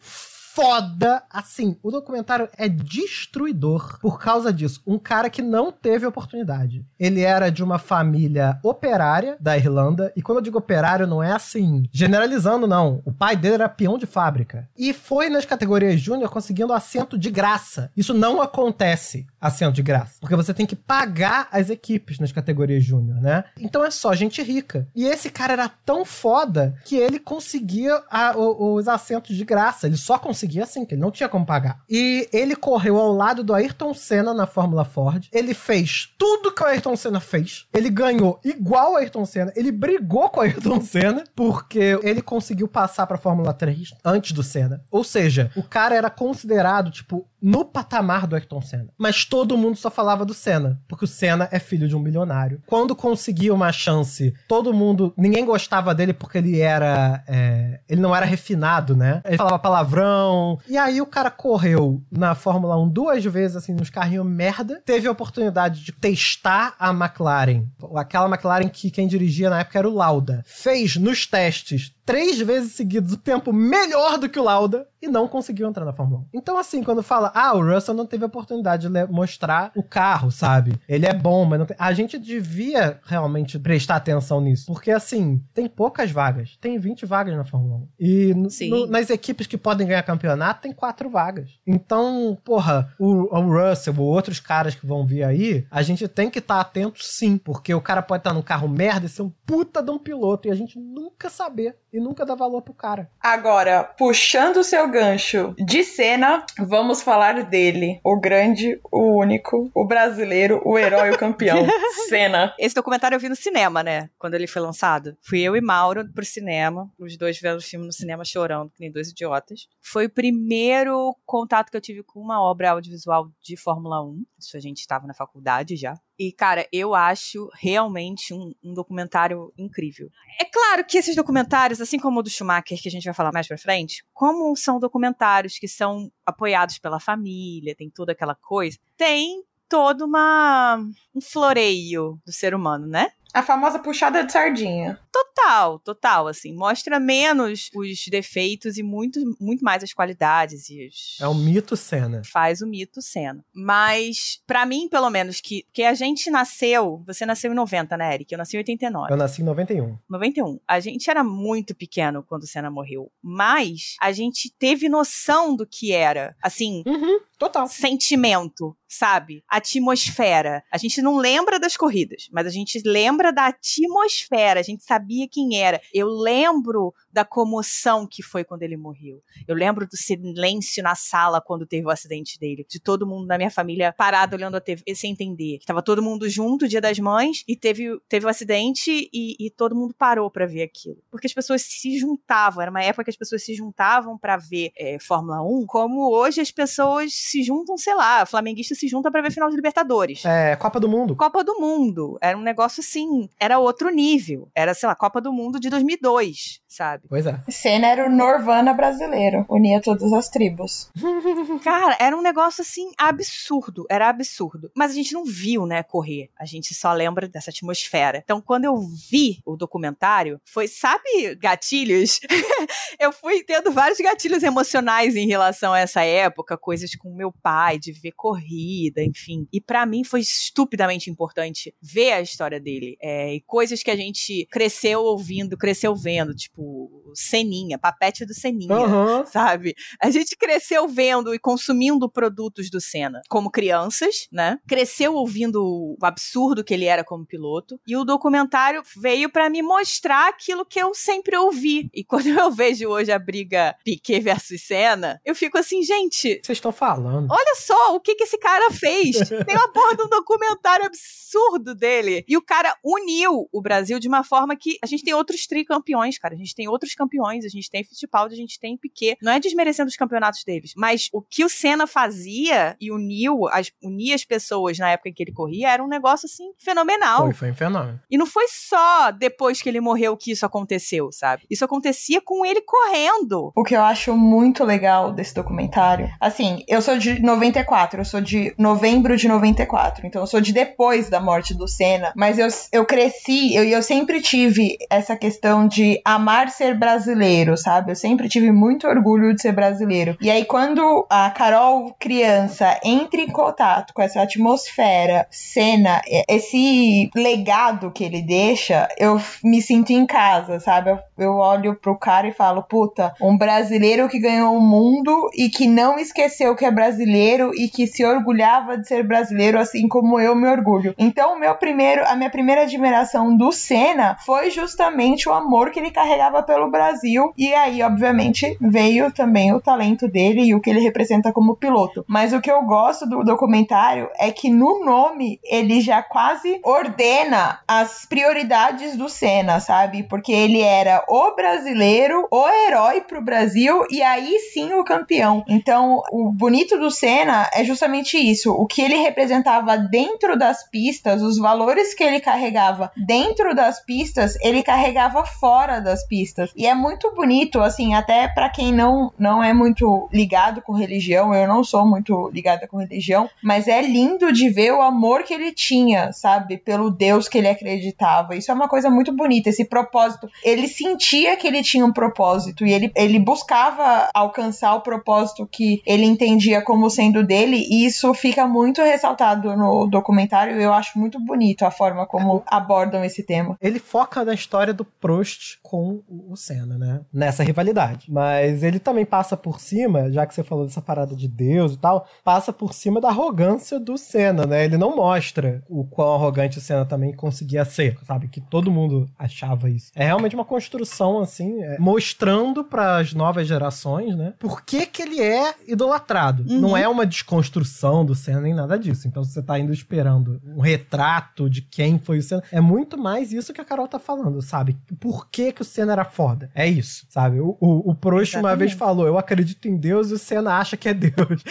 foda. 0.58 1.22
Assim, 1.30 1.78
o 1.84 1.91
documentário 1.91 2.50
é 2.58 2.67
destruidor 2.67 4.00
por 4.00 4.20
causa 4.20 4.52
disso. 4.52 4.82
Um 4.88 4.98
cara 4.98 5.30
que 5.30 5.43
não 5.43 5.72
teve 5.72 6.08
oportunidade. 6.08 6.84
Ele 7.00 7.22
era 7.22 7.52
de 7.52 7.63
uma 7.63 7.78
família 7.78 8.60
operária 8.63 9.38
da 9.39 9.56
Irlanda. 9.56 10.12
E 10.15 10.22
quando 10.24 10.39
eu 10.39 10.43
digo 10.43 10.58
operário, 10.58 11.06
não 11.06 11.22
é 11.22 11.32
assim, 11.32 11.84
generalizando, 11.91 12.65
não. 12.65 13.04
O 13.06 13.13
pai 13.13 13.36
dele 13.36 13.54
era 13.54 13.70
peão 13.70 14.00
de 14.00 14.08
fábrica. 14.08 14.67
E 14.76 14.93
foi 14.93 15.30
nas 15.30 15.46
categorias 15.46 16.02
júnior 16.02 16.32
conseguindo 16.32 16.74
assento 16.74 17.20
de 17.20 17.30
graça. 17.30 17.91
Isso 17.96 18.15
não 18.15 18.41
acontece, 18.41 19.28
assento 19.39 19.76
de 19.76 19.84
graça. 19.84 20.15
Porque 20.20 20.36
você 20.36 20.56
tem 20.56 20.65
que 20.65 20.76
pagar 20.76 21.50
as 21.52 21.70
equipes 21.70 22.17
nas 22.17 22.32
categorias 22.32 22.84
júnior, 22.84 23.22
né? 23.22 23.43
Então 23.60 23.86
é 23.86 23.91
só 23.91 24.15
gente 24.15 24.41
rica. 24.41 24.88
E 24.96 25.06
esse 25.06 25.30
cara 25.30 25.54
era 25.54 25.70
tão 25.70 26.04
foda 26.04 26.76
que 26.84 26.96
ele 26.96 27.20
conseguia 27.20 28.02
a, 28.10 28.36
os 28.36 28.88
assentos 28.88 29.36
de 29.36 29.46
graça. 29.46 29.86
Ele 29.86 29.98
só 29.98 30.17
conseguia 30.17 30.47
assim, 30.62 30.86
que 30.86 30.96
ele 30.96 31.02
não 31.02 31.12
tinha 31.12 31.30
como 31.30 31.46
pagar. 31.46 31.82
E 31.90 32.28
ele 32.32 32.56
correu 32.56 32.98
ao 32.98 33.14
lado 33.14 33.44
do 33.44 33.54
Ayrton 33.54 33.94
Senna 33.94 34.34
na 34.34 34.48
Fórmula 34.48 34.86
Ford. 34.86 35.28
Ele 35.32 35.54
fez 35.54 36.14
tudo 36.18 36.54
que 36.54 36.64
o 36.64 36.66
Ayrton 36.66 36.96
Senna 36.96 37.20
fez. 37.20 37.68
Ele 37.74 37.90
ganhou 37.90 38.40
igual 38.44 38.94
o 38.94 38.96
Ayrton 38.98 39.26
Senna. 39.26 39.52
Ele 39.56 39.72
brigou 39.72 40.30
com 40.30 40.40
o 40.40 40.44
Ayrton 40.44 40.82
Senna 40.82 41.24
porque 41.36 42.00
ele 42.04 42.22
conseguiu 42.22 42.68
passar 42.68 43.08
pra 43.08 43.18
Fórmula 43.18 43.54
3 43.54 43.94
antes 44.04 44.32
do 44.32 44.44
Senna. 44.44 44.84
Ou 44.92 45.04
seja, 45.04 45.52
o 45.56 45.64
cara 45.64 45.96
era 45.96 46.10
considerado, 46.10 46.92
tipo, 46.92 47.28
no 47.41 47.65
patamar 47.65 48.28
do 48.28 48.36
Ayrton 48.36 48.62
Senna. 48.62 48.89
Mas 48.97 49.26
todo 49.26 49.58
mundo 49.58 49.78
só 49.78 49.89
falava 49.89 50.26
do 50.26 50.34
Senna, 50.34 50.82
porque 50.88 51.06
o 51.06 51.08
Senna 51.08 51.47
é 51.52 51.60
filho 51.60 51.88
de 51.88 51.95
um 51.95 52.00
milionário. 52.00 52.62
Quando 52.65 52.95
conseguia 52.95 53.54
uma 53.54 53.71
chance, 53.71 54.34
todo 54.47 54.73
mundo. 54.73 55.13
Ninguém 55.17 55.45
gostava 55.45 55.93
dele 55.93 56.13
porque 56.13 56.38
ele 56.38 56.60
era. 56.60 57.23
É, 57.28 57.80
ele 57.88 58.02
não 58.02 58.15
era 58.15 58.26
refinado, 58.26 58.95
né? 58.95 59.21
Ele 59.26 59.38
falava 59.38 59.60
palavrão. 59.60 60.60
E 60.67 60.78
aí 60.78 61.02
o 61.02 61.06
cara 61.06 61.30
correu 61.30 62.02
na 62.12 62.36
Fórmula 62.36 62.78
1 62.78 62.89
duas 62.89 63.26
vezes, 63.26 63.58
assim, 63.58 63.73
nos 63.73 63.89
carrinhos 63.89 64.26
merda. 64.26 64.82
Teve 64.86 65.08
a 65.08 65.12
oportunidade 65.12 65.84
de 65.84 65.91
testar 65.91 66.76
a 66.80 66.91
McLaren. 66.91 67.65
Aquela 67.95 68.28
McLaren 68.28 68.69
que 68.69 68.91
quem 68.91 69.08
dirigia 69.08 69.50
na 69.50 69.60
época 69.60 69.80
era 69.80 69.89
o 69.89 69.93
Lauda. 69.93 70.43
Fez 70.45 70.95
nos 70.95 71.26
testes 71.26 71.93
três 72.08 72.39
vezes 72.39 72.72
seguidos 72.72 73.12
o 73.12 73.17
tempo 73.17 73.52
melhor 73.52 74.17
do 74.17 74.30
que 74.30 74.39
o 74.39 74.43
Lauda 74.43 74.88
e 75.02 75.10
não 75.10 75.28
conseguiu 75.28 75.67
entrar 75.67 75.84
na 75.84 75.91
Fórmula 75.91 76.22
1. 76.34 76.38
Então, 76.38 76.58
assim, 76.58 76.82
quando 76.82 77.04
fala, 77.04 77.32
ah, 77.36 77.54
o 77.54 77.62
Russell 77.62 77.93
não 77.93 78.06
teve 78.06 78.24
a 78.24 78.28
oportunidade 78.28 78.88
de 78.88 79.08
mostrar 79.08 79.72
o 79.76 79.84
carro, 79.84 80.32
sabe? 80.32 80.74
Ele 80.88 81.06
é 81.06 81.13
bom, 81.13 81.43
mas 81.43 81.60
não 81.60 81.65
tem... 81.65 81.76
A 81.78 81.91
gente 81.91 82.17
devia 82.17 83.00
realmente 83.04 83.60
prestar 83.60 83.98
atenção 83.98 84.39
nisso. 84.39 84.67
Porque, 84.67 84.89
assim, 84.89 85.43
tem 85.54 85.67
poucas 85.67 86.10
vagas. 86.10 86.58
Tem 86.62 86.80
20 86.80 87.06
vagas 87.06 87.36
na 87.36 87.43
Fórmula 87.43 87.76
1. 87.76 87.88
E 88.00 88.34
no, 88.70 88.88
nas 88.88 89.10
equipes 89.10 89.46
que 89.46 89.58
podem 89.58 89.86
ganhar 89.86 90.02
campeonato, 90.04 90.62
tem 90.62 90.72
quatro 90.72 91.10
vagas. 91.10 91.60
Então, 91.67 92.38
porra, 92.43 92.93
o, 92.98 93.36
o 93.36 93.41
Russell 93.41 93.96
ou 93.98 94.08
outros 94.08 94.39
caras 94.39 94.74
que 94.74 94.88
vão 94.88 95.06
vir 95.06 95.24
aí, 95.24 95.67
a 95.70 95.82
gente 95.82 96.08
tem 96.08 96.30
que 96.30 96.39
estar 96.39 96.56
tá 96.56 96.62
atento 96.62 97.04
sim. 97.04 97.38
Porque 97.38 97.74
o 97.74 97.82
cara 97.82 98.02
pode 98.02 98.22
estar 98.22 98.30
tá 98.30 98.34
num 98.34 98.41
carro 98.41 98.70
merda 98.70 99.08
e 99.08 99.10
ser 99.10 99.24
um 99.24 99.32
puta 99.46 99.84
de 99.84 99.91
um 99.91 100.00
piloto 100.00 100.48
e 100.48 100.52
a 100.52 100.56
gente 100.56 100.80
nunca 100.80 101.30
saber 101.30 101.76
e 101.98 102.00
nunca 102.00 102.26
dá 102.26 102.36
valor 102.36 102.62
pro 102.62 102.74
cara. 102.74 103.10
Agora, 103.20 103.84
puxando 103.84 104.58
o 104.58 104.64
seu 104.64 104.88
gancho 104.90 105.56
de 105.58 105.84
cena, 105.84 106.46
vamos 106.58 107.02
falar 107.02 107.44
dele. 107.44 108.00
O 108.04 108.20
grande, 108.20 108.80
o 108.92 109.20
único, 109.20 109.72
o 109.74 109.86
brasileiro, 109.86 110.62
o 110.64 110.78
herói, 110.78 111.12
o 111.12 111.18
campeão. 111.18 111.66
cena. 112.08 112.54
Esse 112.60 112.76
documentário 112.76 113.16
eu 113.16 113.20
vi 113.20 113.30
no 113.30 113.36
cinema, 113.36 113.84
né? 113.84 114.10
Quando 114.18 114.36
ele 114.36 114.48
foi 114.48 114.62
lançado. 114.62 115.18
Fui 115.22 115.42
eu 115.42 115.56
e 115.56 115.62
Mauro 115.62 116.08
pro 116.14 116.24
cinema, 116.24 116.90
os 117.00 117.18
dois 117.18 117.40
vendo 117.40 117.58
o 117.58 117.62
filme 117.62 117.86
no 117.86 117.92
cinema 117.92 118.24
chorando, 118.24 118.70
que 118.70 118.80
nem 118.80 118.92
dois 118.92 119.10
idiotas. 119.10 119.68
Foi 119.82 120.06
o 120.06 120.10
primeiro 120.10 121.16
contato 121.26 121.72
que 121.72 121.78
eu 121.78 121.82
tive 121.82 122.04
com 122.04 122.20
uma 122.20 122.42
obra 122.42 122.72
audiovisual 122.72 123.30
de 123.42 123.58
Fórmula 123.58 124.04
1. 124.04 124.24
Isso 124.40 124.56
a 124.56 124.60
gente 124.60 124.80
estava 124.80 125.08
na 125.08 125.14
faculdade 125.14 125.76
já. 125.76 126.00
E, 126.20 126.32
cara, 126.32 126.68
eu 126.72 126.96
acho 126.96 127.50
realmente 127.54 128.34
um, 128.34 128.52
um, 128.64 128.74
documentário 128.74 129.54
incrível. 129.58 130.10
É 130.40 130.46
claro 130.46 130.84
que 130.84 130.98
esses 130.98 131.16
documentários, 131.16 131.80
assim 131.80 132.00
como 132.00 132.20
o 132.20 132.24
do 132.24 132.30
Schumacher, 132.30 132.82
que 132.82 132.88
a 132.88 132.92
gente 132.92 133.06
vai 133.06 133.14
falar 133.14 133.32
mais 133.32 133.48
pra 133.48 133.58
frente, 133.58 134.04
como 134.14 134.56
são 134.56 134.80
documentários 134.80 135.60
que 135.60 135.68
são 135.68 136.12
apoiados 136.26 136.80
pela 136.80 137.00
família, 137.00 137.76
tem 137.76 137.90
toda 137.90 138.14
aquela 138.14 138.34
coisa, 138.34 138.80
tem 138.98 139.44
todo 139.70 140.06
uma, 140.06 140.80
um 141.14 141.22
floreio 141.22 142.20
do 142.26 142.32
ser 142.32 142.56
humano, 142.56 142.88
né? 142.88 143.12
A 143.34 143.44
famosa 143.44 143.78
puxada 143.78 144.24
de 144.24 144.32
sardinha. 144.32 145.00
Total, 145.18 145.80
total, 145.80 146.28
assim, 146.28 146.54
mostra 146.54 147.00
menos 147.00 147.72
os 147.74 148.06
defeitos 148.08 148.78
e 148.78 148.84
muito, 148.84 149.20
muito 149.40 149.64
mais 149.64 149.82
as 149.82 149.92
qualidades 149.92 150.70
e 150.70 150.86
os... 150.86 151.18
É 151.20 151.28
o 151.28 151.34
mito 151.34 151.76
cena. 151.76 152.22
Faz 152.24 152.62
o 152.62 152.68
mito 152.68 153.02
cena. 153.02 153.44
Mas, 153.52 154.40
para 154.46 154.64
mim, 154.64 154.88
pelo 154.88 155.10
menos, 155.10 155.42
que, 155.42 155.66
que 155.74 155.82
a 155.82 155.96
gente 155.96 156.30
nasceu, 156.30 157.02
você 157.04 157.26
nasceu 157.26 157.52
em 157.52 157.56
90, 157.56 157.98
né, 157.98 158.14
Eric? 158.14 158.32
Eu 158.32 158.38
nasci 158.38 158.58
em 158.58 158.60
89. 158.60 159.12
Eu 159.12 159.18
nasci 159.18 159.42
em 159.42 159.46
91. 159.46 159.98
91. 160.08 160.60
A 160.68 160.80
gente 160.80 161.10
era 161.10 161.24
muito 161.24 161.74
pequeno 161.74 162.24
quando 162.24 162.44
o 162.44 162.48
Senna 162.48 162.70
morreu, 162.70 163.12
mas 163.20 163.96
a 164.00 164.12
gente 164.12 164.54
teve 164.60 164.88
noção 164.88 165.56
do 165.56 165.66
que 165.66 165.94
era, 165.94 166.36
assim... 166.44 166.84
Uhum, 166.86 167.20
total. 167.40 167.68
Sentimento, 167.68 168.76
sabe? 168.88 169.44
Atmosfera. 169.48 170.64
A 170.72 170.78
gente 170.78 171.02
não 171.02 171.18
lembra 171.18 171.60
das 171.60 171.76
corridas, 171.76 172.28
mas 172.32 172.46
a 172.46 172.50
gente 172.50 172.82
lembra 172.86 173.32
da 173.32 173.48
atmosfera. 173.48 174.60
A 174.60 174.64
gente 174.64 174.84
sabia 175.08 175.28
quem 175.32 175.62
era. 175.62 175.82
Eu 175.93 176.10
lembro 176.10 176.93
da 177.18 177.26
comoção 177.26 178.06
que 178.06 178.22
foi 178.22 178.44
quando 178.44 178.62
ele 178.62 178.78
morreu. 178.78 179.24
Eu 179.48 179.56
lembro 179.56 179.88
do 179.88 179.98
silêncio 179.98 180.84
na 180.84 180.94
sala 180.94 181.42
quando 181.42 181.66
teve 181.66 181.88
o 181.88 181.90
acidente 181.90 182.40
dele. 182.40 182.64
De 182.70 182.80
todo 182.80 183.08
mundo 183.08 183.26
da 183.26 183.38
minha 183.38 183.50
família 183.50 183.92
parado 183.92 184.36
olhando 184.36 184.56
a 184.56 184.62
TV 184.62 184.84
sem 184.94 185.14
entender. 185.14 185.58
Tava 185.66 185.82
todo 185.82 186.04
mundo 186.04 186.30
junto, 186.30 186.68
dia 186.68 186.80
das 186.80 187.00
mães, 187.00 187.44
e 187.48 187.56
teve, 187.56 188.00
teve 188.08 188.26
o 188.26 188.28
um 188.28 188.30
acidente 188.30 189.10
e, 189.12 189.36
e, 189.40 189.50
todo 189.50 189.76
mundo 189.76 189.96
parou 189.98 190.30
para 190.30 190.46
ver 190.46 190.62
aquilo. 190.62 190.98
Porque 191.10 191.26
as 191.26 191.34
pessoas 191.34 191.64
se 191.64 191.98
juntavam. 191.98 192.62
Era 192.62 192.70
uma 192.70 192.84
época 192.84 193.06
que 193.06 193.10
as 193.10 193.18
pessoas 193.18 193.44
se 193.44 193.56
juntavam 193.56 194.16
para 194.16 194.38
ver 194.38 194.72
é, 194.78 195.00
Fórmula 195.00 195.42
1, 195.42 195.66
como 195.66 196.14
hoje 196.14 196.40
as 196.40 196.52
pessoas 196.52 197.14
se 197.14 197.42
juntam, 197.42 197.76
sei 197.80 197.96
lá, 197.96 198.28
flamenguista 198.28 198.76
se 198.76 198.88
junta 198.88 199.10
para 199.10 199.24
ver 199.24 199.32
final 199.32 199.50
de 199.50 199.56
Libertadores. 199.56 200.24
É, 200.24 200.56
Copa 200.56 200.80
do 200.80 200.88
Mundo. 200.88 201.16
Copa 201.16 201.44
do 201.44 201.60
Mundo. 201.60 202.20
Era 202.22 202.38
um 202.38 202.44
negócio 202.44 202.82
assim, 202.82 203.28
era 203.40 203.58
outro 203.58 203.90
nível. 203.90 204.52
Era, 204.54 204.76
sei 204.76 204.88
lá, 204.88 204.96
Copa 204.96 205.20
do 205.20 205.34
Mundo 205.34 205.60
de 205.60 205.68
2002, 205.68 206.62
sabe? 206.68 207.07
Pois 207.10 207.26
é. 207.26 207.39
Senna 207.50 207.88
era 207.88 208.08
o 208.08 208.12
Norvana 208.12 208.74
brasileiro, 208.74 209.46
unia 209.50 209.82
todas 209.82 210.12
as 210.13 210.30
tribos. 210.30 210.89
Cara, 211.63 211.98
era 212.00 212.15
um 212.15 212.22
negócio 212.22 212.62
assim 212.62 212.91
absurdo, 212.98 213.86
era 213.89 214.10
absurdo. 214.10 214.72
Mas 214.76 214.91
a 214.91 214.93
gente 214.93 215.13
não 215.13 215.24
viu, 215.24 215.65
né, 215.65 215.84
correr. 215.84 216.30
A 216.38 216.46
gente 216.46 216.74
só 216.74 216.91
lembra 216.93 217.28
dessa 217.28 217.50
atmosfera. 217.50 218.22
Então, 218.24 218.41
quando 218.41 218.65
eu 218.65 218.78
vi 219.10 219.39
o 219.46 219.56
documentário, 219.56 220.39
foi, 220.46 220.67
sabe, 220.67 221.36
gatilhos? 221.36 222.20
eu 223.00 223.12
fui 223.12 223.43
tendo 223.43 223.72
vários 223.72 224.00
gatilhos 224.00 224.43
emocionais 224.43 225.15
em 225.15 225.28
relação 225.28 225.74
a 225.74 225.80
essa 225.80 226.04
época, 226.04 226.58
coisas 226.58 226.96
com 226.96 227.13
meu 227.13 227.32
pai, 227.32 227.80
de 227.80 227.91
ver 227.91 228.12
corrida, 228.12 229.04
enfim. 229.04 229.48
E 229.52 229.62
para 229.62 229.86
mim 229.86 230.04
foi 230.04 230.20
estupidamente 230.22 231.10
importante 231.10 231.74
ver 231.82 232.13
a 232.13 232.22
história 232.22 232.60
dele. 232.60 232.98
É, 233.02 233.34
e 233.34 233.41
coisas 233.41 233.82
que 233.82 233.91
a 233.91 233.96
gente 233.96 234.46
cresceu 234.52 235.02
ouvindo, 235.02 235.58
cresceu 235.58 235.96
vendo, 235.96 236.36
tipo 236.36 236.97
Seninha, 237.14 237.78
papete 237.78 238.26
do 238.26 238.34
Seninha, 238.34 238.76
uhum. 238.76 239.26
sabe? 239.26 239.76
A 240.02 240.10
gente 240.10 240.36
cresceu 240.36 240.88
vendo 240.88 241.34
e 241.34 241.40
consumindo 241.40 242.10
produtos 242.10 242.70
do 242.70 242.80
Senna 242.80 243.22
como 243.30 243.52
crianças, 243.52 244.28
né? 244.32 244.60
Cresceu 244.68 245.16
ouvindo 245.16 245.64
o 245.64 245.98
absurdo 246.02 246.64
que 246.64 246.74
ele 246.74 246.86
era 246.86 247.04
como 247.04 247.26
piloto. 247.26 247.80
E 247.88 247.96
o 247.96 248.04
documentário 248.04 248.82
veio 248.96 249.30
para 249.30 249.50
me 249.50 249.62
mostrar 249.62 250.30
aquilo 250.30 250.66
que 250.66 250.80
eu 250.80 250.94
sempre 250.94 251.36
ouvi. 251.38 251.90
E 251.94 252.04
quando 252.06 252.28
eu 252.28 252.52
vejo 252.52 252.88
hoje 252.88 253.12
a 253.12 253.20
briga 253.20 253.76
Piquet 253.84 254.20
versus 254.20 254.62
Senna, 254.64 255.20
eu 255.26 255.36
fico 255.36 255.58
assim, 255.58 255.84
gente. 255.84 256.42
Vocês 256.44 256.58
estão 256.58 256.72
falando. 256.72 257.28
Olha 257.32 257.56
só 257.56 257.96
o 257.96 258.00
que, 258.00 258.16
que 258.16 258.24
esse 258.24 258.38
cara 258.38 258.72
fez. 258.72 259.18
Tem 259.46 259.56
uma 259.56 259.72
porra 259.72 259.96
de 259.96 260.04
um 260.04 260.10
documentário 260.10 260.86
absurdo 260.86 261.76
dele. 261.76 262.24
E 262.28 262.38
o 262.38 262.42
cara 262.42 262.76
uniu 262.84 263.48
o 263.52 263.62
Brasil 263.62 264.00
de 264.00 264.08
uma 264.08 264.24
forma 264.24 264.56
que 264.56 264.78
a 264.82 264.86
gente 264.86 265.04
tem 265.04 265.14
outros 265.14 265.46
tricampeões, 265.46 266.18
cara. 266.18 266.34
A 266.34 266.38
gente 266.38 266.56
tem 266.56 266.68
outros 266.68 266.77
campeões, 266.96 267.46
a 267.46 267.50
gente 267.50 267.70
tem 267.70 267.84
Fittipaldi, 267.84 268.34
a 268.34 268.38
gente 268.38 268.60
tem 268.60 268.78
Piquet. 268.78 269.18
Não 269.22 269.32
é 269.32 269.40
desmerecendo 269.40 269.90
os 269.90 269.96
campeonatos 269.96 270.44
deles, 270.44 270.74
mas 270.76 271.10
o 271.12 271.22
que 271.22 271.44
o 271.44 271.50
Senna 271.50 271.88
fazia 271.88 272.76
e 272.80 272.92
uniu 272.92 273.48
as, 273.48 273.72
unia 273.82 274.16
as 274.16 274.24
pessoas 274.24 274.78
na 274.78 274.92
época 274.92 275.10
em 275.10 275.13
que 275.13 275.24
ele 275.24 275.32
corria 275.32 275.70
era 275.70 275.84
um 275.84 275.88
negócio 275.88 276.26
assim 276.26 276.52
fenomenal. 276.58 277.26
Foi, 277.26 277.34
foi 277.34 277.52
um 277.52 277.56
fenômeno. 277.56 278.00
E 278.10 278.18
não 278.18 278.26
foi 278.26 278.48
só 278.48 279.12
depois 279.12 279.62
que 279.62 279.70
ele 279.70 279.82
morreu 279.82 280.16
que 280.18 280.32
isso 280.32 280.46
aconteceu, 280.46 281.10
sabe? 281.12 281.44
Isso 281.50 281.66
acontecia 281.66 282.22
com 282.22 282.46
ele 282.46 282.62
correndo. 282.62 283.52
O 283.56 283.63
que 283.63 283.76
eu 283.76 283.82
acho 283.82 284.16
muito 284.16 284.63
legal 284.63 285.12
desse 285.12 285.34
documentário, 285.34 286.10
assim, 286.20 286.63
eu 286.68 286.82
sou 286.82 286.98
de 286.98 287.22
94, 287.22 288.02
eu 288.02 288.06
sou 288.06 288.22
de 288.22 288.54
novembro 288.58 289.16
de 289.18 289.28
94, 289.28 290.06
então 290.06 290.22
eu 290.22 290.28
sou 290.28 290.42
de 290.42 290.54
depois 290.54 291.10
da 291.10 291.20
morte 291.20 291.54
do 291.54 291.68
Senna, 291.68 292.12
mas 292.16 292.38
eu, 292.40 292.48
eu 292.72 292.86
cresci, 292.86 293.56
eu, 293.56 293.63
eu 293.63 293.84
sempre 293.84 294.22
tive 294.22 294.78
essa 294.90 295.16
questão 295.16 295.68
de 295.68 296.02
amar 296.04 296.50
ser 296.50 296.67
ser 296.68 296.76
brasileiro, 296.76 297.58
sabe? 297.58 297.92
Eu 297.92 297.96
sempre 297.96 298.28
tive 298.28 298.52
muito 298.52 298.88
orgulho 298.88 299.34
de 299.34 299.42
ser 299.42 299.54
brasileiro. 299.54 300.18
E 300.22 300.30
aí, 300.30 300.44
quando 300.44 301.06
a 301.10 301.30
Carol, 301.30 301.96
criança, 302.00 302.80
entra 302.84 303.22
em 303.22 303.28
contato 303.28 303.94
com 303.94 304.02
essa 304.02 304.22
atmosfera, 304.22 305.28
cena, 305.32 306.02
esse 306.28 307.10
legado 307.16 307.92
que 307.92 308.04
ele 308.04 308.22
deixa, 308.22 308.88
eu 308.98 309.20
me 309.44 309.62
sinto 309.62 309.92
em 309.92 310.06
casa, 310.06 310.60
sabe? 310.60 310.98
Eu, 311.18 311.38
olho 311.38 311.76
pro 311.76 311.98
cara 311.98 312.28
e 312.28 312.34
falo, 312.34 312.64
puta, 312.64 313.14
um 313.22 313.38
brasileiro 313.38 314.10
que 314.10 314.20
ganhou 314.20 314.56
o 314.56 314.62
mundo 314.62 315.30
e 315.36 315.50
que 315.50 315.68
não 315.68 316.00
esqueceu 316.00 316.56
que 316.56 316.66
é 316.66 316.72
brasileiro 316.72 317.52
e 317.54 317.70
que 317.70 317.86
se 317.86 318.04
orgulhava 318.04 318.78
de 318.78 318.88
ser 318.88 319.04
brasileiro, 319.04 319.60
assim 319.60 319.88
como 319.88 320.20
eu 320.20 320.36
me 320.36 320.48
orgulho. 320.48 320.96
Então, 320.98 321.40
meu 321.40 321.56
primeiro, 321.56 322.04
a 322.08 322.16
minha 322.16 322.30
primeira 322.30 322.64
admiração 322.64 323.36
do 323.38 323.52
Senna 323.52 324.18
foi 324.26 324.50
justamente 324.50 325.30
o 325.30 325.34
amor 325.34 325.70
que 325.70 325.80
ele 325.80 325.92
carregava 325.92 326.42
pelo 326.42 326.57
Brasil. 326.72 327.34
E 327.38 327.54
aí, 327.54 327.82
obviamente, 327.84 328.58
veio 328.60 329.12
também 329.12 329.54
o 329.54 329.62
talento 329.62 330.08
dele 330.08 330.41
e 330.43 330.56
o 330.56 330.60
que 330.60 330.70
ele 330.70 330.80
representa 330.80 331.32
como 331.32 331.56
piloto. 331.56 332.04
Mas 332.08 332.34
o 332.34 332.41
que 332.41 332.52
eu 332.52 332.63
gosto 332.63 333.08
do 333.08 333.24
documentário 333.24 334.10
é 334.17 334.32
que 334.32 334.50
no 334.50 334.84
nome 334.84 335.39
ele 335.43 335.80
já 335.82 336.02
quase 336.02 336.60
ordena 336.63 337.60
as 337.67 338.06
prioridades 338.06 338.96
do 338.96 339.08
Senna, 339.10 339.60
sabe? 339.60 340.04
Porque 340.04 340.32
ele 340.32 340.62
era 340.62 341.04
o 341.08 341.36
brasileiro, 341.36 342.28
o 342.32 342.48
herói 342.48 343.02
pro 343.02 343.24
Brasil 343.24 343.86
e 343.89 344.02
aí 344.02 344.39
sim 344.54 344.74
o 344.74 344.84
campeão. 344.84 345.43
Então, 345.48 346.02
o 346.12 346.32
bonito 346.32 346.78
do 346.78 346.89
Senna 346.89 347.50
é 347.54 347.63
justamente 347.63 348.17
isso. 348.17 348.52
O 348.52 348.65
que 348.65 348.82
ele 348.82 348.96
representava 348.96 349.78
dentro 349.78 350.38
das 350.38 350.67
pistas, 350.70 351.22
os 351.22 351.38
valores 351.38 351.93
que 351.93 352.04
ele 352.04 352.20
carregava 352.20 352.91
dentro 352.96 353.54
das 353.56 353.84
pistas, 353.84 354.38
ele 354.41 354.63
carregava 354.63 355.26
fora 355.26 355.80
das 355.80 356.06
pistas. 356.08 356.47
E 356.56 356.66
é 356.66 356.74
muito 356.74 357.14
bonito, 357.14 357.60
assim, 357.62 357.94
até 357.94 358.28
para 358.28 358.50
quem 358.50 358.74
não, 358.74 359.12
não 359.18 359.44
é 359.44 359.54
muito 359.54 360.10
ligado 360.12 360.62
com 360.62 360.74
religião, 360.74 361.34
eu 361.34 361.48
não 361.48 361.64
sou 361.64 361.86
muito 361.86 362.30
ligada 362.34 362.68
com 362.68 362.78
religião, 362.78 363.30
mas 363.44 363.68
é 363.68 363.82
lindo 363.82 364.32
de 364.32 364.50
ver 364.50 364.72
o 364.72 364.82
amor 364.82 365.24
que 365.24 365.34
ele 365.34 365.52
tinha, 365.52 366.12
sabe, 366.12 366.58
pelo 366.58 366.90
Deus 366.90 367.28
que 367.28 367.38
ele 367.38 367.48
acreditava. 367.48 368.36
Isso 368.36 368.52
é 368.52 368.54
uma 368.54 368.68
coisa 368.68 368.90
muito 368.90 369.12
bonita, 369.16 369.50
esse 369.50 369.66
propósito. 369.66 370.30
Ele 370.44 370.68
sentia 370.68 371.36
que 371.36 371.48
ele 371.48 371.64
tinha 371.64 371.86
um 371.86 371.92
propósito 371.92 372.66
e 372.66 372.72
ele, 372.72 372.92
ele 372.96 373.20
buscava 373.20 374.10
alcançar 374.14 374.76
o 374.76 374.82
propósito 374.82 375.48
que 375.52 375.82
ele 375.86 376.06
entendia 376.06 376.62
como 376.62 376.90
sendo 376.90 377.24
dele, 377.24 377.66
e 377.70 377.86
isso 377.86 378.14
fica 378.14 378.48
muito 378.48 378.82
ressaltado 378.82 379.56
no 379.56 379.88
documentário. 379.88 380.60
Eu 380.60 380.74
acho 380.74 380.98
muito 380.98 381.20
bonito 381.20 381.64
a 381.64 381.72
forma 381.72 382.06
como 382.06 382.44
abordam 382.48 383.04
esse 383.04 383.24
tema. 383.24 383.58
Ele 383.62 383.80
foca 383.80 384.24
na 384.24 384.34
história 384.34 384.74
do 384.74 384.86
Prost 384.86 385.58
com 385.62 386.02
o 386.08 386.37
Senna, 386.38 386.78
né? 386.78 387.02
Nessa 387.13 387.43
rivalidade. 387.43 388.12
Mas 388.12 388.63
ele 388.63 388.80
também 388.80 389.06
passa 389.06 389.36
por 389.36 389.60
cima, 389.60 390.12
já 390.12 390.26
que 390.26 390.34
você 390.34 390.43
falou 390.43 390.65
dessa 390.65 390.82
parada 390.82 391.15
de 391.15 391.28
Deus 391.28 391.73
e 391.73 391.78
tal, 391.78 392.08
passa 392.23 392.54
por 392.54 392.73
cima 392.73 393.02
da 393.02 393.10
arrogância 393.10 393.80
do 393.80 393.97
Senna, 393.97 394.45
né? 394.45 394.65
Ele 394.65 394.78
não 394.78 394.95
mostra 394.95 395.63
o 395.67 395.84
quão 395.84 396.13
arrogante 396.13 396.58
o 396.58 396.62
Senna 396.62 396.86
também 396.86 397.13
conseguia 397.13 397.65
ser, 397.65 397.97
sabe? 398.06 398.28
Que 398.28 398.39
todo 398.39 398.71
mundo 398.71 399.06
achava 399.17 399.69
isso. 399.69 399.91
É 399.95 400.06
realmente 400.06 400.36
uma 400.36 400.45
construção, 400.45 401.19
assim, 401.19 401.62
é, 401.63 401.78
mostrando 401.80 402.63
para 402.63 402.97
as 402.97 403.13
novas 403.13 403.47
gerações, 403.47 404.15
né? 404.15 404.34
Por 404.39 404.63
que 404.63 404.86
que 404.86 405.02
ele 405.02 405.21
é 405.21 405.56
idolatrado. 405.67 406.43
Uhum. 406.47 406.60
Não 406.60 406.78
é 406.78 406.88
uma 406.88 407.06
desconstrução 407.06 408.06
do 408.06 408.15
Senna 408.15 408.41
nem 408.41 408.54
nada 408.54 408.78
disso. 408.78 409.08
Então 409.08 409.23
você 409.23 409.41
tá 409.41 409.58
indo 409.60 409.73
esperando 409.73 410.41
um 410.45 410.62
retrato 410.62 411.50
de 411.50 411.62
quem 411.62 412.00
foi 412.00 412.19
o 412.19 412.23
Senna. 412.23 412.43
É 412.52 412.62
muito 412.62 412.97
mais 412.97 413.32
isso 413.32 413.54
que 413.54 413.62
a 413.62 413.65
Carol 413.65 413.88
tá 413.88 414.00
falando, 414.00 414.41
sabe? 414.41 414.78
Por 415.00 415.30
que 415.30 415.52
que 415.52 415.62
o 415.62 415.65
Senna 415.65 415.93
era 415.93 416.06
foda? 416.28 416.52
É 416.54 416.68
isso, 416.68 417.06
sabe? 417.10 417.40
O, 417.40 417.58
o, 417.60 417.92
o 417.92 417.96
Proust 417.96 418.34
Exatamente. 418.34 418.52
uma 418.52 418.56
vez 418.56 418.74
falou, 418.74 419.08
eu 419.08 419.18
acredito 419.18 419.68
em 419.68 419.78
Deus 419.78 420.12
e 420.12 420.13
o 420.13 420.18
Senna 420.18 420.58
acha 420.58 420.76
que 420.76 420.90
é 420.90 420.94
Deus. 420.94 421.16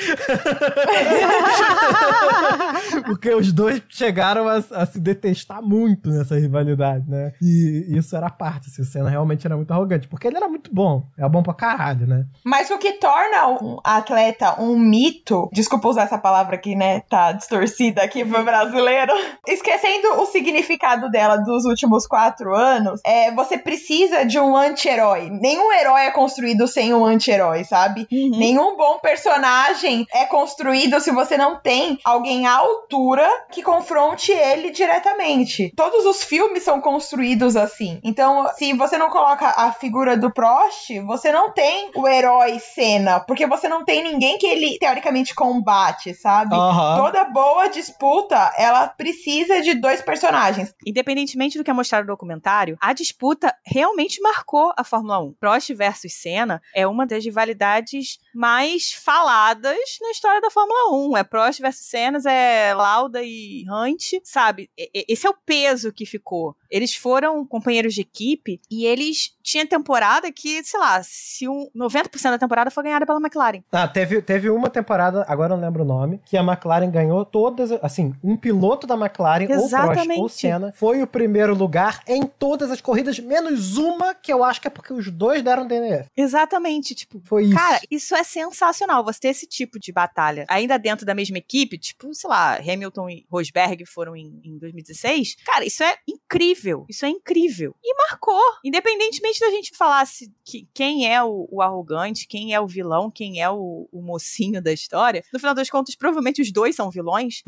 Porque 3.06 3.32
os 3.34 3.52
dois 3.52 3.82
chegaram 3.88 4.48
a, 4.48 4.56
a, 4.56 4.86
se 4.86 5.00
detestar 5.00 5.62
muito 5.62 6.10
nessa 6.10 6.38
rivalidade, 6.38 7.08
né? 7.08 7.32
E 7.40 7.86
isso 7.88 8.14
era 8.16 8.28
parte, 8.28 8.68
assim, 8.68 8.82
o 8.82 8.84
Senna 8.84 9.08
realmente 9.08 9.46
era 9.46 9.56
muito 9.56 9.70
arrogante, 9.70 10.08
porque 10.08 10.26
ele 10.26 10.36
era 10.36 10.48
muito 10.48 10.74
bom, 10.74 11.06
era 11.16 11.28
bom 11.28 11.42
pra 11.42 11.54
caralho, 11.54 12.06
né? 12.06 12.26
Mas 12.44 12.70
o 12.70 12.78
que 12.78 12.94
torna 12.94 13.46
um 13.48 13.78
atleta 13.82 14.60
um 14.60 14.78
mito, 14.78 15.48
desculpa 15.52 15.88
usar 15.88 16.02
essa 16.02 16.18
palavra 16.18 16.56
aqui, 16.56 16.74
né, 16.74 17.00
tá 17.00 17.32
distorcida 17.32 18.02
aqui 18.02 18.24
pro 18.24 18.44
brasileiro, 18.44 19.12
esquecendo 19.46 20.20
o 20.20 20.26
significado 20.26 21.10
dela 21.10 21.36
dos 21.36 21.64
últimos 21.64 22.06
quatro 22.06 22.54
anos, 22.54 23.00
é, 23.04 23.30
você 23.32 23.56
precisa 23.56 24.24
de 24.24 24.38
um 24.38 24.54
anti-herói. 24.66 25.30
Nenhum 25.30 25.72
herói 25.72 26.06
é 26.06 26.10
construído 26.10 26.66
sem 26.66 26.94
um 26.94 27.04
anti-herói, 27.04 27.64
sabe? 27.64 28.06
Uhum. 28.10 28.38
Nenhum 28.38 28.76
bom 28.76 28.98
personagem 28.98 30.06
é 30.12 30.24
construído 30.24 31.00
se 31.00 31.10
você 31.10 31.36
não 31.36 31.60
tem 31.60 31.98
alguém 32.04 32.46
à 32.46 32.56
altura 32.56 33.28
que 33.50 33.62
confronte 33.62 34.32
ele 34.32 34.70
diretamente. 34.70 35.72
Todos 35.76 36.04
os 36.04 36.22
filmes 36.24 36.62
são 36.62 36.80
construídos 36.80 37.56
assim. 37.56 38.00
Então, 38.02 38.48
se 38.56 38.72
você 38.72 38.98
não 38.98 39.10
coloca 39.10 39.46
a 39.46 39.72
figura 39.72 40.16
do 40.16 40.32
Prost, 40.32 40.90
você 41.06 41.32
não 41.32 41.52
tem 41.52 41.90
o 41.94 42.06
herói 42.06 42.58
cena, 42.58 43.20
porque 43.20 43.46
você 43.46 43.68
não 43.68 43.84
tem 43.84 44.02
ninguém 44.02 44.38
que 44.38 44.46
ele 44.46 44.78
teoricamente 44.78 45.34
combate, 45.34 46.14
sabe? 46.14 46.54
Uhum. 46.54 46.96
Toda 46.96 47.24
boa 47.24 47.68
disputa, 47.68 48.52
ela 48.56 48.88
precisa 48.88 49.60
de 49.62 49.74
dois 49.74 50.00
personagens. 50.00 50.74
Independentemente 50.86 51.58
do 51.58 51.64
que 51.64 51.70
é 51.70 51.74
mostrado 51.74 52.06
no 52.06 52.12
documentário, 52.12 52.76
a 52.80 52.92
disputa 52.92 53.54
realmente 53.64 54.20
marcou 54.20 54.55
a 54.76 54.84
Fórmula 54.84 55.20
1. 55.20 55.34
Prost 55.34 55.74
versus 55.74 56.14
Senna 56.14 56.62
é 56.74 56.86
uma 56.86 57.06
das 57.06 57.24
rivalidades 57.24 58.18
mais 58.34 58.92
faladas 58.92 59.78
na 60.00 60.10
história 60.10 60.40
da 60.40 60.50
Fórmula 60.50 61.10
1. 61.10 61.16
É 61.16 61.24
Prost 61.24 61.60
versus 61.60 61.86
Senna, 61.86 62.18
é 62.30 62.74
Lauda 62.74 63.22
e 63.22 63.64
Hunt, 63.68 64.20
sabe? 64.24 64.70
Esse 64.76 65.26
é 65.26 65.30
o 65.30 65.36
peso 65.44 65.92
que 65.92 66.06
ficou. 66.06 66.56
Eles 66.70 66.94
foram 66.94 67.44
companheiros 67.44 67.94
de 67.94 68.00
equipe 68.00 68.60
e 68.70 68.86
eles 68.86 69.34
tinham 69.42 69.66
temporada 69.66 70.32
que, 70.32 70.64
sei 70.64 70.80
lá, 70.80 71.00
se 71.02 71.48
um 71.48 71.68
90% 71.76 72.30
da 72.30 72.38
temporada 72.38 72.70
foi 72.70 72.84
ganhada 72.84 73.06
pela 73.06 73.20
McLaren. 73.20 73.62
Ah, 73.70 73.86
teve, 73.86 74.22
teve 74.22 74.50
uma 74.50 74.70
temporada, 74.70 75.24
agora 75.28 75.52
eu 75.52 75.56
não 75.56 75.64
lembro 75.64 75.82
o 75.82 75.86
nome, 75.86 76.20
que 76.24 76.36
a 76.36 76.42
McLaren 76.42 76.90
ganhou 76.90 77.24
todas, 77.24 77.70
assim, 77.82 78.14
um 78.22 78.36
piloto 78.36 78.86
da 78.86 78.94
McLaren, 78.94 79.46
Exatamente. 79.48 79.98
ou 79.98 80.06
Prost 80.06 80.18
ou 80.18 80.28
Senna, 80.28 80.72
foi 80.74 81.02
o 81.02 81.06
primeiro 81.06 81.54
lugar 81.54 82.02
em 82.06 82.22
todas 82.22 82.70
as 82.70 82.80
corridas, 82.80 83.18
menos 83.18 83.76
uma 83.76 84.14
que 84.14 84.32
eu 84.32 84.42
acho 84.42 84.60
que 84.60 84.66
é 84.66 84.70
porque 84.70 84.92
os 84.92 85.10
dois 85.10 85.42
deram 85.42 85.66
DNF. 85.66 86.08
Exatamente, 86.16 86.94
tipo, 86.94 87.20
foi 87.24 87.44
isso. 87.44 87.54
Cara, 87.54 87.80
isso 87.90 88.14
é 88.14 88.24
sensacional, 88.24 89.04
você 89.04 89.20
ter 89.20 89.28
esse 89.28 89.46
tipo 89.46 89.78
de 89.78 89.92
batalha. 89.92 90.44
Ainda 90.48 90.78
dentro 90.78 91.04
da 91.04 91.14
mesma 91.14 91.38
equipe, 91.38 91.78
tipo, 91.78 92.12
sei 92.14 92.28
lá, 92.30 92.56
Hamilton 92.56 93.10
e 93.10 93.26
Rosberg 93.30 93.84
foram 93.86 94.16
em, 94.16 94.40
em 94.44 94.58
2016. 94.58 95.36
Cara, 95.44 95.64
isso 95.64 95.82
é 95.82 95.96
incrível. 96.08 96.55
Isso 96.88 97.04
é 97.04 97.08
incrível. 97.08 97.74
E 97.82 97.94
marcou. 98.08 98.40
Independentemente 98.64 99.40
da 99.40 99.50
gente 99.50 99.76
falasse 99.76 100.32
que 100.44 100.68
quem 100.72 101.12
é 101.12 101.22
o, 101.22 101.48
o 101.50 101.62
arrogante, 101.62 102.26
quem 102.26 102.54
é 102.54 102.60
o 102.60 102.66
vilão, 102.66 103.10
quem 103.10 103.40
é 103.40 103.50
o, 103.50 103.88
o, 103.92 104.02
mocinho 104.02 104.62
da 104.62 104.72
história, 104.72 105.22
no 105.32 105.38
final 105.38 105.54
das 105.54 105.68
contas, 105.68 105.94
provavelmente 105.96 106.40
os 106.40 106.52
dois 106.52 106.76
são 106.76 106.90
vilões. 106.90 107.42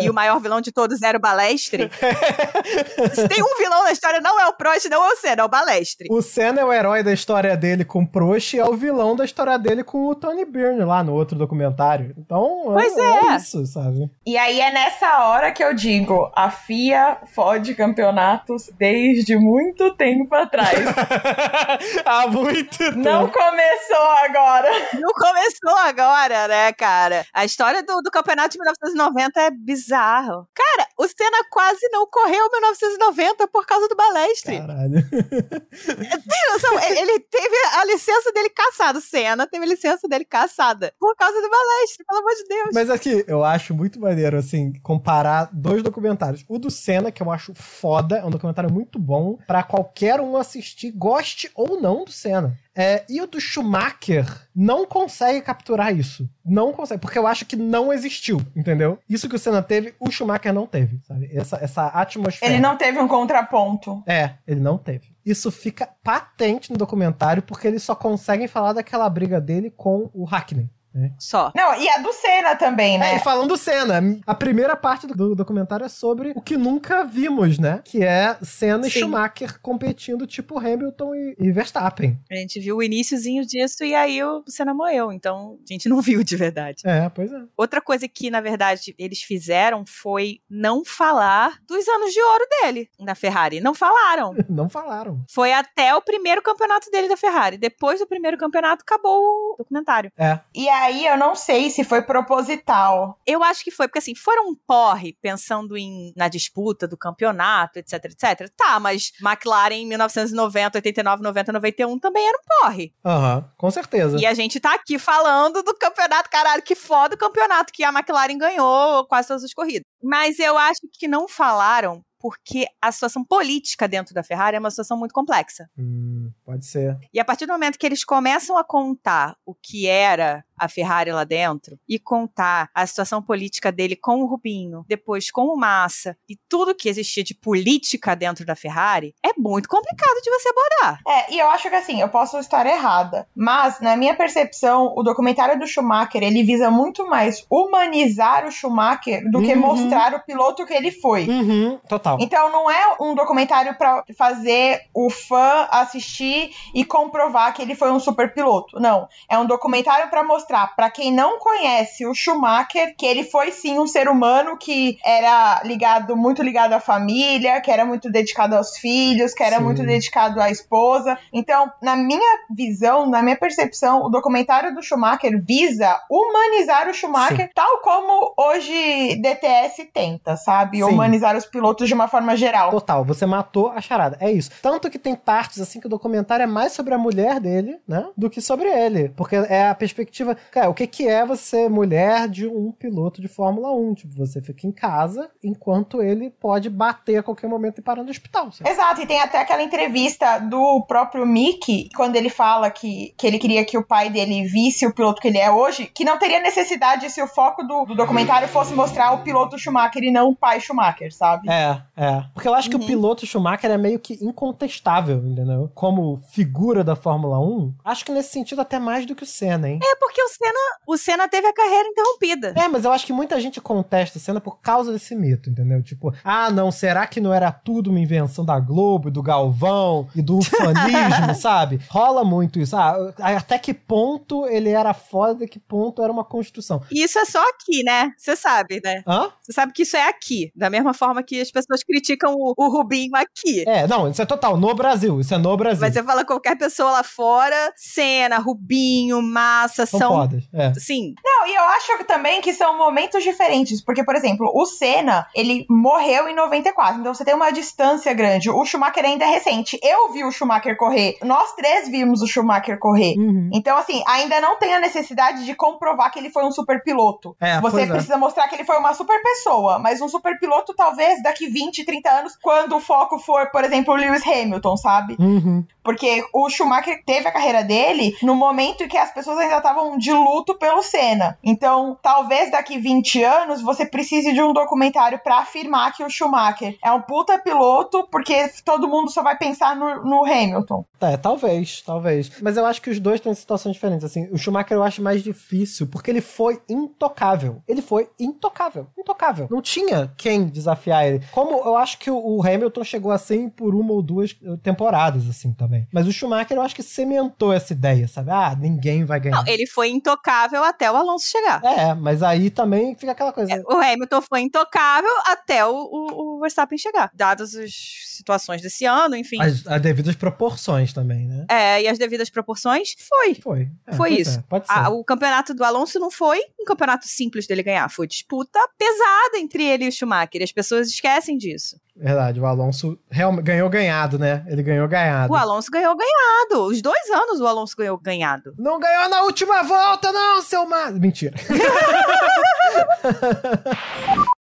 e 0.00 0.10
o 0.10 0.14
maior 0.14 0.40
vilão 0.40 0.60
de 0.60 0.72
todos 0.72 1.02
era 1.02 1.16
o 1.16 1.20
Balestre. 1.20 1.90
Se 3.14 3.28
tem 3.28 3.42
um 3.42 3.56
vilão 3.58 3.84
na 3.84 3.92
história, 3.92 4.20
não 4.20 4.40
é 4.40 4.46
o 4.48 4.54
Prost, 4.54 4.86
não 4.88 5.04
é 5.04 5.12
o 5.12 5.16
Senna, 5.16 5.42
é 5.42 5.44
o 5.44 5.48
Balestre. 5.48 6.08
O 6.10 6.22
Senna 6.22 6.60
é 6.60 6.64
o 6.64 6.72
herói 6.72 7.02
da 7.02 7.12
história 7.12 7.56
dele 7.56 7.84
com 7.84 8.02
o 8.02 8.06
Prost 8.06 8.54
e 8.54 8.58
é 8.58 8.64
o 8.64 8.74
vilão 8.74 9.14
da 9.14 9.24
história 9.24 9.58
dele 9.58 9.84
com 9.84 10.06
o 10.06 10.14
Tony 10.14 10.44
Byrne 10.44 10.84
lá 10.84 11.02
no 11.02 11.14
outro 11.14 11.36
documentário. 11.36 12.14
Então, 12.18 12.62
pois 12.64 12.96
é, 12.96 13.00
é. 13.00 13.32
é 13.32 13.36
isso, 13.36 13.64
sabe? 13.66 14.10
E 14.26 14.36
aí 14.36 14.60
é 14.60 14.72
nessa 14.72 15.24
hora 15.24 15.52
que 15.52 15.62
eu 15.62 15.74
digo, 15.74 16.30
a 16.34 16.50
FIA 16.50 17.18
fode 17.34 17.74
campeonatos 18.10 18.70
desde 18.76 19.36
muito 19.36 19.94
tempo 19.94 20.34
atrás. 20.34 20.78
Há 22.04 22.26
muito 22.26 22.76
tempo. 22.76 22.98
Não 22.98 23.28
começou 23.28 24.06
agora. 24.24 24.68
Não 24.94 25.12
começou 25.12 25.76
agora, 25.76 26.48
né, 26.48 26.72
cara? 26.72 27.24
A 27.32 27.44
história 27.44 27.82
do, 27.82 28.02
do 28.02 28.10
campeonato 28.10 28.50
de 28.50 28.58
1990 28.58 29.40
é 29.40 29.50
bizarro. 29.50 30.48
Cara, 30.54 30.88
o 30.98 31.06
Senna 31.06 31.44
quase 31.50 31.88
não 31.92 32.06
correu 32.06 32.46
em 32.46 32.50
1990 32.50 33.48
por 33.48 33.64
causa 33.64 33.88
do 33.88 33.96
balestre. 33.96 34.58
Caralho. 34.58 35.08
Tem 35.10 36.52
noção? 36.52 36.78
Ele 36.80 37.20
teve 37.20 37.56
a 37.78 37.84
licença 37.84 38.32
dele 38.32 38.50
caçada. 38.50 38.98
O 38.98 39.02
Senna 39.02 39.46
teve 39.46 39.64
a 39.64 39.68
licença 39.68 40.08
dele 40.08 40.24
caçada 40.24 40.92
por 40.98 41.14
causa 41.16 41.40
do 41.40 41.48
balestre, 41.48 42.04
pelo 42.04 42.20
amor 42.20 42.34
de 42.34 42.44
Deus. 42.44 42.70
Mas 42.74 42.90
aqui, 42.90 43.24
eu 43.26 43.44
acho 43.44 43.74
muito 43.74 44.00
maneiro, 44.00 44.36
assim, 44.36 44.72
comparar 44.82 45.48
dois 45.52 45.82
documentários. 45.82 46.44
O 46.48 46.58
do 46.58 46.70
Senna, 46.70 47.12
que 47.12 47.22
eu 47.22 47.30
acho 47.30 47.54
foda, 47.54 47.99
é 48.10 48.24
um 48.24 48.30
documentário 48.30 48.72
muito 48.72 48.98
bom 48.98 49.38
para 49.46 49.62
qualquer 49.62 50.20
um 50.20 50.36
assistir, 50.36 50.90
goste 50.90 51.50
ou 51.54 51.80
não 51.80 52.04
do 52.04 52.12
Senna. 52.12 52.56
É, 52.74 53.04
e 53.08 53.20
o 53.20 53.26
do 53.26 53.40
Schumacher 53.40 54.26
não 54.54 54.86
consegue 54.86 55.40
capturar 55.40 55.94
isso. 55.94 56.28
Não 56.44 56.72
consegue, 56.72 57.00
porque 57.00 57.18
eu 57.18 57.26
acho 57.26 57.44
que 57.44 57.56
não 57.56 57.92
existiu, 57.92 58.40
entendeu? 58.56 58.98
Isso 59.08 59.28
que 59.28 59.36
o 59.36 59.38
Senna 59.38 59.62
teve, 59.62 59.94
o 59.98 60.10
Schumacher 60.10 60.52
não 60.52 60.66
teve, 60.66 61.00
sabe? 61.06 61.28
Essa, 61.32 61.56
essa 61.56 61.86
atmosfera. 61.88 62.52
Ele 62.52 62.62
não 62.62 62.76
teve 62.76 62.98
um 62.98 63.08
contraponto. 63.08 64.02
É, 64.06 64.34
ele 64.46 64.60
não 64.60 64.78
teve. 64.78 65.14
Isso 65.24 65.50
fica 65.50 65.88
patente 66.02 66.70
no 66.70 66.78
documentário 66.78 67.42
porque 67.42 67.66
eles 67.66 67.82
só 67.82 67.94
conseguem 67.94 68.48
falar 68.48 68.72
daquela 68.72 69.08
briga 69.10 69.40
dele 69.40 69.70
com 69.70 70.08
o 70.14 70.24
Hackney. 70.24 70.70
Né? 70.92 71.12
Só. 71.18 71.52
Não, 71.54 71.74
e 71.80 71.88
a 71.88 71.98
do 71.98 72.12
Senna 72.12 72.56
também, 72.56 72.96
É, 72.96 72.98
né? 72.98 73.16
e 73.16 73.18
falando 73.20 73.48
do 73.48 73.56
Senna, 73.56 74.00
a 74.26 74.34
primeira 74.34 74.76
parte 74.76 75.06
do, 75.06 75.14
do 75.14 75.34
documentário 75.34 75.84
é 75.84 75.88
sobre 75.88 76.32
o 76.34 76.40
que 76.40 76.56
nunca 76.56 77.04
vimos, 77.04 77.58
né? 77.58 77.80
Que 77.84 78.02
é 78.04 78.36
Senna 78.42 78.86
e 78.86 78.90
Sim. 78.90 79.00
Schumacher 79.00 79.60
competindo 79.60 80.26
tipo 80.26 80.58
Hamilton 80.58 81.14
e, 81.14 81.36
e 81.38 81.52
Verstappen. 81.52 82.18
A 82.30 82.34
gente 82.36 82.58
viu 82.60 82.76
o 82.78 82.82
iníciozinho 82.82 83.44
disso 83.46 83.84
e 83.84 83.94
aí 83.94 84.22
o 84.22 84.42
Senna 84.46 84.74
morreu. 84.74 85.12
Então, 85.12 85.58
a 85.68 85.72
gente 85.72 85.88
não 85.88 86.00
viu 86.02 86.22
de 86.24 86.36
verdade. 86.36 86.82
É, 86.84 87.08
pois 87.08 87.32
é. 87.32 87.40
Outra 87.56 87.80
coisa 87.80 88.08
que, 88.08 88.30
na 88.30 88.40
verdade, 88.40 88.94
eles 88.98 89.22
fizeram 89.22 89.84
foi 89.86 90.40
não 90.48 90.84
falar 90.84 91.58
dos 91.66 91.86
anos 91.88 92.12
de 92.12 92.20
ouro 92.20 92.44
dele 92.62 92.88
na 92.98 93.14
Ferrari. 93.14 93.60
Não 93.60 93.74
falaram. 93.74 94.34
Não 94.50 94.68
falaram. 94.68 95.24
Foi 95.30 95.52
até 95.52 95.94
o 95.94 96.02
primeiro 96.02 96.42
campeonato 96.42 96.90
dele 96.90 97.08
da 97.08 97.16
Ferrari. 97.16 97.56
Depois 97.56 98.00
do 98.00 98.06
primeiro 98.06 98.36
campeonato, 98.36 98.82
acabou 98.82 99.20
o 99.20 99.56
documentário. 99.58 100.10
É. 100.18 100.38
E 100.54 100.68
aí 100.68 100.79
eu 101.06 101.16
não 101.16 101.34
sei 101.34 101.70
se 101.70 101.84
foi 101.84 102.02
proposital. 102.02 103.18
Eu 103.26 103.42
acho 103.42 103.62
que 103.64 103.70
foi, 103.70 103.88
porque 103.88 103.98
assim, 103.98 104.14
foram 104.14 104.50
um 104.50 104.54
porre 104.54 105.16
pensando 105.20 105.76
em, 105.76 106.12
na 106.16 106.28
disputa 106.28 106.86
do 106.86 106.96
campeonato, 106.96 107.78
etc, 107.78 108.04
etc. 108.04 108.50
Tá, 108.56 108.78
mas 108.80 109.12
McLaren 109.20 109.74
em 109.74 109.86
1990, 109.86 110.78
89, 110.78 111.22
90, 111.22 111.52
91 111.52 111.98
também 111.98 112.26
era 112.26 112.38
um 112.38 112.62
porre. 112.62 112.94
Aham, 113.04 113.50
com 113.56 113.70
certeza. 113.70 114.16
E 114.18 114.26
a 114.26 114.34
gente 114.34 114.60
tá 114.60 114.74
aqui 114.74 114.98
falando 114.98 115.62
do 115.62 115.74
campeonato, 115.74 116.30
caralho, 116.30 116.62
que 116.62 116.74
foda 116.74 117.14
o 117.14 117.18
campeonato 117.18 117.72
que 117.72 117.84
a 117.84 117.90
McLaren 117.90 118.38
ganhou 118.38 119.06
quase 119.06 119.28
todas 119.28 119.44
as 119.44 119.52
corridas. 119.52 119.84
Mas 120.02 120.38
eu 120.38 120.56
acho 120.56 120.80
que 120.92 121.08
não 121.08 121.28
falaram 121.28 122.02
porque 122.20 122.66
a 122.80 122.92
situação 122.92 123.24
política 123.24 123.88
dentro 123.88 124.14
da 124.14 124.22
Ferrari 124.22 124.56
é 124.56 124.60
uma 124.60 124.70
situação 124.70 124.96
muito 124.96 125.12
complexa. 125.12 125.68
Hum, 125.76 126.30
pode 126.50 126.66
ser. 126.66 126.98
E 127.12 127.20
a 127.20 127.24
partir 127.24 127.46
do 127.46 127.52
momento 127.52 127.78
que 127.78 127.86
eles 127.86 128.04
começam 128.04 128.56
a 128.58 128.64
contar 128.64 129.36
o 129.46 129.54
que 129.54 129.86
era 129.86 130.44
a 130.58 130.68
Ferrari 130.68 131.10
lá 131.10 131.24
dentro 131.24 131.78
e 131.88 131.98
contar 131.98 132.68
a 132.74 132.86
situação 132.86 133.22
política 133.22 133.72
dele 133.72 133.96
com 133.96 134.20
o 134.20 134.26
Rubinho, 134.26 134.84
depois 134.86 135.30
com 135.30 135.46
o 135.46 135.56
Massa 135.56 136.16
e 136.28 136.36
tudo 136.48 136.74
que 136.74 136.88
existia 136.88 137.24
de 137.24 137.34
política 137.34 138.14
dentro 138.14 138.44
da 138.44 138.54
Ferrari, 138.54 139.14
é 139.24 139.30
muito 139.38 139.68
complicado 139.68 140.20
de 140.22 140.30
você 140.30 140.48
abordar. 140.50 141.00
É, 141.08 141.32
e 141.32 141.38
eu 141.38 141.48
acho 141.48 141.70
que 141.70 141.74
assim, 141.76 142.00
eu 142.00 142.08
posso 142.10 142.38
estar 142.38 142.66
errada, 142.66 143.26
mas 143.34 143.80
na 143.80 143.96
minha 143.96 144.14
percepção, 144.14 144.92
o 144.96 145.02
documentário 145.02 145.58
do 145.58 145.66
Schumacher, 145.66 146.22
ele 146.22 146.42
visa 146.42 146.70
muito 146.70 147.06
mais 147.08 147.42
humanizar 147.50 148.46
o 148.46 148.50
Schumacher 148.52 149.30
do 149.30 149.40
que 149.40 149.54
Uhum. 149.54 149.60
mostrar 149.60 150.14
o 150.14 150.20
piloto 150.24 150.66
que 150.66 150.74
ele 150.74 150.90
foi. 150.90 151.26
Uhum, 151.26 151.78
total. 151.88 152.18
Então 152.20 152.52
não 152.52 152.70
é 152.70 152.96
um 153.00 153.14
documentário 153.14 153.74
pra 153.78 154.04
fazer 154.18 154.82
o 154.94 155.08
fã 155.08 155.68
assistir 155.70 156.39
e 156.74 156.84
comprovar 156.84 157.52
que 157.54 157.62
ele 157.62 157.74
foi 157.74 157.90
um 157.90 158.00
super 158.00 158.32
piloto. 158.32 158.78
Não, 158.80 159.08
é 159.28 159.38
um 159.38 159.46
documentário 159.46 160.08
pra 160.08 160.22
mostrar 160.22 160.74
pra 160.74 160.90
quem 160.90 161.12
não 161.12 161.38
conhece 161.38 162.06
o 162.06 162.14
Schumacher 162.14 162.94
que 162.96 163.06
ele 163.06 163.24
foi 163.24 163.50
sim 163.50 163.78
um 163.78 163.86
ser 163.86 164.08
humano 164.08 164.56
que 164.56 164.98
era 165.04 165.62
ligado 165.64 166.16
muito 166.16 166.42
ligado 166.42 166.72
à 166.72 166.80
família, 166.80 167.60
que 167.60 167.70
era 167.70 167.84
muito 167.84 168.10
dedicado 168.10 168.56
aos 168.56 168.76
filhos, 168.76 169.34
que 169.34 169.42
era 169.42 169.56
Sim. 169.56 169.64
muito 169.64 169.82
dedicado 169.82 170.40
à 170.40 170.50
esposa. 170.50 171.18
Então, 171.32 171.70
na 171.82 171.96
minha 171.96 172.38
visão, 172.50 173.08
na 173.08 173.22
minha 173.22 173.36
percepção, 173.36 174.02
o 174.02 174.08
documentário 174.08 174.74
do 174.74 174.82
Schumacher 174.82 175.42
visa 175.42 176.00
humanizar 176.10 176.88
o 176.88 176.94
Schumacher, 176.94 177.50
tal 177.54 177.80
como 177.80 178.34
hoje 178.36 179.16
DTS 179.20 179.84
tenta, 179.92 180.36
sabe? 180.36 180.78
Sim. 180.78 180.84
Humanizar 180.84 181.36
os 181.36 181.46
pilotos 181.46 181.88
de 181.88 181.94
uma 181.94 182.08
forma 182.08 182.36
geral. 182.36 182.70
Total, 182.70 183.04
você 183.04 183.26
matou 183.26 183.70
a 183.70 183.80
charada. 183.80 184.16
É 184.20 184.30
isso. 184.30 184.50
Tanto 184.62 184.90
que 184.90 184.98
tem 184.98 185.14
partes 185.14 185.60
assim 185.60 185.80
que 185.80 185.86
o 185.86 185.90
documentário 185.90 186.20
é 186.38 186.46
mais 186.46 186.72
sobre 186.72 186.94
a 186.94 186.98
mulher 186.98 187.40
dele, 187.40 187.78
né? 187.86 188.06
Do 188.16 188.30
que 188.30 188.40
sobre 188.40 188.68
ele. 188.68 189.08
Porque 189.10 189.36
é 189.36 189.68
a 189.68 189.74
perspectiva. 189.74 190.36
Cara, 190.50 190.68
o 190.70 190.74
que, 190.74 190.86
que 190.86 191.08
é 191.08 191.24
você 191.26 191.68
mulher 191.68 192.28
de 192.28 192.46
um 192.46 192.70
piloto 192.72 193.20
de 193.20 193.28
Fórmula 193.28 193.72
1? 193.74 193.94
Tipo, 193.94 194.14
você 194.16 194.40
fica 194.40 194.66
em 194.66 194.72
casa 194.72 195.30
enquanto 195.42 196.02
ele 196.02 196.30
pode 196.30 196.68
bater 196.70 197.18
a 197.18 197.22
qualquer 197.22 197.48
momento 197.48 197.78
e 197.78 197.82
parar 197.82 198.02
no 198.02 198.10
hospital. 198.10 198.50
sabe? 198.52 198.68
Exato, 198.70 199.00
e 199.02 199.06
tem 199.06 199.20
até 199.20 199.38
aquela 199.40 199.62
entrevista 199.62 200.38
do 200.38 200.84
próprio 200.86 201.26
Mickey, 201.26 201.88
quando 201.96 202.16
ele 202.16 202.28
fala 202.28 202.70
que, 202.70 203.14
que 203.16 203.26
ele 203.26 203.38
queria 203.38 203.64
que 203.64 203.78
o 203.78 203.84
pai 203.84 204.10
dele 204.10 204.44
visse 204.44 204.86
o 204.86 204.94
piloto 204.94 205.20
que 205.20 205.28
ele 205.28 205.38
é 205.38 205.50
hoje, 205.50 205.86
que 205.86 206.04
não 206.04 206.18
teria 206.18 206.40
necessidade 206.40 207.08
se 207.10 207.22
o 207.22 207.26
foco 207.26 207.62
do, 207.62 207.84
do 207.86 207.94
documentário 207.94 208.48
fosse 208.48 208.74
mostrar 208.74 209.12
o 209.12 209.22
piloto 209.22 209.58
Schumacher 209.58 210.02
e 210.02 210.10
não 210.10 210.28
o 210.30 210.36
pai 210.36 210.60
Schumacher, 210.60 211.12
sabe? 211.14 211.48
É, 211.50 211.80
é. 211.96 212.24
Porque 212.34 212.48
eu 212.48 212.54
acho 212.54 212.68
que 212.68 212.76
Uhum. 212.76 212.82
o 212.82 212.86
piloto 212.86 213.26
Schumacher 213.26 213.70
é 213.70 213.76
meio 213.78 213.98
que 213.98 214.18
incontestável, 214.54 215.18
entendeu? 215.18 215.70
Como 215.74 216.09
figura 216.32 216.82
da 216.82 216.96
Fórmula 216.96 217.38
1, 217.38 217.74
acho 217.84 218.04
que 218.04 218.12
nesse 218.12 218.30
sentido 218.30 218.60
até 218.60 218.78
mais 218.78 219.06
do 219.06 219.14
que 219.14 219.22
o 219.22 219.26
Senna, 219.26 219.68
hein? 219.68 219.78
É 219.82 219.96
porque 219.96 220.22
o 220.22 220.28
Senna, 220.28 220.58
o 220.86 220.96
Senna 220.96 221.28
teve 221.28 221.46
a 221.46 221.52
carreira 221.52 221.88
interrompida. 221.88 222.54
É, 222.56 222.68
mas 222.68 222.84
eu 222.84 222.92
acho 222.92 223.06
que 223.06 223.12
muita 223.12 223.40
gente 223.40 223.60
contesta 223.60 224.18
a 224.18 224.20
cena 224.20 224.40
por 224.40 224.60
causa 224.60 224.92
desse 224.92 225.14
mito, 225.14 225.50
entendeu? 225.50 225.82
Tipo, 225.82 226.14
ah, 226.24 226.50
não, 226.50 226.70
será 226.70 227.06
que 227.06 227.20
não 227.20 227.32
era 227.32 227.50
tudo 227.52 227.90
uma 227.90 228.00
invenção 228.00 228.44
da 228.44 228.58
Globo, 228.58 229.08
e 229.08 229.12
do 229.12 229.22
Galvão 229.22 230.08
e 230.14 230.22
do 230.22 230.38
ufanismo, 230.38 231.34
sabe? 231.38 231.80
Rola 231.88 232.24
muito 232.24 232.58
isso. 232.58 232.76
Ah, 232.76 233.12
até 233.18 233.58
que 233.58 233.74
ponto 233.74 234.46
ele 234.46 234.70
era 234.70 234.94
foda, 234.94 235.46
que 235.46 235.58
ponto 235.58 236.02
era 236.02 236.12
uma 236.12 236.24
construção. 236.24 236.82
E 236.90 237.02
isso 237.02 237.18
é 237.18 237.24
só 237.24 237.42
aqui, 237.50 237.82
né? 237.82 238.12
Você 238.16 238.36
sabe, 238.36 238.80
né? 238.82 239.02
Hã? 239.06 239.30
Você 239.42 239.52
sabe 239.52 239.72
que 239.72 239.82
isso 239.82 239.96
é 239.96 240.08
aqui. 240.08 240.50
Da 240.54 240.70
mesma 240.70 240.94
forma 240.94 241.22
que 241.22 241.40
as 241.40 241.50
pessoas 241.50 241.82
criticam 241.82 242.34
o, 242.34 242.54
o 242.56 242.68
Rubinho 242.68 243.14
aqui. 243.14 243.64
É, 243.68 243.86
não, 243.86 244.08
isso 244.08 244.22
é 244.22 244.26
total, 244.26 244.56
no 244.56 244.74
Brasil, 244.74 245.20
isso 245.20 245.34
é 245.34 245.38
no 245.38 245.56
Brasil. 245.56 245.80
Mas 245.80 245.96
você 246.00 246.02
fala 246.02 246.24
qualquer 246.24 246.56
pessoa 246.56 246.90
lá 246.90 247.02
fora, 247.02 247.72
Senna, 247.76 248.38
Rubinho, 248.38 249.20
Massa, 249.22 249.84
São, 249.84 250.00
são. 250.00 250.12
fodas, 250.12 250.44
é. 250.52 250.72
Sim, 250.74 251.14
Não, 251.22 251.46
e 251.46 251.54
eu 251.54 251.62
acho 251.62 252.04
também 252.04 252.40
que 252.40 252.52
são 252.52 252.76
momentos 252.76 253.22
diferentes, 253.22 253.82
porque, 253.82 254.02
por 254.02 254.16
exemplo, 254.16 254.50
o 254.54 254.64
Senna, 254.64 255.26
ele 255.34 255.66
morreu 255.68 256.28
em 256.28 256.34
94, 256.34 257.00
então 257.00 257.14
você 257.14 257.24
tem 257.24 257.34
uma 257.34 257.50
distância 257.50 258.12
grande. 258.14 258.50
O 258.50 258.64
Schumacher 258.64 259.04
ainda 259.04 259.24
é 259.24 259.28
recente. 259.28 259.78
Eu 259.82 260.12
vi 260.12 260.24
o 260.24 260.32
Schumacher 260.32 260.76
correr, 260.76 261.18
nós 261.22 261.52
três 261.54 261.88
vimos 261.88 262.22
o 262.22 262.26
Schumacher 262.26 262.78
correr. 262.78 263.14
Uhum. 263.18 263.50
Então, 263.52 263.76
assim, 263.76 264.02
ainda 264.06 264.40
não 264.40 264.58
tem 264.58 264.74
a 264.74 264.80
necessidade 264.80 265.44
de 265.44 265.54
comprovar 265.54 266.10
que 266.10 266.18
ele 266.18 266.30
foi 266.30 266.44
um 266.44 266.52
super 266.52 266.82
piloto. 266.82 267.36
É, 267.40 267.60
Você 267.60 267.82
é. 267.82 267.86
precisa 267.86 268.16
mostrar 268.16 268.48
que 268.48 268.54
ele 268.54 268.64
foi 268.64 268.78
uma 268.78 268.94
super 268.94 269.20
pessoa, 269.22 269.78
mas 269.78 270.00
um 270.00 270.08
super 270.08 270.38
piloto 270.38 270.74
talvez 270.74 271.22
daqui 271.22 271.46
20, 271.46 271.84
30 271.84 272.10
anos, 272.10 272.36
quando 272.40 272.76
o 272.76 272.80
foco 272.80 273.18
for, 273.18 273.50
por 273.50 273.64
exemplo, 273.64 273.94
o 273.94 273.96
Lewis 273.96 274.26
Hamilton, 274.26 274.76
sabe? 274.76 275.16
Uhum. 275.18 275.64
Porque 275.82 276.24
o 276.32 276.48
Schumacher 276.50 277.02
teve 277.04 277.28
a 277.28 277.32
carreira 277.32 277.62
dele 277.62 278.16
no 278.22 278.34
momento 278.34 278.84
em 278.84 278.88
que 278.88 278.98
as 278.98 279.12
pessoas 279.12 279.38
ainda 279.38 279.56
estavam 279.58 279.96
de 279.98 280.12
luto 280.12 280.54
pelo 280.58 280.82
Senna. 280.82 281.38
Então, 281.42 281.98
talvez 282.02 282.50
daqui 282.50 282.78
20 282.78 283.22
anos 283.24 283.62
você 283.62 283.86
precise 283.86 284.32
de 284.32 284.42
um 284.42 284.52
documentário 284.52 285.18
pra 285.22 285.38
afirmar 285.38 285.94
que 285.94 286.04
o 286.04 286.10
Schumacher 286.10 286.76
é 286.84 286.92
um 286.92 287.00
puta 287.00 287.38
piloto, 287.38 288.06
porque 288.10 288.50
todo 288.64 288.88
mundo 288.88 289.10
só 289.10 289.22
vai 289.22 289.36
pensar 289.36 289.76
no, 289.76 290.04
no 290.04 290.24
Hamilton. 290.24 290.84
É, 291.00 291.16
talvez, 291.16 291.82
talvez. 291.82 292.30
Mas 292.40 292.56
eu 292.56 292.66
acho 292.66 292.82
que 292.82 292.90
os 292.90 293.00
dois 293.00 293.20
têm 293.20 293.34
situações 293.34 293.74
diferentes. 293.74 294.04
Assim, 294.04 294.28
o 294.30 294.36
Schumacher 294.36 294.76
eu 294.76 294.82
acho 294.82 295.02
mais 295.02 295.22
difícil, 295.22 295.86
porque 295.86 296.10
ele 296.10 296.20
foi 296.20 296.60
intocável. 296.68 297.62
Ele 297.66 297.82
foi 297.82 298.08
intocável. 298.18 298.86
Intocável. 298.98 299.48
Não 299.50 299.62
tinha 299.62 300.12
quem 300.16 300.46
desafiar 300.46 301.06
ele. 301.06 301.24
Como 301.32 301.56
eu 301.56 301.76
acho 301.76 301.98
que 301.98 302.10
o 302.10 302.42
Hamilton 302.42 302.84
chegou 302.84 303.12
assim 303.12 303.48
por 303.48 303.74
uma 303.74 303.92
ou 303.92 304.02
duas 304.02 304.36
temporadas, 304.62 305.28
assim, 305.28 305.52
também. 305.52 305.69
Mas 305.92 306.06
o 306.06 306.12
Schumacher 306.12 306.56
eu 306.56 306.62
acho 306.62 306.74
que 306.74 306.82
cimentou 306.82 307.52
essa 307.52 307.72
ideia, 307.72 308.06
sabe? 308.08 308.30
Ah, 308.30 308.56
ninguém 308.58 309.04
vai 309.04 309.20
ganhar. 309.20 309.36
não, 309.44 309.46
ele 309.52 309.66
foi 309.66 309.88
intocável 309.90 310.62
até 310.64 310.90
o 310.90 310.96
Alonso 310.96 311.26
chegar. 311.28 311.62
É, 311.64 311.94
mas 311.94 312.22
aí 312.22 312.50
também 312.50 312.94
fica 312.96 313.12
aquela 313.12 313.32
coisa. 313.32 313.52
É, 313.52 313.60
O 313.66 313.76
Hamilton 313.76 314.20
foi 314.22 314.40
intocável 314.40 315.10
até 315.26 315.64
o, 315.66 315.72
o, 315.74 316.36
o 316.36 316.40
Verstappen 316.40 316.78
chegar. 316.78 317.10
Dadas 317.14 317.54
as 317.54 317.70
situações 318.16 318.60
desse 318.60 318.84
ano, 318.84 319.16
enfim. 319.16 319.40
As, 319.40 319.66
as 319.66 319.80
devidas 319.80 320.14
proporções 320.16 320.92
também, 320.92 321.26
né? 321.26 321.46
É, 321.48 321.82
e 321.82 321.88
as 321.88 321.98
devidas 321.98 322.28
proporções, 322.30 322.94
foi. 323.08 323.34
Foi. 323.36 323.68
É, 323.86 323.94
Foi 323.94 324.10
isso. 324.12 324.38
é, 324.38 324.42
pode 324.48 324.66
ser. 324.66 324.72
A- 324.72 324.90
o 324.90 325.02
campeonato 325.04 325.54
do 325.54 325.64
Alonso 325.64 325.98
não 325.98 326.10
foi 326.10 326.38
um 326.60 326.64
campeonato 326.64 327.06
simples 327.08 327.46
dele 327.46 327.62
ganhar, 327.62 327.88
foi 327.90 328.06
disputa 328.06 328.58
pesada 328.78 329.38
entre 329.38 329.64
ele 329.64 329.84
e 329.84 329.88
o 329.88 329.92
Schumacher. 329.92 330.42
As 330.42 330.52
pessoas 330.52 330.88
esquecem 330.88 331.36
disso. 331.38 331.78
Verdade, 332.00 332.40
o 332.40 332.46
Alonso 332.46 332.98
realmente 333.10 333.44
ganhou 333.44 333.68
ganhado, 333.68 334.18
né? 334.18 334.42
Ele 334.48 334.62
ganhou 334.62 334.88
ganhado. 334.88 335.30
O 335.30 335.36
Alonso 335.36 335.70
ganhou 335.70 335.94
ganhado. 335.94 336.64
Os 336.64 336.80
dois 336.80 337.10
anos 337.10 337.40
o 337.40 337.46
Alonso 337.46 337.76
ganhou 337.76 337.98
ganhado. 337.98 338.54
Não 338.58 338.80
ganhou 338.80 339.10
na 339.10 339.22
última 339.22 339.62
volta, 339.62 340.10
não, 340.10 340.40
seu 340.40 340.66
mar... 340.66 340.90
Mentira. 340.92 341.36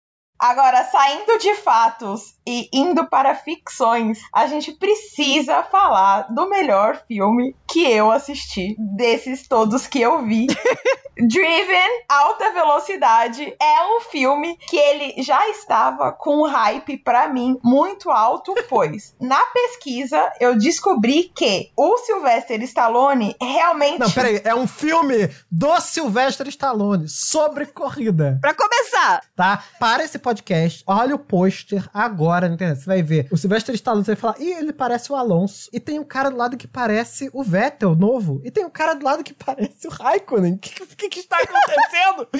Agora, 0.45 0.83
saindo 0.83 1.39
de 1.39 1.55
fatos 1.55 2.35
e 2.47 2.69
indo 2.71 3.07
para 3.07 3.33
ficções, 3.33 4.19
a 4.31 4.45
gente 4.45 4.73
precisa 4.73 5.63
falar 5.63 6.31
do 6.31 6.47
melhor 6.47 7.01
filme, 7.07 7.55
que 7.67 7.83
eu 7.83 8.11
assisti, 8.11 8.75
desses 8.77 9.47
todos 9.47 9.87
que 9.87 9.99
eu 9.99 10.23
vi. 10.23 10.45
Driven, 11.17 12.03
Alta 12.09 12.51
Velocidade, 12.51 13.55
é 13.59 13.97
um 13.97 14.01
filme 14.01 14.57
que 14.67 14.75
ele 14.77 15.23
já 15.23 15.49
estava 15.49 16.11
com 16.11 16.41
um 16.41 16.47
hype 16.47 16.97
para 16.97 17.29
mim 17.29 17.57
muito 17.63 18.11
alto, 18.11 18.53
pois 18.69 19.15
na 19.19 19.41
pesquisa 19.47 20.29
eu 20.41 20.57
descobri 20.57 21.31
que 21.33 21.71
o 21.75 21.97
Sylvester 21.99 22.61
Stallone 22.63 23.35
realmente. 23.41 23.99
Não, 23.99 24.11
peraí, 24.11 24.41
é 24.43 24.53
um 24.53 24.67
filme 24.67 25.29
do 25.49 25.79
Sylvester 25.79 26.49
Stallone 26.49 27.07
sobre 27.07 27.65
corrida. 27.65 28.37
Pra 28.41 28.53
começar, 28.53 29.23
Tá? 29.35 29.63
Para 29.79 30.03
esse 30.03 30.19
podcast, 30.19 30.34
olha 30.85 31.15
o 31.15 31.19
pôster 31.19 31.87
agora 31.93 32.47
na 32.47 32.55
internet. 32.55 32.79
Você 32.79 32.85
vai 32.85 33.03
ver 33.03 33.27
o 33.31 33.37
Sylvester 33.37 33.75
Stallone, 33.75 34.05
você 34.05 34.15
vai 34.15 34.21
falar, 34.21 34.41
ih, 34.41 34.53
ele 34.53 34.73
parece 34.73 35.11
o 35.11 35.15
Alonso. 35.15 35.69
E 35.71 35.79
tem 35.79 35.99
um 35.99 36.03
cara 36.03 36.29
do 36.29 36.37
lado 36.37 36.57
que 36.57 36.67
parece 36.67 37.29
o 37.33 37.43
Vettel 37.43 37.95
novo. 37.95 38.41
E 38.43 38.51
tem 38.51 38.65
um 38.65 38.69
cara 38.69 38.93
do 38.93 39.03
lado 39.05 39.23
que 39.23 39.33
parece 39.45 39.87
o 39.87 39.91
Raikkonen. 39.91 40.53
O 40.53 40.57
que, 40.57 40.85
que, 40.95 41.09
que 41.09 41.19
está 41.19 41.37
acontecendo? 41.37 42.27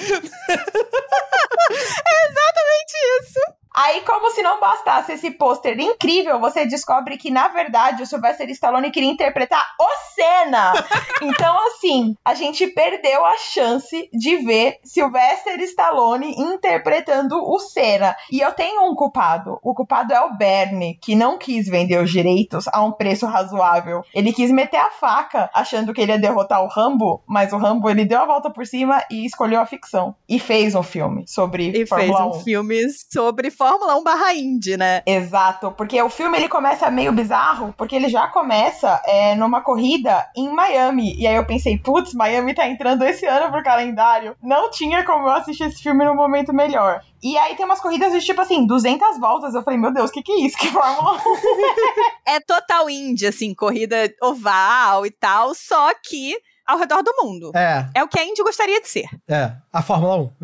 isso. 3.22 3.40
Aí, 3.76 4.00
como 4.06 4.30
se 4.30 4.42
não 4.42 4.58
bastasse 4.58 5.12
esse 5.12 5.32
pôster 5.32 5.78
incrível, 5.78 6.40
você 6.40 6.64
descobre 6.64 7.18
que, 7.18 7.30
na 7.30 7.48
verdade, 7.48 8.02
o 8.02 8.06
Sylvester 8.06 8.48
Stallone 8.48 8.90
queria 8.90 9.10
interpretar 9.10 9.62
o 9.78 10.14
Senna. 10.14 10.72
Então, 11.22 11.56
assim, 11.68 12.14
a 12.22 12.34
gente 12.34 12.66
perdeu 12.68 13.24
a 13.24 13.38
chance 13.38 14.08
de 14.12 14.36
ver 14.36 14.76
Sylvester 14.84 15.58
Stallone 15.60 16.34
interpretando 16.36 17.36
o 17.42 17.58
Senna. 17.58 18.14
E 18.30 18.40
eu 18.40 18.52
tenho 18.52 18.82
um 18.82 18.94
culpado. 18.94 19.58
O 19.62 19.74
culpado 19.74 20.12
é 20.12 20.20
o 20.20 20.36
Bernie, 20.36 20.98
que 21.00 21.14
não 21.14 21.38
quis 21.38 21.66
vender 21.66 21.98
os 21.98 22.10
direitos 22.10 22.68
a 22.68 22.84
um 22.84 22.92
preço 22.92 23.26
razoável. 23.26 24.02
Ele 24.14 24.30
quis 24.32 24.50
meter 24.50 24.76
a 24.76 24.90
faca, 24.90 25.50
achando 25.54 25.94
que 25.94 26.02
ele 26.02 26.12
ia 26.12 26.18
derrotar 26.18 26.62
o 26.62 26.68
Rambo, 26.68 27.22
mas 27.26 27.52
o 27.52 27.56
Rambo, 27.56 27.88
ele 27.88 28.04
deu 28.04 28.20
a 28.20 28.26
volta 28.26 28.50
por 28.50 28.66
cima 28.66 29.02
e 29.10 29.24
escolheu 29.24 29.60
a 29.60 29.66
ficção. 29.66 30.14
E 30.28 30.38
fez 30.38 30.74
um 30.74 30.82
filme 30.82 31.24
sobre 31.26 31.70
E 31.70 31.86
Fórmula 31.86 32.18
fez 32.18 32.26
um 32.26 32.38
1. 32.40 32.44
filme 32.44 32.80
sobre 33.10 33.50
Fórmula 33.50 33.65
1 33.74 34.02
barra 34.02 34.34
Indy, 34.34 34.76
né? 34.76 35.02
Exato, 35.06 35.72
porque 35.72 36.00
o 36.00 36.08
filme 36.08 36.38
ele 36.38 36.48
começa 36.48 36.90
meio 36.90 37.12
bizarro, 37.12 37.74
porque 37.76 37.96
ele 37.96 38.08
já 38.08 38.26
começa 38.28 39.00
é, 39.06 39.34
numa 39.34 39.60
corrida 39.60 40.28
em 40.36 40.48
Miami. 40.48 41.16
E 41.18 41.26
aí 41.26 41.36
eu 41.36 41.46
pensei, 41.46 41.78
putz, 41.78 42.14
Miami 42.14 42.54
tá 42.54 42.68
entrando 42.68 43.04
esse 43.04 43.26
ano 43.26 43.50
pro 43.50 43.62
calendário. 43.62 44.36
Não 44.42 44.70
tinha 44.70 45.04
como 45.04 45.26
eu 45.26 45.32
assistir 45.32 45.64
esse 45.64 45.82
filme 45.82 46.04
no 46.04 46.14
momento 46.14 46.52
melhor. 46.52 47.00
E 47.22 47.36
aí 47.38 47.56
tem 47.56 47.64
umas 47.64 47.80
corridas 47.80 48.12
de 48.12 48.20
tipo 48.20 48.40
assim, 48.40 48.66
200 48.66 49.18
voltas. 49.18 49.54
Eu 49.54 49.62
falei, 49.62 49.78
meu 49.78 49.92
Deus, 49.92 50.10
o 50.10 50.12
que 50.12 50.22
que 50.22 50.32
é 50.32 50.46
isso? 50.46 50.56
Que 50.56 50.68
Fórmula 50.68 51.14
1? 51.14 51.18
É 52.28 52.40
total 52.40 52.90
Indy, 52.90 53.26
assim, 53.26 53.54
corrida 53.54 53.96
oval 54.20 55.06
e 55.06 55.10
tal, 55.10 55.54
só 55.54 55.92
que 55.94 56.36
ao 56.66 56.78
redor 56.78 57.02
do 57.02 57.12
mundo. 57.22 57.52
É, 57.54 57.86
É 57.94 58.02
o 58.02 58.08
que 58.08 58.18
a 58.18 58.24
Indy 58.24 58.42
gostaria 58.42 58.80
de 58.80 58.88
ser. 58.88 59.06
é. 59.28 59.52
A 59.72 59.82
Fórmula 59.82 60.16
1. 60.16 60.30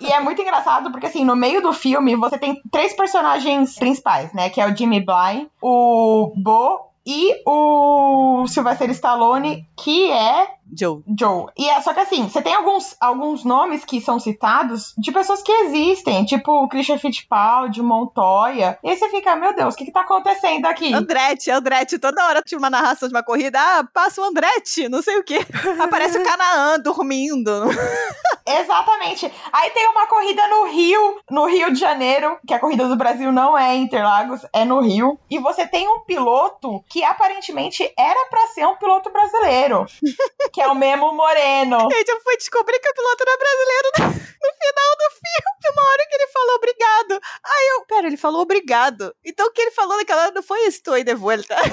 E 0.00 0.12
é 0.12 0.20
muito 0.20 0.40
engraçado 0.42 0.90
porque, 0.90 1.06
assim, 1.06 1.24
no 1.24 1.36
meio 1.36 1.62
do 1.62 1.72
filme 1.72 2.16
você 2.16 2.38
tem 2.38 2.60
três 2.70 2.94
personagens 2.94 3.76
principais, 3.76 4.32
né? 4.32 4.50
Que 4.50 4.60
é 4.60 4.66
o 4.70 4.76
Jimmy 4.76 5.00
Bly, 5.04 5.48
o 5.62 6.32
Bo 6.36 6.90
e 7.06 7.34
o 7.46 8.46
Sylvester 8.48 8.90
Stallone, 8.90 9.66
que 9.76 10.10
é 10.10 10.48
Joe. 10.76 11.02
Joe. 11.18 11.46
E 11.56 11.68
é, 11.68 11.80
só 11.80 11.92
que 11.92 12.00
assim, 12.00 12.28
você 12.28 12.40
tem 12.42 12.54
alguns, 12.54 12.96
alguns 13.00 13.44
nomes 13.44 13.84
que 13.84 14.00
são 14.00 14.18
citados 14.18 14.94
de 14.98 15.12
pessoas 15.12 15.42
que 15.42 15.52
existem, 15.52 16.24
tipo 16.24 16.52
o 16.52 16.68
Christian 16.68 16.98
Fittipaldi, 16.98 17.82
Montoya. 17.82 18.78
E 18.82 18.90
aí 18.90 18.96
você 18.96 19.08
fica, 19.08 19.36
meu 19.36 19.54
Deus, 19.54 19.74
o 19.74 19.76
que 19.76 19.84
que 19.84 19.92
tá 19.92 20.00
acontecendo 20.00 20.66
aqui? 20.66 20.92
Andretti, 20.92 21.50
Andretti, 21.50 21.98
toda 21.98 22.26
hora 22.26 22.42
tinha 22.42 22.58
uma 22.58 22.70
narração 22.70 23.08
de 23.08 23.14
uma 23.14 23.22
corrida, 23.22 23.58
ah, 23.60 23.84
passa 23.92 24.20
o 24.20 24.24
Andretti, 24.24 24.88
não 24.88 25.02
sei 25.02 25.18
o 25.18 25.24
quê. 25.24 25.40
Aparece 25.80 26.18
o 26.18 26.24
Canaã 26.24 26.78
dormindo. 26.78 27.50
Exatamente. 28.46 29.30
Aí 29.52 29.70
tem 29.70 29.88
uma 29.88 30.06
corrida 30.06 30.46
no 30.48 30.64
Rio, 30.66 31.20
no 31.30 31.46
Rio 31.46 31.72
de 31.72 31.80
Janeiro, 31.80 32.38
que 32.46 32.52
a 32.52 32.58
corrida 32.58 32.86
do 32.86 32.96
Brasil 32.96 33.32
não 33.32 33.56
é 33.56 33.74
em 33.74 33.84
Interlagos, 33.84 34.44
é 34.52 34.64
no 34.64 34.80
Rio. 34.80 35.18
E 35.30 35.38
você 35.38 35.66
tem 35.66 35.88
um 35.88 36.00
piloto 36.00 36.84
que 36.88 37.02
aparentemente 37.02 37.90
era 37.98 38.28
pra 38.28 38.46
ser 38.48 38.66
um 38.66 38.76
piloto 38.76 39.10
brasileiro, 39.10 39.86
que 40.54 40.62
é 40.62 40.68
o 40.68 40.74
Memo 40.74 41.12
Moreno. 41.12 41.90
Gente, 41.90 42.08
eu 42.08 42.20
fui 42.20 42.36
descobrir 42.36 42.78
que 42.78 42.88
o 42.88 42.94
piloto 42.94 43.24
era 43.26 43.36
brasileiro 43.36 43.90
no, 43.98 44.06
no 44.06 44.12
final 44.14 44.96
do 44.96 45.10
filme. 45.10 45.50
Uma 45.72 45.82
hora 45.90 46.06
que 46.06 46.14
ele 46.14 46.28
falou 46.28 46.54
obrigado. 46.54 47.20
Aí 47.44 47.68
eu, 47.72 47.84
pera, 47.86 48.06
ele 48.06 48.16
falou 48.16 48.42
obrigado. 48.42 49.12
Então 49.24 49.48
o 49.48 49.50
que 49.50 49.62
ele 49.62 49.72
falou 49.72 49.96
naquela 49.96 50.22
hora 50.22 50.30
não 50.30 50.44
foi 50.44 50.60
estou 50.66 51.02
de 51.02 51.14
volta. 51.14 51.56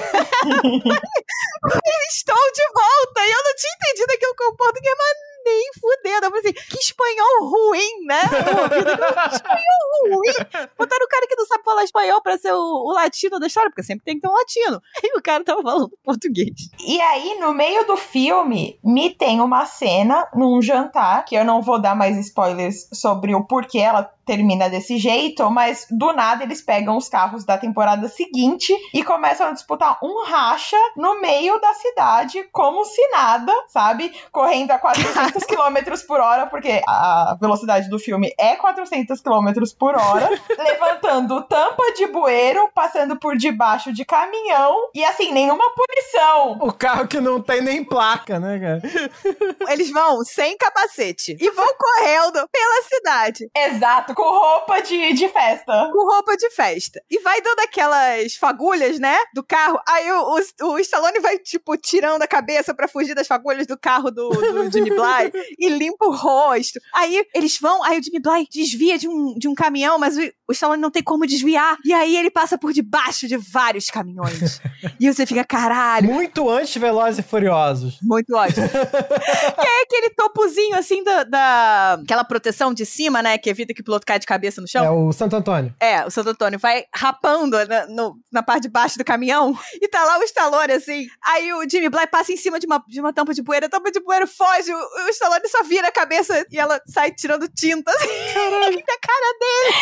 estou 2.10 2.52
de 2.52 2.66
volta. 2.74 3.24
E 3.24 3.30
eu 3.30 3.44
não 3.44 3.54
tinha 3.54 3.72
entendido 3.76 4.12
aquilo 4.14 4.34
com 4.36 4.48
o 4.50 4.56
português, 4.56 4.96
mas 4.98 5.16
nem 5.44 5.70
fudendo. 5.80 6.26
Eu 6.26 6.30
falei 6.30 6.40
assim, 6.40 6.52
que 6.52 6.78
espanhol 6.78 7.48
ruim, 7.48 8.04
né? 8.06 8.20
Eu 8.50 8.58
ouvi 8.62 8.84
daquele 8.84 9.26
espanhol 9.34 10.10
ruim. 10.10 10.34
Botaram 10.76 11.06
o 11.06 11.08
cara 11.08 11.26
que 11.26 11.36
não 11.36 11.46
sabe 11.46 11.64
falar 11.82 11.84
espanhol 11.84 12.22
pra 12.22 12.38
ser 12.38 12.52
o, 12.52 12.86
o 12.86 12.92
latino 12.92 13.38
da 13.38 13.46
história, 13.46 13.70
porque 13.70 13.82
sempre 13.82 14.04
tem 14.04 14.14
que 14.14 14.20
ter 14.20 14.28
um 14.28 14.32
latino. 14.32 14.80
E 15.04 15.18
o 15.18 15.22
cara 15.22 15.44
tava 15.44 15.62
falando 15.62 15.90
português. 16.04 16.70
E 16.86 17.00
aí, 17.00 17.36
no 17.40 17.52
meio 17.52 17.86
do 17.86 17.96
filme, 17.96 18.78
me 18.84 19.10
tem 19.10 19.40
uma 19.40 19.66
cena 19.66 20.28
num 20.34 20.62
jantar, 20.62 21.24
que 21.24 21.34
eu 21.34 21.44
não 21.44 21.60
vou 21.60 21.80
dar 21.80 21.94
mais 21.94 22.16
spoilers 22.18 22.88
sobre 22.92 23.34
o 23.34 23.44
porquê 23.44 23.78
ela 23.78 24.10
termina 24.24 24.68
desse 24.68 24.98
jeito, 24.98 25.48
mas 25.50 25.86
do 25.90 26.12
nada 26.12 26.44
eles 26.44 26.62
pegam 26.62 26.96
os 26.96 27.08
carros 27.08 27.44
da 27.44 27.58
temporada 27.58 28.08
seguinte 28.08 28.72
e 28.94 29.02
começam 29.02 29.48
a 29.48 29.52
disputar 29.52 29.98
um 30.02 30.24
racha 30.24 30.76
no 30.96 31.20
meio 31.20 31.60
da 31.60 31.74
cidade, 31.74 32.44
como 32.52 32.84
se 32.84 33.00
nada, 33.08 33.52
sabe? 33.68 34.12
Correndo 34.30 34.70
a 34.70 34.78
400 34.78 35.44
km 35.44 35.76
por 36.06 36.20
hora, 36.20 36.46
porque 36.46 36.80
a 36.86 37.36
velocidade 37.40 37.88
do 37.88 37.98
filme 37.98 38.32
é 38.38 38.56
400 38.56 39.20
km 39.20 39.52
por 39.78 39.96
hora, 39.96 40.28
levantando 40.56 41.42
tampa 41.72 41.92
de 41.94 42.06
bueiro, 42.06 42.68
passando 42.74 43.18
por 43.18 43.36
debaixo 43.36 43.92
de 43.92 44.04
caminhão 44.04 44.90
e 44.94 45.04
assim, 45.04 45.32
nenhuma 45.32 45.64
punição. 45.74 46.58
O 46.60 46.72
carro 46.72 47.08
que 47.08 47.20
não 47.20 47.40
tem 47.40 47.60
nem 47.60 47.84
placa, 47.84 48.38
né, 48.38 48.58
cara? 48.58 48.82
Eles 49.72 49.90
vão 49.90 50.24
sem 50.24 50.56
capacete 50.56 51.36
e 51.40 51.50
vão 51.50 51.66
correndo 51.76 52.46
pela 52.50 52.82
cidade. 52.82 53.50
Exato, 53.56 54.14
com 54.14 54.22
roupa 54.22 54.80
de, 54.82 55.12
de 55.14 55.28
festa. 55.28 55.90
com 55.92 56.06
roupa 56.06 56.36
de 56.36 56.50
festa. 56.50 57.02
E 57.10 57.18
vai 57.20 57.40
dando 57.40 57.60
aquelas 57.60 58.34
fagulhas, 58.34 58.98
né? 58.98 59.16
Do 59.34 59.42
carro. 59.42 59.80
Aí 59.88 60.10
o, 60.10 60.36
o, 60.60 60.66
o 60.72 60.78
Stallone 60.78 61.20
vai, 61.20 61.38
tipo, 61.38 61.76
tirando 61.76 62.22
a 62.22 62.26
cabeça 62.26 62.74
pra 62.74 62.88
fugir 62.88 63.14
das 63.14 63.26
fagulhas 63.26 63.66
do 63.66 63.78
carro 63.78 64.10
do, 64.10 64.28
do 64.28 64.70
Jimmy 64.70 64.90
Bly 64.90 65.32
e 65.58 65.68
limpa 65.68 66.06
o 66.06 66.14
rosto. 66.14 66.80
Aí 66.94 67.24
eles 67.34 67.58
vão, 67.58 67.82
aí 67.82 67.98
o 67.98 68.02
Jimmy 68.02 68.20
Bly 68.20 68.46
desvia 68.50 68.98
de 68.98 69.08
um, 69.08 69.34
de 69.38 69.48
um 69.48 69.54
caminhão, 69.54 69.98
mas 69.98 70.16
o, 70.16 70.20
o 70.48 70.52
Stallone 70.52 70.82
não 70.82 70.90
tem 70.90 71.02
como 71.02 71.26
desviar. 71.26 71.61
E 71.84 71.92
aí 71.92 72.16
ele 72.16 72.30
passa 72.30 72.56
por 72.58 72.72
debaixo 72.72 73.26
de 73.26 73.36
vários 73.36 73.86
caminhões. 73.90 74.60
e 75.00 75.12
você 75.12 75.26
fica, 75.26 75.44
caralho. 75.44 76.06
Muito 76.12 76.48
antes 76.48 76.76
Velozes 76.76 77.18
e 77.18 77.22
Furiosos. 77.22 77.98
Muito 78.02 78.34
ótimo. 78.34 78.66
e 78.66 79.66
aí 79.66 79.82
aquele 79.86 80.10
topozinho 80.10 80.76
assim 80.76 81.02
da, 81.04 81.24
da. 81.24 81.98
Aquela 82.02 82.24
proteção 82.24 82.72
de 82.72 82.84
cima, 82.86 83.22
né? 83.22 83.38
Que 83.38 83.50
evita 83.50 83.74
que 83.74 83.80
o 83.80 83.84
piloto 83.84 84.06
caia 84.06 84.18
de 84.18 84.26
cabeça 84.26 84.60
no 84.60 84.68
chão. 84.68 84.84
É 84.84 84.90
o 84.90 85.12
Santo 85.12 85.36
Antônio. 85.36 85.74
É, 85.80 86.04
o 86.04 86.10
Santo 86.10 86.30
Antônio 86.30 86.58
vai 86.58 86.84
rapando 86.94 87.56
na, 87.66 87.86
no- 87.86 88.16
na 88.30 88.42
parte 88.42 88.62
de 88.62 88.68
baixo 88.68 88.98
do 88.98 89.04
caminhão 89.04 89.56
e 89.80 89.88
tá 89.88 90.04
lá 90.04 90.18
o 90.18 90.22
Stallone, 90.22 90.72
assim. 90.72 91.06
Aí 91.24 91.52
o 91.52 91.68
Jimmy 91.68 91.88
Bly 91.88 92.06
passa 92.06 92.32
em 92.32 92.36
cima 92.36 92.58
de 92.58 92.66
uma, 92.66 92.82
de 92.86 93.00
uma 93.00 93.12
tampa 93.12 93.34
de 93.34 93.42
poeira, 93.42 93.66
a 93.66 93.68
tampa 93.68 93.90
de 93.90 94.00
poeira 94.00 94.26
foge, 94.26 94.72
o, 94.72 94.76
o 95.06 95.08
Stallone 95.10 95.48
só 95.48 95.62
vira 95.64 95.88
a 95.88 95.92
cabeça 95.92 96.44
e 96.50 96.58
ela 96.58 96.80
sai 96.86 97.10
tirando 97.12 97.48
tinta, 97.48 97.90
assim, 97.90 98.06
da 98.06 98.98
cara 99.02 99.38
dele. 99.40 99.76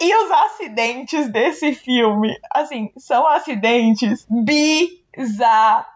E 0.00 0.14
os 0.16 0.30
acidentes 0.30 0.81
desse 1.30 1.74
filme, 1.74 2.34
assim, 2.52 2.90
são 2.98 3.26
acidentes 3.26 4.26
bizarros. 4.30 5.88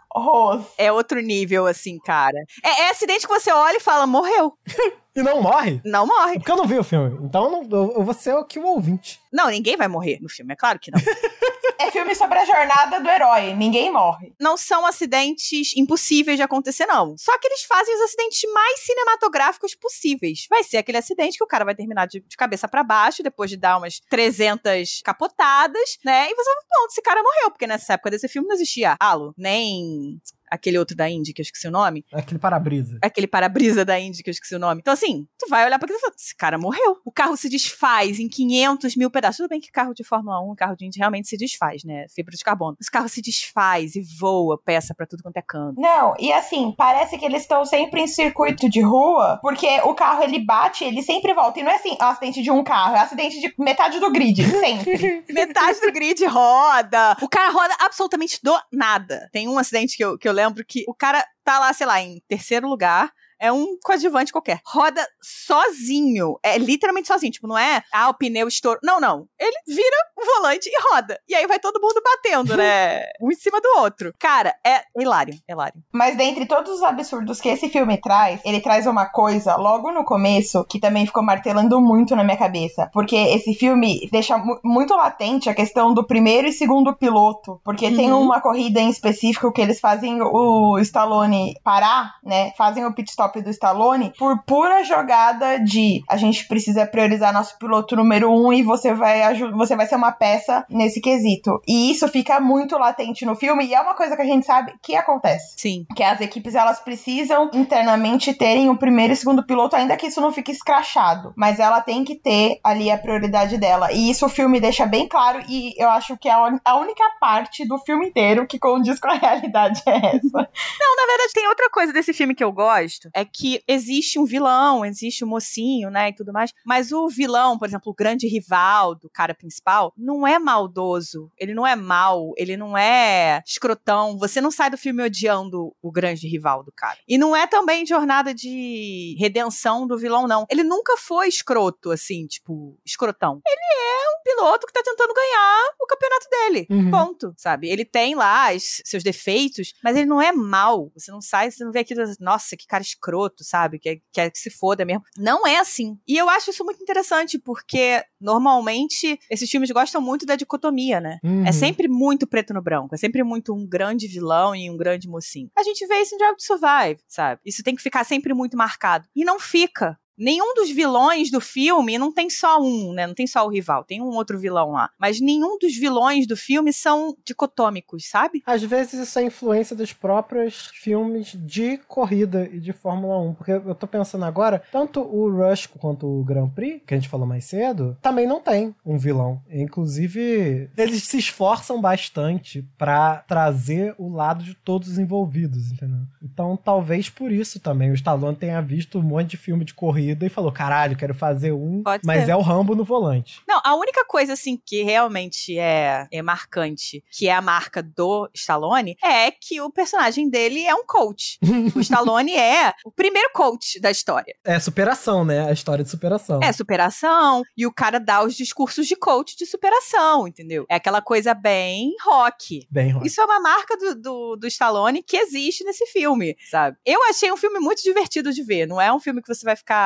É 0.79 0.91
outro 0.91 1.21
nível, 1.21 1.67
assim, 1.67 1.99
cara. 1.99 2.39
É, 2.65 2.83
é 2.83 2.91
acidente 2.91 3.27
que 3.27 3.33
você 3.33 3.51
olha 3.53 3.77
e 3.77 3.81
fala, 3.81 4.07
morreu. 4.07 4.57
E 5.17 5.23
não 5.23 5.41
morre? 5.41 5.81
Não 5.85 6.07
morre. 6.07 6.35
Porque 6.35 6.53
eu 6.53 6.57
não 6.57 6.67
vi 6.67 6.79
o 6.79 6.85
filme. 6.85 7.19
Então 7.25 7.45
eu, 7.45 7.51
não, 7.51 7.63
eu, 7.63 7.95
eu 7.97 8.05
vou 8.05 8.15
ser 8.15 8.37
aqui 8.37 8.59
o 8.59 8.67
ouvinte. 8.67 9.19
Não, 9.33 9.49
ninguém 9.49 9.77
vai 9.77 9.89
morrer 9.89 10.19
no 10.21 10.29
filme, 10.29 10.53
é 10.53 10.57
claro 10.57 10.79
que 10.79 10.91
não. 10.91 11.01
É 11.79 11.91
filme 11.91 12.15
sobre 12.15 12.39
a 12.39 12.45
jornada 12.45 13.01
do 13.01 13.09
herói, 13.09 13.55
ninguém 13.55 13.93
morre. 13.93 14.33
não 14.41 14.57
são 14.57 14.87
acidentes 14.87 15.77
impossíveis 15.77 16.39
de 16.39 16.43
acontecer, 16.43 16.87
não. 16.87 17.17
Só 17.19 17.39
que 17.39 17.47
eles 17.47 17.65
fazem 17.65 17.95
os 17.95 18.01
acidentes 18.01 18.51
mais 18.53 18.81
cinematográficos 18.81 19.75
possíveis. 19.75 20.47
Vai 20.49 20.65
ser 20.65 20.79
aquele 20.79 20.99
acidente 20.99 21.37
que 21.37 21.45
o 21.45 21.47
cara 21.47 21.67
vai 21.67 21.75
terminar 21.75 22.07
de, 22.07 22.21
de 22.21 22.37
cabeça 22.37 22.67
pra 22.67 22.83
baixo, 22.83 23.23
depois 23.23 23.51
de 23.51 23.59
dar 23.59 23.77
umas 23.77 24.01
300 24.09 25.03
capotadas, 25.05 25.99
né? 26.05 26.31
E 26.31 26.35
você 26.35 26.51
fala, 26.51 26.65
pronto, 26.69 26.91
esse 26.91 27.03
cara 27.03 27.23
morreu. 27.23 27.51
Porque 27.51 27.67
nessa 27.67 27.93
época 27.93 28.11
desse 28.11 28.29
filme 28.29 28.49
não 28.49 28.55
existia 28.55 28.97
halo, 28.99 29.35
nem 29.37 30.19
aquele 30.57 30.79
outro 30.79 30.97
da 30.97 31.09
Indy, 31.09 31.33
que 31.33 31.41
eu 31.41 31.45
esqueci 31.45 31.69
o 31.69 31.71
nome. 31.71 32.05
Aquele 32.13 32.39
para-brisa. 32.39 32.99
Aquele 33.03 33.27
para-brisa 33.27 33.85
da 33.85 33.99
Indy, 33.99 34.23
que 34.23 34.31
eu 34.31 34.33
esqueci 34.33 34.55
o 34.55 34.59
nome. 34.59 34.81
Então, 34.81 34.93
assim, 34.93 35.27
tu 35.39 35.49
vai 35.49 35.65
olhar 35.65 35.79
pra 35.79 35.87
aquilo 35.87 35.99
e 35.99 36.01
fala, 36.01 36.15
esse 36.17 36.35
cara 36.35 36.59
morreu. 36.59 36.99
O 37.05 37.13
carro 37.13 37.37
se 37.37 37.49
desfaz 37.49 38.19
em 38.19 38.29
500 38.29 38.97
mil 38.97 39.11
pedaços. 39.11 39.39
Tudo 39.39 39.49
bem 39.49 39.61
que 39.61 39.71
carro 39.71 39.95
de 39.95 40.03
Fórmula 40.03 40.41
1, 40.41 40.55
carro 40.57 40.77
de 40.77 40.87
Indy 40.87 40.99
realmente 40.99 41.29
se 41.29 41.37
desfaz, 41.37 41.85
né? 41.85 42.07
Fibra 42.15 42.37
de 42.37 42.43
carbono. 42.43 42.77
Esse 42.81 42.91
carro 42.91 43.09
se 43.09 43.23
desfaz 43.23 43.95
e 43.95 44.03
voa, 44.19 44.59
peça 44.59 44.95
pra 44.95 45.07
tudo 45.07 45.23
quanto 45.23 45.37
é 45.37 45.43
canto. 45.43 45.81
Não, 45.81 46.15
e 46.19 46.33
assim, 46.33 46.75
parece 46.77 47.19
que 47.19 47.25
eles 47.25 47.43
estão 47.43 47.65
sempre 47.65 48.01
em 48.01 48.07
circuito 48.07 48.69
de 48.69 48.81
rua, 48.81 49.39
porque 49.43 49.81
o 49.85 49.95
carro 49.95 50.23
ele 50.23 50.39
bate, 50.39 50.85
ele 50.85 51.03
sempre 51.03 51.35
volta. 51.35 51.61
E 51.61 51.63
não 51.63 51.71
é 51.71 51.77
assim, 51.77 51.97
é 51.99 52.05
um 52.05 52.09
acidente 52.09 52.43
de 52.43 52.51
um 52.51 52.65
carro, 52.65 52.97
é 52.97 53.01
um 53.01 53.03
acidente 53.03 53.41
de 53.41 53.55
metade 53.59 54.01
do 54.01 54.11
grid, 54.11 54.43
sempre. 54.59 55.25
Metade 55.29 55.81
do 55.81 55.93
grid 55.93 56.25
roda. 56.27 57.17
O 57.21 57.29
cara 57.29 57.51
roda 57.51 57.75
absolutamente 57.81 58.41
do 58.43 58.57
nada. 58.73 59.29
Tem 59.33 59.49
um 59.49 59.59
acidente 59.59 59.97
que 59.97 60.05
eu, 60.05 60.19
que 60.19 60.29
eu 60.29 60.33
lembro 60.33 60.46
que 60.55 60.85
o 60.89 60.95
cara 60.95 61.25
tá 61.45 61.59
lá, 61.59 61.73
sei 61.73 61.87
lá, 61.87 62.01
em 62.01 62.21
terceiro 62.29 62.69
lugar. 62.69 63.13
É 63.41 63.53
um 63.53 63.77
coadjuvante 63.85 64.33
qualquer. 64.33 64.61
Roda 64.67 65.07
sozinho. 65.23 66.39
É 66.43 66.59
literalmente 66.59 67.09
sozinho. 67.09 67.33
Tipo, 67.33 67.47
não 67.49 67.59
é, 67.59 67.83
ah, 67.93 68.09
o 68.09 68.15
pneu 68.15 68.49
estourou. 68.49 68.81
Não, 68.83 69.01
não. 69.01 69.27
Ele 69.39 69.57
vira 69.67 69.97
o 70.17 70.25
volante 70.37 70.69
e 70.69 70.93
roda. 70.93 71.19
E 71.29 71.35
aí 71.35 71.47
vai 71.47 71.59
todo 71.59 71.81
mundo 71.81 72.01
batendo, 72.03 72.57
né? 72.57 73.03
um 73.21 73.31
em 73.31 73.35
cima 73.35 73.61
do 73.61 73.69
outro. 73.79 74.13
Cara, 74.19 74.55
é 74.67 74.83
hilário. 74.99 75.35
Hilário. 75.49 75.81
Mas 75.93 76.17
dentre 76.17 76.47
todos 76.47 76.71
os 76.73 76.83
absurdos 76.83 77.41
que 77.41 77.49
esse 77.49 77.69
filme 77.69 77.99
traz, 78.01 78.41
ele 78.45 78.61
traz 78.61 78.87
uma 78.87 79.07
coisa 79.07 79.57
logo 79.57 79.91
no 79.93 80.05
começo 80.05 80.65
que 80.65 80.81
também 80.81 81.07
ficou 81.07 81.23
martelando 81.23 81.81
muito 81.81 82.15
na 82.17 82.25
minha 82.25 82.37
cabeça. 82.37 82.89
Porque 82.93 83.17
esse 83.17 83.55
filme 83.55 84.09
deixa 84.11 84.37
mu- 84.39 84.61
muito 84.65 84.95
latente 84.95 85.49
a 85.49 85.55
questão 85.55 85.93
do 85.95 86.07
primeiro 86.07 86.47
e 86.49 86.53
segundo 86.53 86.95
piloto. 86.97 87.61
Porque 87.65 87.91
tem 87.95 88.13
Uhum. 88.13 88.23
uma 88.23 88.41
corrida 88.41 88.81
em 88.81 88.89
específico 88.91 89.53
que 89.53 89.61
eles 89.61 89.81
fazem 89.81 90.21
o 90.23 90.79
Stallone 90.79 91.55
parar, 91.63 92.15
né? 92.23 92.53
Fazem 92.57 92.85
o 92.85 92.95
pit 92.95 93.11
stop 93.11 93.26
do 93.43 93.51
Stallone 93.51 94.13
por 94.19 94.43
pura 94.43 94.85
jogada 94.85 95.59
de 95.59 96.03
a 96.09 96.17
gente 96.17 96.47
precisa 96.47 96.87
priorizar 96.87 97.33
nosso 97.33 97.59
piloto 97.59 97.97
número 97.97 98.31
um 98.31 98.53
e 98.53 98.63
você 98.63 98.95
vai 98.95 99.35
você 99.53 99.77
vai 99.77 99.87
ser 99.87 99.97
uma 99.97 100.13
peça 100.13 100.65
nesse 100.69 101.01
quesito. 101.01 101.61
E 101.67 101.91
isso 101.91 102.09
fica 102.09 102.41
muito 102.41 102.77
latente 102.79 103.25
no 103.25 103.35
filme 103.35 103.67
e 103.67 103.75
é 103.75 103.81
uma 103.81 103.95
coisa 103.95 104.17
que 104.17 104.23
a 104.23 104.27
gente 104.27 104.47
sabe 104.47 104.75
que 104.83 104.95
acontece 104.95 105.55
Sim. 105.57 105.87
que 105.95 106.03
as 106.03 106.21
equipes 106.21 106.55
elas 106.55 106.81
precisam 106.81 107.51
internamente 107.53 108.33
terem 108.35 108.71
o 108.71 108.77
primeiro 108.77 109.13
e 109.13 109.17
segundo 109.17 109.45
piloto, 109.45 109.77
ainda 109.77 109.97
que 109.97 110.07
isso 110.07 110.21
não 110.21 110.33
fique 110.33 110.53
escrachado, 110.53 111.33
mas 111.37 111.59
ela 111.59 111.81
tem 111.81 112.05
que 112.05 112.15
ter 112.15 112.59
ali 112.63 112.91
a 112.91 112.99
prioridade 112.99 113.59
dela. 113.59 113.93
E 113.93 114.11
isso 114.11 114.27
o 114.27 114.29
filme 114.31 114.61
deixa 114.61 114.87
bem 114.87 115.09
claro 115.09 115.43
e 115.49 115.75
eu 115.77 115.89
acho 115.91 116.17
que 116.17 116.29
é 116.29 116.33
a 116.33 116.77
única 116.77 117.05
parte 117.21 117.67
do 117.67 117.79
filme 117.79 118.09
inteiro 118.09 118.47
que 118.47 118.59
condiz 118.59 118.99
com 118.99 119.09
a 119.09 119.15
realidade 119.19 119.83
é 119.87 120.17
essa. 120.17 120.49
Não, 120.81 120.97
na 120.97 121.07
verdade, 121.07 121.33
tem 121.35 121.49
outra 121.49 121.71
coisa 121.71 121.93
desse 121.93 122.13
filme 122.13 122.35
que 122.35 122.45
eu 122.45 122.53
gosto, 122.53 123.09
é 123.17 123.25
que 123.25 123.63
existe 123.67 124.19
um 124.19 124.27
vilão, 124.27 124.85
existe 124.85 125.25
um 125.25 125.29
mocinho, 125.29 125.91
né, 125.91 126.11
e 126.11 126.15
tudo 126.15 126.35
mais, 126.35 126.53
mas 126.67 126.93
o 126.93 127.09
vilão, 127.09 127.59
por 127.59 127.67
exemplo, 127.67 127.91
o 127.91 127.95
grande 127.95 128.29
rival 128.29 128.95
do 128.95 129.09
cara 129.09 129.35
principal, 129.35 129.91
não 129.97 130.27
é 130.27 130.39
maldoso, 130.39 131.33
ele 131.39 131.55
não 131.55 131.67
é 131.67 131.75
mal, 131.75 132.35
ele 132.37 132.59
não 132.59 132.77
é 132.77 133.43
escrotão, 133.47 134.19
você 134.19 134.39
não 134.39 134.51
sai 134.51 134.71
do 134.71 134.77
filme 134.77 135.03
odiando 135.03 135.75
o 135.81 135.91
grande 135.91 136.29
rival 136.29 136.63
do 136.63 136.71
cara. 136.71 136.99
E 137.09 137.17
não 137.17 137.35
é 137.35 137.47
também 137.47 137.87
jornada 137.87 138.35
de 138.35 139.17
redenção 139.19 139.87
do 139.87 139.97
vilão, 139.97 140.29
não. 140.29 140.45
Ele 140.51 140.63
nunca 140.63 140.97
foi 140.99 141.29
escroto, 141.29 141.91
assim, 141.91 142.27
tipo, 142.27 142.79
escrotão. 142.85 143.41
Ele 143.47 143.61
é 143.61 144.11
um 144.11 144.23
piloto 144.23 144.67
que 144.67 144.73
tá 144.73 144.83
tentando 144.85 145.15
ganhar 145.15 145.75
o 145.81 145.87
campeonato 145.87 146.29
dele. 146.29 146.67
Uhum. 146.69 146.91
Ponto, 146.91 147.35
sabe? 147.39 147.69
Ele 147.69 147.85
tem 147.85 148.15
lá 148.15 148.53
os 148.55 148.83
seus 148.85 149.03
defeitos, 149.03 149.73
mas 149.83 149.97
ele 149.97 150.07
não 150.07 150.21
é 150.21 150.33
mal. 150.33 150.91
Você 150.95 151.11
não 151.11 151.23
sai, 151.23 151.51
você 151.51 151.65
não 151.65 151.73
vê 151.73 151.79
aquilo, 151.79 152.03
nossa, 152.21 152.57
que 152.57 152.67
cara 152.67 152.83
escroto, 152.83 153.06
sabe? 153.45 153.79
Que 153.79 154.01
quer 154.13 154.31
que 154.31 154.39
se 154.39 154.51
foda 154.51 154.85
mesmo. 154.85 155.03
Não 155.17 155.47
é 155.47 155.59
assim. 155.59 155.99
E 156.07 156.17
eu 156.17 156.29
acho 156.29 156.51
isso 156.51 156.65
muito 156.65 156.83
interessante, 156.83 157.39
porque 157.39 158.03
normalmente 158.21 159.19
esses 159.31 159.49
filmes 159.51 159.71
gostam 159.71 160.01
muito 160.01 160.27
da 160.27 160.37
dicotomia, 160.37 161.01
né? 161.01 161.19
Uhum. 161.23 161.47
É 161.47 161.53
sempre 161.53 161.89
muito 161.89 162.27
preto 162.27 162.55
no 162.55 162.63
branco, 162.63 162.95
é 162.95 162.99
sempre 162.99 163.23
muito 163.23 163.55
um 163.55 163.67
grande 163.67 164.07
vilão 164.07 164.55
e 164.55 164.71
um 164.71 164.77
grande 164.77 165.09
mocinho. 165.09 165.51
A 165.57 165.63
gente 165.63 165.87
vê 165.87 166.01
isso 166.01 166.15
em 166.15 166.19
Drive 166.19 166.37
to 166.37 166.43
Survive, 166.43 167.01
sabe? 167.09 167.41
Isso 167.45 167.63
tem 167.63 167.75
que 167.75 167.83
ficar 167.83 168.05
sempre 168.05 168.35
muito 168.35 168.57
marcado. 168.57 169.07
E 169.15 169.25
não 169.25 169.39
fica. 169.39 169.99
Nenhum 170.19 170.55
dos 170.55 170.71
vilões 170.71 171.31
do 171.31 171.41
filme, 171.41 171.99
não 171.99 172.11
tem 172.11 172.31
só 172.31 172.59
um, 172.61 172.93
né? 172.93 173.07
Não 173.07 173.15
tem 173.15 173.27
só 173.27 173.47
o 173.47 173.51
rival, 173.51 173.85
tem 173.85 174.01
um 174.01 174.15
outro 174.15 174.39
vilão 174.39 174.71
lá. 174.71 174.91
Mas 174.99 175.21
nenhum 175.21 175.59
dos 175.59 175.77
vilões 175.77 176.27
do 176.27 176.37
filme 176.37 176.73
são 176.73 177.15
dicotômicos, 177.25 178.09
sabe? 178.09 178.43
Às 178.47 178.63
vezes 178.63 178.95
isso 178.95 179.19
é 179.19 179.25
influência 179.25 179.77
dos 179.77 179.93
próprios 179.93 180.71
filmes 180.73 181.37
de 181.37 181.77
corrida 181.87 182.49
e 182.51 182.59
de 182.59 182.73
Fórmula 182.73 183.19
1. 183.19 183.35
Porque 183.35 183.53
eu 183.53 183.75
tô 183.75 183.87
pensando 183.87 184.25
agora, 184.25 184.63
tanto 184.73 185.01
o 185.01 185.31
Rush 185.31 185.67
quanto 185.67 186.07
o 186.07 186.25
Grand 186.25 186.49
Prix, 186.49 186.83
que 186.87 186.95
a 186.95 186.97
gente 186.97 187.11
falou 187.11 187.27
mais 187.27 187.45
cedo, 187.45 187.97
também 188.01 188.27
não 188.27 188.41
tem 188.41 188.75
um 188.85 188.97
vilão. 188.97 189.43
Inclusive, 189.51 190.71
eles 190.77 191.03
se 191.03 191.19
esforçam 191.19 191.81
bastante 191.81 192.67
pra 192.79 193.17
trazer 193.29 193.95
o 193.99 194.09
lado 194.09 194.43
de 194.43 194.55
todos 194.55 194.89
os 194.89 194.99
envolvidos, 194.99 195.71
entendeu? 195.71 196.01
Então, 196.23 196.57
talvez 196.57 197.11
por 197.11 197.31
isso 197.31 197.61
também 197.61 197.91
o 197.91 197.95
Stallone 197.95 198.37
tenha 198.37 198.63
visto 198.63 198.99
um 198.99 199.03
monte 199.03 199.31
de 199.31 199.37
filme 199.37 199.65
de 199.65 199.75
corrida 199.75 200.06
e 200.11 200.29
falou: 200.29 200.53
caralho, 200.53 200.97
quero 200.97 201.15
fazer 201.15 201.53
um, 201.53 201.83
Pode 201.83 202.03
mas 202.05 202.25
ser. 202.25 202.31
é 202.33 202.37
o 202.37 202.41
Rambo 202.41 202.75
no 202.75 202.85
volante. 202.85 203.41
Não, 203.47 203.61
a 203.65 203.75
única 203.75 204.05
coisa, 204.05 204.33
assim, 204.33 204.61
que 204.65 204.83
realmente 204.83 205.59
é, 205.59 206.07
é 206.11 206.23
marcante, 206.23 207.03
que 207.11 207.29
é 207.29 207.33
a 207.33 207.41
marca 207.41 207.83
do 207.83 208.29
Stallone, 208.35 208.97
é 209.03 209.31
que 209.31 209.61
o 209.61 209.71
personagem 209.71 210.29
dele 210.29 210.65
é 210.65 210.75
um 210.75 210.85
coach. 210.85 211.39
o 211.75 211.81
Stallone 211.81 212.35
é 212.35 212.73
o 212.85 212.91
primeiro 212.91 213.31
coach 213.33 213.81
da 213.81 213.91
história. 213.91 214.35
É 214.45 214.59
superação, 214.59 215.25
né? 215.25 215.49
A 215.49 215.53
história 215.53 215.85
de 215.85 215.91
superação. 215.91 216.41
É 216.43 216.53
superação, 216.53 217.43
e 217.57 217.67
o 217.67 217.73
cara 217.73 217.99
dá 217.99 218.23
os 218.23 218.35
discursos 218.35 218.87
de 218.87 218.97
coach 218.97 219.37
de 219.37 219.47
superação, 219.47 220.27
entendeu? 220.29 220.67
É 220.69 220.77
aquela 220.77 221.01
coisa 221.01 221.35
bem 221.35 221.93
rock. 222.05 222.67
Bem, 222.71 222.93
Rock. 222.93 223.07
Isso 223.07 223.21
é 223.21 223.25
uma 223.25 223.41
marca 223.41 223.77
do, 223.77 223.95
do, 223.95 224.37
do 224.37 224.47
Stallone 224.47 225.03
que 225.03 225.17
existe 225.17 225.65
nesse 225.65 225.87
filme, 225.87 226.37
sabe? 226.51 226.77
Eu 226.85 227.03
achei 227.09 227.33
um 227.33 227.37
filme 227.37 227.59
muito 227.59 227.83
divertido 227.83 228.33
de 228.33 228.43
ver. 228.43 228.67
Não 228.67 228.81
é 228.81 228.93
um 228.93 229.01
filme 229.01 229.23
que 229.23 229.33
você 229.33 229.45
vai 229.45 229.57
ficar. 229.57 229.77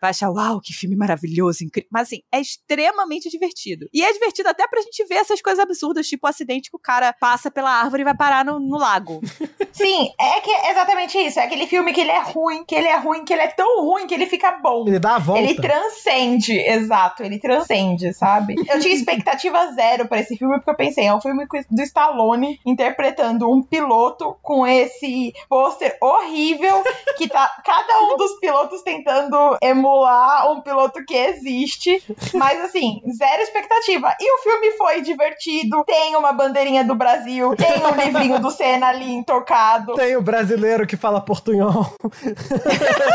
Vai 0.00 0.10
achar, 0.10 0.30
uau, 0.30 0.60
que 0.60 0.72
filme 0.72 0.96
maravilhoso, 0.96 1.64
incrível. 1.64 1.88
Mas 1.92 2.08
assim, 2.08 2.20
é 2.32 2.40
extremamente 2.40 3.28
divertido. 3.28 3.88
E 3.92 4.02
é 4.02 4.12
divertido 4.12 4.48
até 4.48 4.66
pra 4.66 4.80
gente 4.80 5.04
ver 5.06 5.16
essas 5.16 5.40
coisas 5.40 5.62
absurdas, 5.62 6.06
tipo 6.06 6.26
o 6.26 6.30
acidente 6.30 6.70
que 6.70 6.76
o 6.76 6.80
cara 6.80 7.12
passa 7.12 7.50
pela 7.50 7.70
árvore 7.70 8.02
e 8.02 8.04
vai 8.04 8.16
parar 8.16 8.44
no, 8.44 8.58
no 8.58 8.78
lago. 8.78 9.20
Sim, 9.72 10.10
é 10.20 10.40
que 10.40 10.50
é 10.50 10.70
exatamente 10.72 11.18
isso. 11.18 11.38
É 11.38 11.44
aquele 11.44 11.66
filme 11.66 11.92
que 11.92 12.00
ele 12.00 12.10
é 12.10 12.20
ruim, 12.20 12.64
que 12.64 12.74
ele 12.74 12.88
é 12.88 12.96
ruim, 12.96 13.24
que 13.24 13.32
ele 13.32 13.42
é 13.42 13.48
tão 13.48 13.82
ruim 13.82 14.06
que 14.06 14.14
ele 14.14 14.26
fica 14.26 14.52
bom. 14.52 14.86
Ele 14.86 14.98
dá 14.98 15.16
a 15.16 15.18
volta. 15.18 15.42
Ele 15.42 15.54
transcende, 15.54 16.52
exato, 16.52 17.22
ele 17.22 17.38
transcende, 17.38 18.12
sabe? 18.12 18.54
Eu 18.68 18.80
tinha 18.80 18.94
expectativa 18.94 19.72
zero 19.72 20.08
pra 20.08 20.20
esse 20.20 20.36
filme, 20.36 20.56
porque 20.56 20.70
eu 20.70 20.76
pensei, 20.76 21.06
é 21.06 21.14
um 21.14 21.20
filme 21.20 21.46
do 21.70 21.82
Stallone 21.82 22.60
interpretando 22.66 23.50
um 23.50 23.62
piloto 23.62 24.36
com 24.42 24.66
esse 24.66 25.32
pôster 25.48 25.96
horrível, 26.00 26.82
que 27.16 27.28
tá 27.28 27.50
cada 27.64 28.02
um 28.02 28.16
dos 28.16 28.38
pilotos 28.38 28.82
tentando 28.82 29.36
emular 29.62 30.50
um 30.50 30.60
piloto 30.60 31.04
que 31.04 31.14
existe. 31.14 32.02
Mas 32.34 32.60
assim, 32.60 33.00
zero 33.16 33.42
expectativa. 33.42 34.14
E 34.20 34.34
o 34.34 34.42
filme 34.42 34.72
foi 34.72 35.00
divertido, 35.00 35.84
tem 35.84 36.16
uma 36.16 36.32
bandeirinha 36.32 36.84
do 36.84 36.94
Brasil, 36.94 37.54
tem 37.56 37.84
um 37.84 37.94
livrinho 37.94 38.38
do 38.38 38.50
Senna 38.50 38.88
ali 38.88 39.12
intocado. 39.12 39.94
Tem 39.94 40.16
o 40.16 40.22
brasileiro 40.22 40.86
que 40.86 40.96
fala 40.96 41.20
portunhol. 41.20 41.86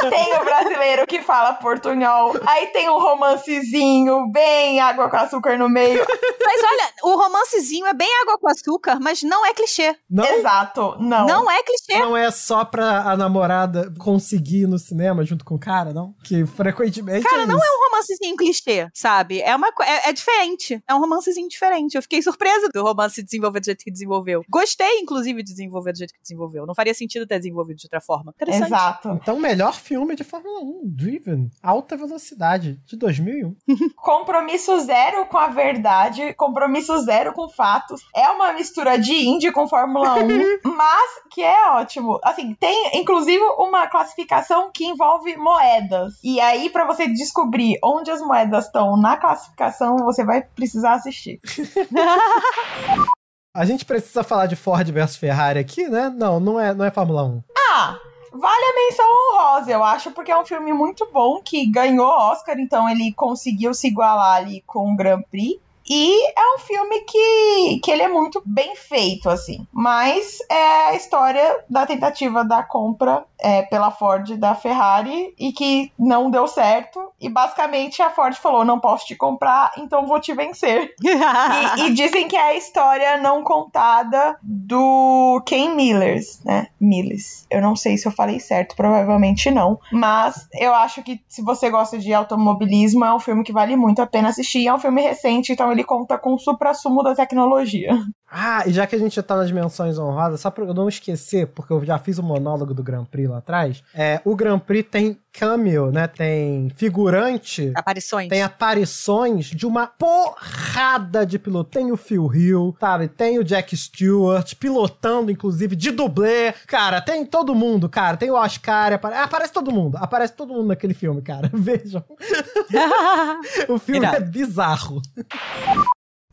Tem 0.09 0.35
o 0.35 0.45
brasileiro 0.45 1.07
que 1.07 1.21
fala 1.21 1.53
portunhol. 1.53 2.33
Aí 2.45 2.67
tem 2.67 2.89
um 2.89 2.99
romancezinho, 2.99 4.31
bem 4.31 4.79
água 4.79 5.09
com 5.09 5.17
açúcar 5.17 5.57
no 5.57 5.69
meio. 5.69 6.05
Mas 6.45 6.61
olha, 6.63 6.93
o 7.03 7.17
romancezinho 7.17 7.85
é 7.87 7.93
bem 7.93 8.09
água 8.21 8.37
com 8.37 8.49
açúcar, 8.49 8.99
mas 8.99 9.23
não 9.23 9.45
é 9.45 9.53
clichê. 9.53 9.95
Não, 10.09 10.25
Exato, 10.25 10.95
não. 10.99 11.25
Não 11.25 11.51
é 11.51 11.61
clichê. 11.63 11.99
não 11.99 12.15
é 12.15 12.29
só 12.31 12.63
pra 12.65 13.01
a 13.01 13.17
namorada 13.17 13.91
conseguir 13.99 14.63
ir 14.63 14.67
no 14.67 14.77
cinema 14.77 15.23
junto 15.23 15.43
com 15.45 15.55
o 15.55 15.59
cara, 15.59 15.93
não? 15.93 16.13
Que 16.23 16.45
frequentemente 16.45 17.27
Cara, 17.27 17.43
é 17.43 17.45
não 17.45 17.57
isso. 17.57 17.65
é 17.65 17.69
um 17.69 17.89
romancezinho 17.89 18.35
clichê, 18.35 18.89
sabe? 18.93 19.41
É 19.41 19.55
uma 19.55 19.67
é, 19.81 20.09
é 20.09 20.13
diferente. 20.13 20.81
É 20.87 20.93
um 20.93 20.99
romancezinho 20.99 21.47
diferente. 21.47 21.95
Eu 21.95 22.01
fiquei 22.01 22.21
surpresa 22.21 22.69
do 22.73 22.83
romance 22.83 23.21
desenvolver 23.21 23.59
do 23.59 23.65
jeito 23.65 23.83
que 23.83 23.91
desenvolveu. 23.91 24.43
Gostei, 24.49 24.99
inclusive, 24.99 25.43
de 25.43 25.51
desenvolver 25.51 25.91
do 25.91 25.97
jeito 25.97 26.13
que 26.13 26.21
desenvolveu. 26.21 26.65
Não 26.65 26.75
faria 26.75 26.93
sentido 26.93 27.27
ter 27.27 27.39
desenvolvido 27.39 27.77
de 27.77 27.85
outra 27.85 28.01
forma. 28.01 28.33
Interessante. 28.35 28.67
Exato. 28.67 29.19
Então, 29.21 29.39
melhor 29.39 29.73
filme 29.73 30.15
de 30.15 30.23
Fórmula 30.23 30.61
1, 30.61 30.81
Driven, 30.85 31.49
Alta 31.61 31.95
Velocidade, 31.97 32.79
de 32.85 32.95
2001. 32.95 33.55
Compromisso 33.95 34.79
zero 34.79 35.25
com 35.27 35.37
a 35.37 35.47
verdade, 35.47 36.33
compromisso 36.33 36.97
zero 37.01 37.33
com 37.33 37.49
fatos. 37.49 38.01
É 38.15 38.29
uma 38.29 38.53
mistura 38.53 38.97
de 38.97 39.13
Indy 39.13 39.51
com 39.51 39.67
Fórmula 39.67 40.15
1, 40.15 40.59
mas 40.75 41.11
que 41.31 41.41
é 41.41 41.71
ótimo. 41.71 42.19
Assim, 42.23 42.53
tem 42.55 42.99
inclusive 42.99 43.43
uma 43.57 43.87
classificação 43.87 44.71
que 44.71 44.85
envolve 44.85 45.35
moedas. 45.37 46.12
E 46.23 46.39
aí, 46.39 46.69
pra 46.69 46.85
você 46.85 47.07
descobrir 47.07 47.77
onde 47.83 48.11
as 48.11 48.21
moedas 48.21 48.65
estão 48.65 48.97
na 48.97 49.17
classificação, 49.17 49.97
você 49.97 50.23
vai 50.23 50.41
precisar 50.41 50.93
assistir. 50.93 51.39
A 53.55 53.65
gente 53.65 53.85
precisa 53.85 54.23
falar 54.23 54.47
de 54.47 54.55
Ford 54.55 54.89
versus 54.89 55.15
Ferrari 55.15 55.59
aqui, 55.59 55.87
né? 55.87 56.09
Não, 56.09 56.39
não 56.39 56.59
é, 56.59 56.73
não 56.73 56.83
é 56.83 56.89
Fórmula 56.89 57.23
1. 57.23 57.43
Ah, 57.55 57.99
vale 58.31 58.65
a 58.65 58.75
menção 58.75 59.05
honrosa, 59.05 59.71
eu 59.71 59.83
acho, 59.83 60.09
porque 60.09 60.31
é 60.31 60.37
um 60.37 60.43
filme 60.43 60.73
muito 60.73 61.07
bom 61.13 61.39
que 61.39 61.69
ganhou 61.69 62.07
Oscar, 62.07 62.59
então 62.59 62.89
ele 62.89 63.13
conseguiu 63.13 63.71
se 63.75 63.87
igualar 63.89 64.37
ali 64.37 64.63
com 64.65 64.91
o 64.91 64.95
Grand 64.95 65.21
Prix. 65.29 65.61
E 65.89 66.31
é 66.31 66.55
um 66.55 66.59
filme 66.59 67.01
que, 67.01 67.79
que 67.83 67.91
ele 67.91 68.03
é 68.03 68.07
muito 68.07 68.41
bem 68.45 68.75
feito, 68.75 69.29
assim. 69.29 69.67
Mas 69.71 70.39
é 70.49 70.89
a 70.89 70.95
história 70.95 71.63
da 71.69 71.85
tentativa 71.85 72.43
da 72.43 72.63
compra 72.63 73.25
é, 73.39 73.63
pela 73.63 73.91
Ford 73.91 74.37
da 74.37 74.55
Ferrari 74.55 75.33
e 75.37 75.51
que 75.51 75.91
não 75.99 76.31
deu 76.31 76.47
certo. 76.47 77.11
E 77.19 77.27
basicamente 77.29 78.01
a 78.01 78.09
Ford 78.09 78.35
falou: 78.35 78.63
não 78.63 78.79
posso 78.79 79.05
te 79.05 79.15
comprar, 79.15 79.71
então 79.77 80.07
vou 80.07 80.19
te 80.19 80.33
vencer. 80.33 80.93
e, 81.03 81.81
e, 81.81 81.93
dizem 81.93 82.27
que 82.27 82.37
é 82.37 82.41
a 82.41 82.55
história 82.55 83.17
não 83.17 83.43
contada 83.43 84.37
do 84.41 85.41
Ken 85.45 85.75
Millers, 85.75 86.41
né? 86.45 86.67
Millers. 86.79 87.45
Eu 87.49 87.61
não 87.61 87.75
sei 87.75 87.97
se 87.97 88.07
eu 88.07 88.11
falei 88.11 88.39
certo, 88.39 88.75
provavelmente 88.75 89.51
não. 89.51 89.79
Mas 89.91 90.47
eu 90.53 90.73
acho 90.73 91.03
que 91.03 91.21
se 91.27 91.41
você 91.41 91.69
gosta 91.69 91.97
de 91.97 92.13
automobilismo, 92.13 93.03
é 93.03 93.13
um 93.13 93.19
filme 93.19 93.43
que 93.43 93.51
vale 93.51 93.75
muito 93.75 94.01
a 94.01 94.07
pena 94.07 94.29
assistir. 94.29 94.67
É 94.67 94.73
um 94.73 94.79
filme 94.79 95.01
recente, 95.01 95.51
então 95.51 95.72
ele 95.73 95.83
conta 95.83 96.17
com 96.17 96.33
o 96.33 96.39
supra-sumo 96.39 97.03
da 97.03 97.15
tecnologia. 97.15 97.91
Ah, 98.35 98.63
e 98.65 98.73
já 98.73 98.87
que 98.87 98.95
a 98.95 98.99
gente 98.99 99.15
já 99.15 99.21
tá 99.21 99.35
nas 99.35 99.51
menções 99.51 99.99
honrosas, 99.99 100.41
só 100.41 100.49
pra 100.49 100.65
eu 100.65 100.73
não 100.73 100.89
esquecer, 100.89 101.45
porque 101.47 101.71
eu 101.71 101.85
já 101.85 101.99
fiz 101.99 102.17
o 102.17 102.23
monólogo 102.23 102.73
do 102.73 102.81
Grand 102.81 103.05
Prix 103.05 103.29
lá 103.29 103.37
atrás, 103.37 103.83
é, 103.93 104.19
o 104.25 104.35
Grand 104.35 104.57
Prix 104.57 104.89
tem 104.89 105.19
cameo, 105.31 105.91
né? 105.91 106.07
Tem 106.07 106.69
figurante. 106.75 107.71
Aparições. 107.75 108.29
Tem 108.29 108.41
aparições 108.43 109.45
de 109.47 109.65
uma 109.65 109.87
porrada 109.87 111.25
de 111.25 111.39
piloto. 111.39 111.71
Tem 111.71 111.91
o 111.91 111.97
Phil 111.97 112.33
Hill, 112.33 112.75
sabe? 112.79 113.07
Tem 113.07 113.39
o 113.39 113.43
Jack 113.43 113.75
Stewart, 113.75 114.55
pilotando, 114.55 115.31
inclusive, 115.31 115.75
de 115.75 115.91
dublê. 115.91 116.53
Cara, 116.67 117.01
tem 117.01 117.25
todo 117.25 117.55
mundo, 117.55 117.89
cara. 117.89 118.15
Tem 118.15 118.29
o 118.29 118.35
Oscar, 118.35 118.93
apare... 118.93 119.15
aparece 119.15 119.53
todo 119.53 119.71
mundo. 119.71 119.97
Aparece 119.97 120.33
todo 120.33 120.53
mundo 120.53 120.67
naquele 120.67 120.93
filme, 120.93 121.21
cara. 121.21 121.49
Vejam. 121.53 122.03
o 123.69 123.79
filme 123.79 124.05
Irado. 124.05 124.17
é 124.17 124.19
bizarro 124.19 125.01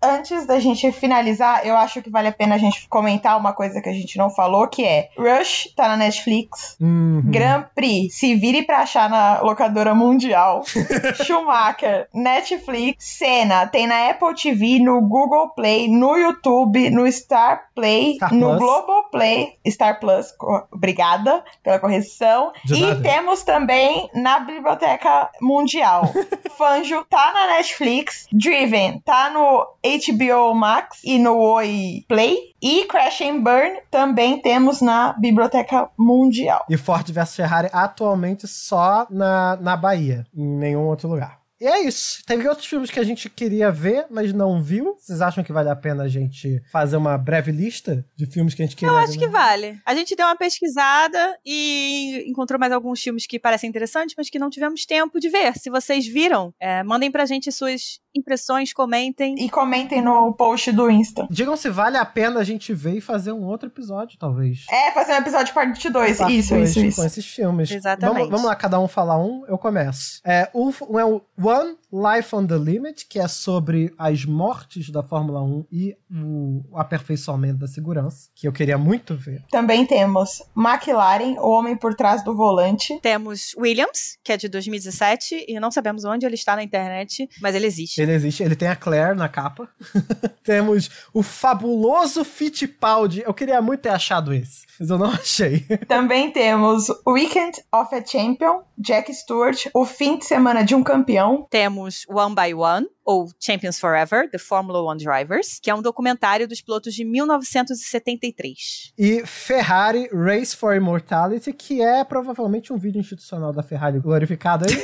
antes 0.02 0.46
da 0.46 0.58
gente 0.58 0.90
finalizar, 0.92 1.66
eu 1.66 1.76
acho 1.76 2.02
que 2.02 2.10
vale 2.10 2.28
a 2.28 2.32
pena 2.32 2.54
a 2.54 2.58
gente 2.58 2.88
comentar 2.88 3.38
uma 3.38 3.52
coisa 3.52 3.80
que 3.80 3.88
a 3.88 3.92
gente 3.92 4.16
não 4.16 4.30
falou, 4.30 4.68
que 4.68 4.84
é 4.84 5.10
Rush 5.16 5.72
tá 5.76 5.88
na 5.88 5.96
Netflix, 5.96 6.76
uhum. 6.80 7.22
Grand 7.26 7.64
Prix, 7.74 8.14
se 8.14 8.34
vire 8.34 8.62
pra 8.62 8.80
achar 8.80 9.08
na 9.10 9.40
locadora 9.40 9.94
mundial, 9.94 10.62
Schumacher, 11.24 12.08
Netflix, 12.14 13.04
Senna, 13.04 13.66
tem 13.66 13.86
na 13.86 14.10
Apple 14.10 14.34
TV, 14.34 14.78
no 14.78 15.00
Google 15.02 15.50
Play, 15.50 15.88
no 15.88 16.16
YouTube, 16.16 16.90
no 16.90 17.10
Star 17.10 17.68
Play, 17.74 18.14
Star 18.14 18.34
no 18.34 18.56
Global 18.56 19.04
Play, 19.10 19.58
Star 19.68 20.00
Plus, 20.00 20.34
obrigada 20.72 21.44
pela 21.62 21.78
correção, 21.78 22.52
e 22.66 23.02
temos 23.02 23.42
também 23.42 24.08
na 24.14 24.40
Biblioteca 24.40 25.30
Mundial. 25.40 26.04
Fanjo 26.56 27.04
tá 27.08 27.32
na 27.32 27.56
Netflix, 27.56 28.26
Driven 28.32 29.00
tá 29.00 29.30
no 29.30 29.66
HBO 29.98 30.54
Max 30.54 31.00
e 31.04 31.18
no 31.18 31.36
Oi 31.38 32.04
Play. 32.08 32.36
E 32.62 32.84
Crash 32.84 33.22
and 33.22 33.40
Burn 33.40 33.80
também 33.90 34.40
temos 34.40 34.80
na 34.80 35.14
Biblioteca 35.14 35.88
Mundial. 35.98 36.64
E 36.68 36.76
Ford 36.76 37.10
vs 37.10 37.34
Ferrari 37.34 37.70
atualmente 37.72 38.46
só 38.46 39.06
na, 39.10 39.56
na 39.56 39.76
Bahia, 39.76 40.26
em 40.36 40.46
nenhum 40.46 40.86
outro 40.86 41.08
lugar. 41.08 41.39
E 41.60 41.66
é 41.66 41.82
isso. 41.82 42.22
Teve 42.26 42.48
outros 42.48 42.66
filmes 42.66 42.90
que 42.90 42.98
a 42.98 43.04
gente 43.04 43.28
queria 43.28 43.70
ver, 43.70 44.06
mas 44.10 44.32
não 44.32 44.62
viu. 44.62 44.96
Vocês 44.98 45.20
acham 45.20 45.44
que 45.44 45.52
vale 45.52 45.68
a 45.68 45.76
pena 45.76 46.04
a 46.04 46.08
gente 46.08 46.62
fazer 46.72 46.96
uma 46.96 47.18
breve 47.18 47.52
lista 47.52 48.04
de 48.16 48.24
filmes 48.24 48.54
que 48.54 48.62
a 48.62 48.64
gente 48.64 48.76
queria 48.76 48.94
ver? 48.94 48.98
Eu 48.98 49.04
acho 49.04 49.18
que 49.18 49.28
vale. 49.28 49.78
A 49.84 49.94
gente 49.94 50.16
deu 50.16 50.26
uma 50.26 50.36
pesquisada 50.36 51.38
e 51.44 52.24
encontrou 52.26 52.58
mais 52.58 52.72
alguns 52.72 53.02
filmes 53.02 53.26
que 53.26 53.38
parecem 53.38 53.68
interessantes, 53.68 54.14
mas 54.16 54.30
que 54.30 54.38
não 54.38 54.48
tivemos 54.48 54.86
tempo 54.86 55.20
de 55.20 55.28
ver. 55.28 55.58
Se 55.58 55.68
vocês 55.68 56.06
viram, 56.06 56.54
é, 56.58 56.82
mandem 56.82 57.10
pra 57.10 57.26
gente 57.26 57.52
suas 57.52 58.00
impressões, 58.14 58.72
comentem. 58.72 59.34
E 59.38 59.48
comentem 59.48 60.02
no 60.02 60.32
post 60.32 60.72
do 60.72 60.90
Insta. 60.90 61.26
Digam 61.30 61.56
se 61.56 61.68
vale 61.68 61.96
a 61.96 62.04
pena 62.04 62.40
a 62.40 62.44
gente 62.44 62.72
ver 62.72 62.96
e 62.96 63.00
fazer 63.00 63.32
um 63.32 63.44
outro 63.44 63.68
episódio, 63.68 64.18
talvez. 64.18 64.66
É, 64.70 64.92
fazer 64.92 65.12
um 65.12 65.16
episódio 65.16 65.54
parte 65.54 65.88
2. 65.88 66.18
Parte 66.18 66.38
isso, 66.38 66.54
dois, 66.54 66.70
isso, 66.70 66.80
isso. 66.80 67.00
Com 67.00 67.06
esses 67.06 67.26
filmes. 67.26 67.70
Exatamente. 67.70 68.16
Vamos, 68.16 68.30
vamos, 68.30 68.46
lá, 68.46 68.56
cada 68.56 68.80
um 68.80 68.88
falar 68.88 69.18
um, 69.18 69.44
eu 69.46 69.56
começo. 69.58 70.20
É, 70.24 70.48
um, 70.54 70.72
um 70.88 70.98
é 70.98 71.04
o 71.04 71.20
One 71.50 71.78
Life 71.92 72.34
on 72.34 72.46
the 72.46 72.56
Limit, 72.56 73.06
que 73.06 73.18
é 73.18 73.26
sobre 73.26 73.92
as 73.98 74.24
mortes 74.24 74.90
da 74.90 75.02
Fórmula 75.02 75.42
1 75.42 75.66
e 75.72 75.96
o 76.12 76.62
aperfeiçoamento 76.74 77.58
da 77.58 77.66
segurança, 77.66 78.28
que 78.34 78.46
eu 78.46 78.52
queria 78.52 78.78
muito 78.78 79.16
ver. 79.16 79.42
Também 79.50 79.84
temos 79.84 80.42
McLaren, 80.56 81.34
o 81.40 81.50
homem 81.50 81.76
por 81.76 81.94
trás 81.94 82.22
do 82.24 82.34
volante. 82.36 82.98
Temos 83.00 83.54
Williams, 83.56 84.18
que 84.22 84.32
é 84.32 84.36
de 84.36 84.48
2017, 84.48 85.46
e 85.48 85.58
não 85.58 85.70
sabemos 85.70 86.04
onde 86.04 86.24
ele 86.24 86.36
está 86.36 86.54
na 86.54 86.62
internet, 86.62 87.28
mas 87.40 87.54
ele 87.54 87.66
existe. 87.66 88.00
Ele 88.00 88.12
existe, 88.12 88.42
ele 88.42 88.54
tem 88.54 88.68
a 88.68 88.76
Claire 88.76 89.16
na 89.16 89.28
capa. 89.28 89.68
Temos 90.44 90.90
o 91.12 91.22
fabuloso 91.22 92.24
Fittipaldi. 92.24 93.22
Eu 93.24 93.34
queria 93.34 93.60
muito 93.60 93.80
ter 93.80 93.90
achado 93.90 94.32
esse, 94.32 94.64
mas 94.78 94.90
eu 94.90 94.98
não 94.98 95.10
achei. 95.10 95.60
Também 95.88 96.30
temos 96.30 96.86
Weekend 97.06 97.58
of 97.72 97.94
a 97.94 98.04
Champion, 98.04 98.62
Jack 98.78 99.12
Stewart, 99.12 99.66
o 99.74 99.84
fim 99.84 100.18
de 100.18 100.24
semana 100.24 100.64
de 100.64 100.74
um 100.74 100.82
campeão. 100.82 101.46
Temos 101.50 101.79
One 102.08 102.34
by 102.34 102.54
One, 102.54 102.86
ou 103.04 103.28
Champions 103.38 103.78
Forever, 103.78 104.28
The 104.30 104.38
Formula 104.38 104.82
One 104.82 105.02
Drivers, 105.02 105.58
que 105.60 105.70
é 105.70 105.74
um 105.74 105.82
documentário 105.82 106.46
dos 106.46 106.60
pilotos 106.60 106.94
de 106.94 107.04
1973. 107.04 108.92
E 108.98 109.26
Ferrari 109.26 110.08
Race 110.12 110.54
for 110.54 110.76
Immortality, 110.76 111.52
que 111.52 111.82
é 111.82 112.04
provavelmente 112.04 112.72
um 112.72 112.78
vídeo 112.78 113.00
institucional 113.00 113.52
da 113.52 113.62
Ferrari 113.62 113.98
glorificado 113.98 114.64
aí. 114.64 114.74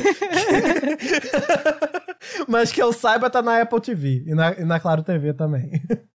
Mas 2.49 2.73
que 2.73 2.83
eu 2.83 2.93
saiba, 2.93 3.31
tá 3.31 3.41
na 3.41 3.61
Apple 3.61 3.81
TV 3.81 4.25
e 4.27 4.35
na, 4.35 4.53
e 4.53 4.65
na 4.65 4.81
Claro 4.81 5.03
TV 5.03 5.33
também. 5.33 5.71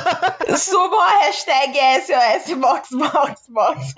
Subam 0.56 0.98
a 0.98 1.26
hashtag 1.26 1.78
SOSBoxBox. 2.06 3.17
Box. 3.48 3.94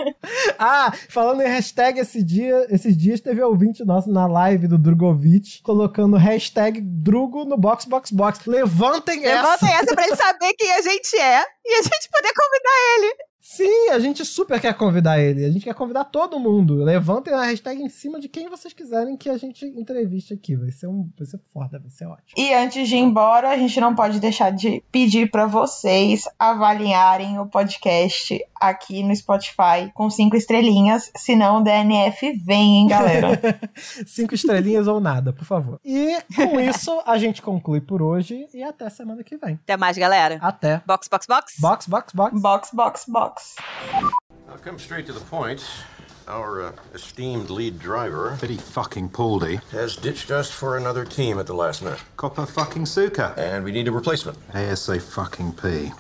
ah, 0.58 0.92
falando 1.08 1.42
em 1.42 1.48
hashtag 1.48 2.00
esse 2.00 2.22
dia, 2.22 2.66
esses 2.70 2.96
dias 2.96 3.20
teve 3.20 3.42
ouvinte 3.42 3.84
nosso 3.84 4.10
na 4.10 4.26
live 4.26 4.66
do 4.66 4.78
Drogovic 4.78 5.62
colocando 5.62 6.16
hashtag 6.16 6.80
Drugo 6.80 7.44
no 7.44 7.56
Box 7.56 7.84
Box 7.84 8.10
Box. 8.10 8.46
Levantem 8.46 9.24
essa! 9.24 9.42
Levantem 9.42 9.74
essa 9.74 9.94
pra 9.94 10.06
ele 10.06 10.16
saber 10.16 10.54
quem 10.54 10.72
a 10.72 10.82
gente 10.82 11.16
é 11.16 11.44
e 11.64 11.74
a 11.74 11.82
gente 11.82 12.08
poder 12.10 12.32
convidar 12.34 12.96
ele. 12.96 13.30
Sim, 13.42 13.88
a 13.90 13.98
gente 13.98 14.24
super 14.24 14.60
quer 14.60 14.74
convidar 14.74 15.18
ele. 15.18 15.44
A 15.44 15.50
gente 15.50 15.64
quer 15.64 15.74
convidar 15.74 16.04
todo 16.04 16.38
mundo. 16.38 16.84
Levantem 16.84 17.34
a 17.34 17.42
hashtag 17.42 17.82
em 17.82 17.88
cima 17.88 18.20
de 18.20 18.28
quem 18.28 18.48
vocês 18.48 18.72
quiserem 18.72 19.16
que 19.16 19.28
a 19.28 19.36
gente 19.36 19.64
entreviste 19.66 20.32
aqui. 20.32 20.54
Vai 20.54 20.70
ser, 20.70 20.86
um, 20.86 21.10
vai 21.18 21.26
ser 21.26 21.40
foda, 21.52 21.80
vai 21.80 21.90
ser 21.90 22.06
ótimo. 22.06 22.34
E 22.36 22.54
antes 22.54 22.88
de 22.88 22.94
ir 22.94 23.00
embora, 23.00 23.50
a 23.50 23.56
gente 23.56 23.80
não 23.80 23.92
pode 23.92 24.20
deixar 24.20 24.50
de 24.50 24.84
pedir 24.92 25.30
para 25.32 25.46
vocês 25.46 26.28
avaliarem 26.38 27.40
o 27.40 27.46
podcast 27.46 28.40
aqui 28.61 29.02
no 29.02 29.14
Spotify 29.16 29.90
com 29.94 30.11
cinco 30.11 30.36
estrelinhas, 30.36 31.11
senão 31.16 31.58
o 31.61 31.64
DNF 31.64 32.32
vem, 32.44 32.80
hein, 32.82 32.86
galera? 32.88 33.40
cinco 34.06 34.34
estrelinhas 34.34 34.86
ou 34.86 35.00
nada, 35.00 35.32
por 35.32 35.44
favor. 35.44 35.80
E 35.84 36.16
com 36.36 36.58
isso, 36.61 37.00
a 37.06 37.16
gente 37.18 37.40
conclui 37.42 37.80
por 37.80 38.02
hoje 38.02 38.46
e 38.52 38.62
até 38.62 38.88
semana 38.90 39.24
que 39.24 39.36
vem. 39.36 39.54
Até 39.64 39.76
mais, 39.76 39.96
galera. 39.96 40.38
Até. 40.42 40.82
Box, 40.86 41.08
box, 41.08 41.26
box. 41.26 41.54
Box, 41.58 41.86
box, 41.88 42.12
box. 42.14 42.40
Box, 42.40 42.70
box, 42.72 43.04
box. 43.08 43.56
I'll 44.48 44.58
come 44.62 44.78
straight 44.78 45.06
to 45.06 45.12
the 45.12 45.24
point. 45.24 45.62
Our 46.28 46.62
uh, 46.62 46.72
esteemed 46.94 47.50
lead 47.50 47.80
driver 47.80 48.36
Pretty 48.38 48.56
fucking 48.56 49.08
Pauldy. 49.08 49.58
has 49.72 49.96
ditched 49.96 50.30
us 50.30 50.48
for 50.48 50.76
another 50.76 51.04
team 51.04 51.38
at 51.40 51.46
the 51.46 51.54
last 51.54 51.82
minute, 51.82 51.98
Copper 52.16 52.46
fucking 52.46 52.86
Suka. 52.86 53.34
and 53.36 53.64
we 53.64 53.72
need 53.72 53.88
a 53.88 53.92
replacement. 53.92 54.38
ASA 54.54 55.00
fucking 55.00 55.54
P. 55.54 55.92